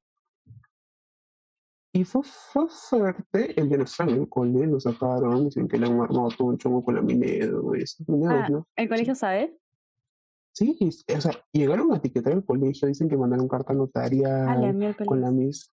Y 1.94 2.04
fue, 2.04 2.22
fue 2.24 2.68
fuerte, 2.70 3.60
el 3.60 3.70
día 3.70 3.78
no 3.78 3.86
estaba 3.86 4.12
en 4.12 4.20
el 4.20 4.30
cole, 4.30 4.68
lo 4.68 4.80
sacaron, 4.80 5.46
dicen 5.46 5.68
que 5.68 5.80
le 5.80 5.88
han 5.88 6.00
armado 6.00 6.30
todo 6.38 6.50
un 6.50 6.58
chongo 6.58 6.84
con 6.84 6.94
la 6.94 7.02
Minedo, 7.02 7.74
eso. 7.74 8.04
Ah, 8.30 8.48
¿no? 8.50 8.68
¿El 8.76 8.88
colegio 8.88 9.16
sabe? 9.16 9.58
Sí, 10.58 10.76
o 11.16 11.22
sea, 11.22 11.32
llegaron 11.52 11.94
a 11.94 11.98
etiquetar 11.98 12.34
el 12.34 12.44
colegio, 12.44 12.88
dicen 12.88 13.08
que 13.08 13.16
mandaron 13.16 13.48
carta 13.48 13.74
notarial 13.74 14.96
con 15.06 15.22
la 15.22 15.30
mis 15.30 15.72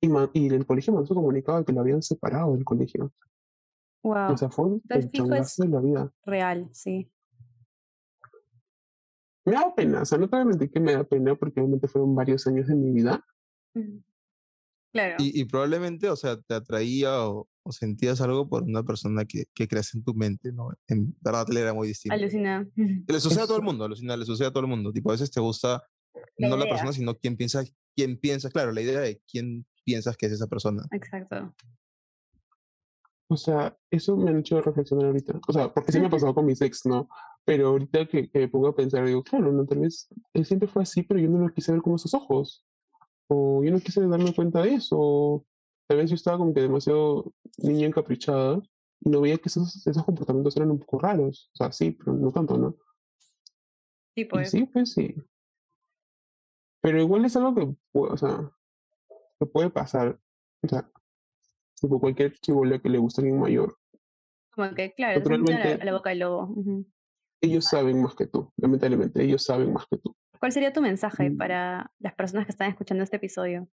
y, 0.00 0.08
y 0.32 0.46
el 0.46 0.64
colegio 0.64 0.94
mandó 0.94 1.06
su 1.06 1.14
comunicado 1.14 1.58
de 1.58 1.66
que 1.66 1.74
lo 1.74 1.80
habían 1.80 2.02
separado 2.02 2.54
del 2.54 2.64
colegio. 2.64 3.12
Wow. 4.02 4.32
O 4.32 4.36
sea, 4.38 4.48
fue 4.48 4.80
el 4.88 5.10
chongazo 5.10 5.64
de 5.64 5.68
la 5.68 5.80
vida. 5.80 6.10
Real, 6.24 6.70
sí. 6.72 7.12
Me 9.44 9.52
da 9.52 9.74
pena, 9.74 10.00
o 10.00 10.04
sea, 10.06 10.16
no 10.16 10.26
te 10.26 10.36
voy 10.36 10.42
a 10.42 10.46
mentir 10.46 10.70
que 10.70 10.80
me 10.80 10.94
da 10.94 11.04
pena 11.04 11.34
porque 11.34 11.60
obviamente 11.60 11.86
fueron 11.86 12.14
varios 12.14 12.46
años 12.46 12.66
de 12.66 12.76
mi 12.76 12.92
vida. 12.92 13.22
Claro. 14.90 15.16
Y, 15.18 15.38
y, 15.38 15.44
probablemente, 15.44 16.08
o 16.08 16.16
sea, 16.16 16.40
te 16.40 16.54
atraía 16.54 17.28
o, 17.28 17.46
o 17.64 17.72
sentías 17.72 18.20
algo 18.20 18.48
por 18.48 18.62
una 18.62 18.82
persona 18.82 19.24
que, 19.24 19.46
que 19.54 19.66
creas 19.66 19.94
en 19.94 20.04
tu 20.04 20.14
mente, 20.14 20.52
¿no? 20.52 20.68
En 20.86 21.16
verdad 21.20 21.46
le 21.48 21.60
era 21.60 21.72
muy 21.72 21.88
distinto. 21.88 22.14
Alucina. 22.14 22.68
Le 22.76 23.20
sucede 23.20 23.42
a 23.42 23.46
todo 23.46 23.56
el 23.56 23.62
mundo, 23.64 23.84
alucina, 23.84 24.16
le 24.16 24.26
sucede 24.26 24.48
a 24.48 24.50
todo 24.50 24.62
el 24.62 24.68
mundo. 24.68 24.92
Tipo, 24.92 25.10
a 25.10 25.14
veces 25.14 25.30
te 25.30 25.40
gusta 25.40 25.82
no 26.38 26.56
la 26.56 26.66
persona, 26.66 26.92
sino 26.92 27.14
quién 27.14 27.36
piensa, 27.36 27.64
quién 27.96 28.18
piensa, 28.18 28.50
claro, 28.50 28.72
la 28.72 28.82
idea 28.82 29.00
de 29.00 29.20
quién 29.30 29.66
piensas 29.84 30.16
que 30.16 30.26
es 30.26 30.32
esa 30.32 30.46
persona. 30.46 30.86
Exacto. 30.92 31.54
O 33.28 33.36
sea, 33.36 33.76
eso 33.90 34.16
me 34.16 34.30
ha 34.30 34.38
hecho 34.38 34.60
reflexionar 34.60 35.06
ahorita. 35.06 35.40
O 35.48 35.52
sea, 35.52 35.72
porque 35.72 35.90
sí 35.90 36.00
me 36.00 36.06
ha 36.06 36.10
pasado 36.10 36.34
con 36.34 36.44
mis 36.44 36.60
ex, 36.60 36.84
¿no? 36.84 37.08
Pero 37.44 37.68
ahorita 37.68 38.06
que, 38.06 38.30
que 38.30 38.38
me 38.38 38.48
pongo 38.48 38.68
a 38.68 38.76
pensar, 38.76 39.06
digo, 39.06 39.22
claro, 39.22 39.50
no, 39.52 39.64
tal 39.64 39.80
vez 39.80 40.08
él 40.34 40.44
siempre 40.44 40.68
fue 40.68 40.82
así, 40.82 41.02
pero 41.02 41.18
yo 41.18 41.28
no 41.28 41.38
lo 41.38 41.52
quise 41.52 41.72
ver 41.72 41.80
con 41.80 41.94
esos 41.94 42.12
ojos. 42.14 42.64
O 43.28 43.64
yo 43.64 43.70
no 43.70 43.80
quise 43.80 44.06
darme 44.06 44.34
cuenta 44.34 44.62
de 44.62 44.74
eso 44.74 45.46
tal 45.86 45.98
vez 45.98 46.10
yo 46.10 46.16
estaba 46.16 46.38
como 46.38 46.54
que 46.54 46.60
demasiado 46.60 47.32
niña 47.58 47.86
encaprichada 47.86 48.62
y 49.00 49.10
no 49.10 49.20
veía 49.20 49.36
que 49.36 49.48
esos, 49.48 49.86
esos 49.86 50.04
comportamientos 50.04 50.56
eran 50.56 50.70
un 50.70 50.78
poco 50.78 50.98
raros. 50.98 51.50
O 51.54 51.56
sea, 51.56 51.72
sí, 51.72 51.92
pero 51.92 52.14
no 52.14 52.32
tanto, 52.32 52.56
¿no? 52.56 52.76
Sí, 54.16 54.24
pues. 54.24 54.50
sí, 54.50 54.64
pues 54.66 54.92
sí. 54.92 55.14
Pero 56.80 57.00
igual 57.00 57.24
es 57.24 57.36
algo 57.36 57.54
que, 57.54 57.76
o 57.92 58.16
sea, 58.16 58.50
que 59.38 59.46
puede 59.46 59.70
pasar. 59.70 60.18
O 60.62 60.68
sea, 60.68 60.90
tipo 61.80 62.00
cualquier 62.00 62.32
chivola 62.38 62.78
que 62.78 62.88
le 62.88 62.98
guste 62.98 63.20
a 63.20 63.24
alguien 63.24 63.40
mayor. 63.40 63.78
Como 64.50 64.72
que, 64.74 64.92
claro, 64.94 65.20
a 65.20 65.84
la, 65.84 65.92
boca 65.92 66.10
del 66.10 66.20
lobo. 66.20 66.54
Ellos 67.40 67.64
saben 67.64 68.00
más 68.02 68.14
que 68.14 68.26
tú, 68.26 68.52
lamentablemente, 68.56 69.22
ellos 69.22 69.44
saben 69.44 69.72
más 69.72 69.86
que 69.86 69.98
tú. 69.98 70.16
¿Cuál 70.38 70.52
sería 70.52 70.72
tu 70.72 70.80
mensaje 70.80 71.30
mm. 71.30 71.36
para 71.36 71.92
las 71.98 72.14
personas 72.14 72.46
que 72.46 72.52
están 72.52 72.70
escuchando 72.70 73.02
este 73.02 73.16
episodio? 73.16 73.68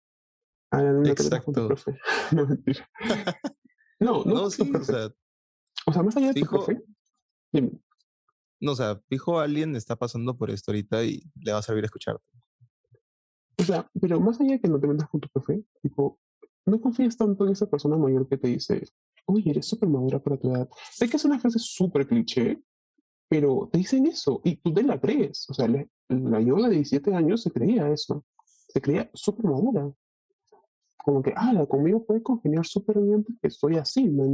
Exacto. 0.71 1.69
no, 2.31 2.47
mentira. 2.47 2.89
No, 3.99 4.23
no, 4.25 4.33
no 4.33 4.49
sí, 4.49 4.63
o 4.63 4.83
sea, 4.83 5.13
o 5.85 5.93
sea, 5.93 6.01
más 6.01 6.17
allá 6.17 6.29
de 6.29 6.33
fijo, 6.33 6.57
tu 6.57 6.65
profe, 6.65 6.83
No, 8.59 8.71
o 8.71 8.75
sea, 8.75 8.99
fijo 9.07 9.39
alguien 9.39 9.75
está 9.75 9.95
pasando 9.95 10.35
por 10.35 10.49
esto 10.49 10.71
ahorita 10.71 11.03
y 11.03 11.21
le 11.39 11.53
va 11.53 11.59
a 11.59 11.61
servir 11.61 11.85
escucharte. 11.85 12.25
O 13.59 13.63
sea, 13.63 13.87
pero 14.01 14.19
más 14.19 14.41
allá 14.41 14.53
de 14.53 14.59
que 14.59 14.67
no 14.67 14.79
te 14.79 14.87
metas 14.87 15.07
con 15.07 15.21
tu 15.21 15.29
café, 15.29 15.63
tipo, 15.83 16.19
no 16.65 16.81
confías 16.81 17.15
tanto 17.15 17.45
en 17.45 17.51
esa 17.51 17.69
persona 17.69 17.95
mayor 17.95 18.27
que 18.27 18.37
te 18.37 18.47
dice, 18.47 18.83
oye, 19.25 19.51
eres 19.51 19.67
súper 19.67 19.87
madura 19.87 20.17
para 20.17 20.37
tu 20.37 20.49
edad. 20.49 20.67
Sé 20.91 21.07
que 21.07 21.17
es 21.17 21.25
una 21.25 21.39
frase 21.39 21.59
súper 21.59 22.07
cliché, 22.07 22.59
pero 23.29 23.69
te 23.71 23.77
dicen 23.77 24.07
eso 24.07 24.41
y 24.43 24.55
tú 24.55 24.73
te 24.73 24.81
la 24.81 24.99
crees. 24.99 25.47
O 25.47 25.53
sea, 25.53 25.67
la, 25.67 25.85
la 26.09 26.41
Yoda 26.41 26.69
de 26.69 26.75
17 26.75 27.13
años 27.13 27.43
se 27.43 27.51
creía 27.51 27.87
eso. 27.91 28.25
Se 28.67 28.81
creía 28.81 29.11
súper 29.13 29.45
madura. 29.45 29.91
Como 31.03 31.21
que, 31.21 31.33
ah, 31.35 31.65
conmigo 31.67 32.05
puede 32.05 32.21
congeniar 32.21 32.65
súper 32.65 32.99
bien 32.99 33.23
porque 33.23 33.49
soy 33.49 33.77
así, 33.77 34.07
¿no? 34.07 34.25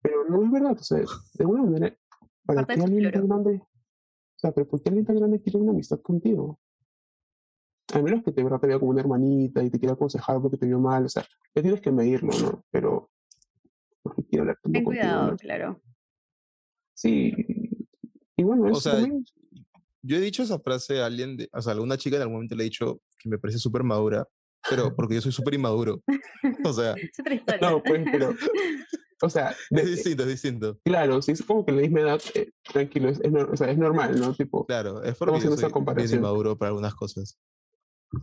Pero 0.00 0.24
no 0.28 0.44
es 0.44 0.50
verdad. 0.50 0.76
O 0.78 0.82
sea, 0.82 0.98
de 0.98 1.06
alguna 1.40 1.62
manera, 1.62 1.96
¿para 2.44 2.64
qué 2.64 2.80
alguien 2.80 3.10
tan 3.10 3.26
grande? 3.26 3.62
O 3.62 4.38
sea, 4.38 4.52
pero 4.52 4.68
¿por 4.68 4.82
qué 4.82 4.88
alguien 4.90 5.06
tan 5.06 5.16
grande 5.16 5.40
quiere 5.40 5.58
una 5.58 5.72
amistad 5.72 6.00
contigo? 6.00 6.58
A 7.92 8.00
menos 8.00 8.22
que 8.22 8.32
te, 8.32 8.42
te 8.42 8.66
vea 8.66 8.78
como 8.78 8.90
una 8.90 9.00
hermanita 9.00 9.62
y 9.62 9.70
te 9.70 9.78
quiera 9.78 9.94
aconsejar 9.94 10.40
porque 10.40 10.56
te 10.56 10.66
vio 10.66 10.78
mal. 10.78 11.04
O 11.04 11.08
sea, 11.08 11.24
ya 11.54 11.62
tienes 11.62 11.80
que 11.80 11.92
medirlo, 11.92 12.30
¿no? 12.40 12.64
Pero 12.70 13.10
porque 14.02 14.24
quiero 14.24 14.42
hablar 14.42 14.58
Ten 14.62 14.84
cuidado, 14.84 15.36
claro. 15.36 15.80
Sí, 16.94 17.32
y 18.36 18.42
bueno, 18.42 18.70
o 18.70 18.74
sea, 18.74 19.04
yo 20.02 20.16
he 20.16 20.20
dicho 20.20 20.42
esa 20.42 20.58
frase 20.58 21.00
a 21.00 21.06
alguien, 21.06 21.36
de, 21.36 21.48
o 21.52 21.62
sea, 21.62 21.72
a 21.72 21.74
alguna 21.74 21.96
chica 21.96 22.16
en 22.16 22.22
algún 22.22 22.34
momento 22.34 22.54
le 22.54 22.64
he 22.64 22.64
dicho 22.64 23.00
que 23.18 23.28
me 23.28 23.38
parece 23.38 23.58
súper 23.58 23.82
madura, 23.82 24.26
pero 24.68 24.94
porque 24.94 25.14
yo 25.14 25.20
soy 25.20 25.32
súper 25.32 25.54
inmaduro. 25.54 26.02
O 26.64 26.72
sea. 26.72 26.94
Es 26.94 27.18
otra 27.18 27.34
historia. 27.34 27.70
No, 27.70 27.82
pues, 27.82 28.04
pero. 28.10 28.34
O 29.22 29.30
sea. 29.30 29.54
es 29.70 29.86
distinto, 29.86 30.22
es 30.24 30.28
distinto. 30.28 30.78
Claro, 30.84 31.20
sí, 31.22 31.34
como 31.44 31.64
que 31.64 31.72
la 31.72 31.82
misma 31.82 32.00
edad, 32.00 32.20
eh, 32.34 32.50
tranquilo, 32.62 33.08
es, 33.08 33.20
es, 33.20 33.32
o 33.34 33.56
sea, 33.56 33.70
es 33.70 33.78
normal, 33.78 34.18
¿no? 34.18 34.34
Tipo. 34.34 34.66
Claro, 34.66 35.02
es 35.02 35.16
porque 35.16 35.40
yo 35.40 35.56
soy 35.56 35.72
bien 35.96 36.14
inmaduro 36.14 36.56
para 36.56 36.70
algunas 36.70 36.94
cosas. 36.94 37.38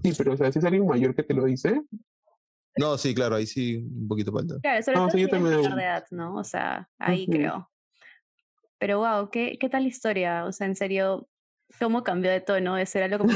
Sí, 0.03 0.13
pero 0.17 0.33
o 0.33 0.37
sea, 0.37 0.51
si 0.51 0.59
es 0.59 0.65
alguien 0.65 0.85
mayor 0.85 1.15
que 1.15 1.23
te 1.23 1.33
lo 1.33 1.45
dice. 1.45 1.81
No, 2.77 2.97
sí, 2.97 3.13
claro, 3.13 3.35
ahí 3.35 3.47
sí 3.47 3.77
un 3.77 4.07
poquito 4.07 4.31
falta. 4.31 4.59
Claro, 4.61 4.83
sobre 4.83 4.97
no, 4.97 5.07
todo 5.07 5.17
sí, 5.17 5.21
yo 5.21 5.27
también... 5.27 5.61
de 5.61 5.83
edad, 5.83 6.05
¿no? 6.11 6.35
O 6.35 6.43
sea, 6.43 6.87
ahí 6.97 7.27
creo. 7.27 7.69
Pero 8.77 8.99
wow, 8.99 9.29
¿qué, 9.29 9.57
¿qué 9.59 9.67
tal 9.67 9.85
historia? 9.85 10.45
O 10.45 10.53
sea, 10.53 10.67
en 10.67 10.75
serio, 10.75 11.27
¿cómo 11.79 12.03
cambió 12.03 12.31
de 12.31 12.39
tono 12.39 12.75
de 12.75 12.85
ser 12.85 13.03
algo 13.03 13.25
como, 13.25 13.33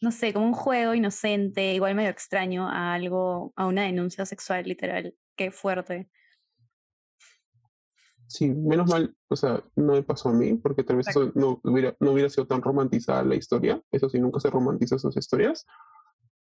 no 0.00 0.10
sé, 0.10 0.32
como 0.32 0.46
un 0.46 0.54
juego 0.54 0.94
inocente, 0.94 1.74
igual 1.74 1.94
medio 1.94 2.10
extraño, 2.10 2.68
a 2.68 2.94
algo, 2.94 3.52
a 3.56 3.66
una 3.66 3.82
denuncia 3.82 4.24
sexual 4.24 4.64
literal? 4.64 5.14
Qué 5.36 5.50
fuerte. 5.50 6.08
Sí, 8.26 8.48
menos 8.48 8.88
mal, 8.88 9.14
o 9.28 9.34
sea, 9.34 9.62
no 9.74 9.94
me 9.94 10.02
pasó 10.02 10.28
a 10.28 10.32
mí, 10.32 10.54
porque 10.54 10.84
tal 10.84 10.96
vez 10.96 11.08
eso 11.08 11.32
no 11.34 11.60
hubiera, 11.64 11.96
no 11.98 12.12
hubiera 12.12 12.30
sido 12.30 12.46
tan 12.46 12.62
romantizada 12.62 13.24
la 13.24 13.34
historia. 13.34 13.82
Eso 13.90 14.08
sí, 14.08 14.20
nunca 14.20 14.38
se 14.38 14.50
romantiza 14.50 14.96
esas 14.96 15.16
historias. 15.16 15.66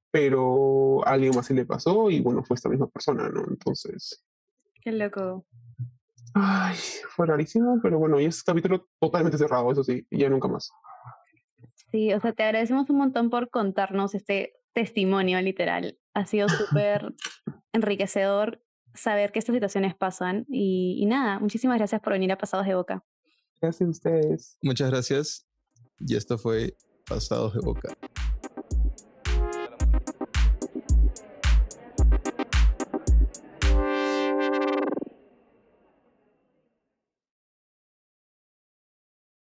Pero 0.09 1.05
a 1.05 1.11
alguien 1.11 1.35
más 1.35 1.47
sí 1.47 1.53
le 1.53 1.65
pasó 1.65 2.09
y 2.09 2.21
bueno, 2.21 2.43
fue 2.45 2.55
esta 2.55 2.69
misma 2.69 2.87
persona, 2.87 3.27
¿no? 3.27 3.43
Entonces. 3.49 4.23
Qué 4.81 4.93
loco. 4.93 5.45
Ay, 6.33 6.77
fue 7.09 7.25
rarísimo, 7.25 7.79
pero 7.83 7.99
bueno, 7.99 8.21
y 8.21 8.25
es 8.25 8.41
capítulo 8.41 8.87
totalmente 8.99 9.37
cerrado, 9.37 9.71
eso 9.71 9.83
sí, 9.83 10.07
ya 10.09 10.29
nunca 10.29 10.47
más. 10.47 10.71
Sí, 11.95 12.11
o 12.11 12.19
sea, 12.19 12.33
te 12.33 12.43
agradecemos 12.43 12.89
un 12.89 12.97
montón 12.97 13.29
por 13.29 13.49
contarnos 13.49 14.15
este 14.15 14.51
testimonio 14.73 15.39
literal. 15.39 15.97
Ha 16.13 16.25
sido 16.25 16.49
súper 16.49 17.15
enriquecedor 17.71 18.61
saber 18.93 19.31
que 19.31 19.39
estas 19.39 19.53
situaciones 19.53 19.95
pasan 19.95 20.45
y, 20.49 20.97
y, 20.99 21.05
nada, 21.05 21.39
muchísimas 21.39 21.77
gracias 21.77 22.01
por 22.01 22.11
venir 22.11 22.33
a 22.33 22.37
Pasados 22.37 22.67
de 22.67 22.75
Boca. 22.75 23.05
Gracias 23.61 23.87
a 23.87 23.91
ustedes. 23.91 24.57
Muchas 24.61 24.89
gracias 24.89 25.47
y 26.01 26.17
esto 26.17 26.37
fue 26.37 26.75
Pasados 27.07 27.53
de 27.53 27.61
Boca. 27.61 27.95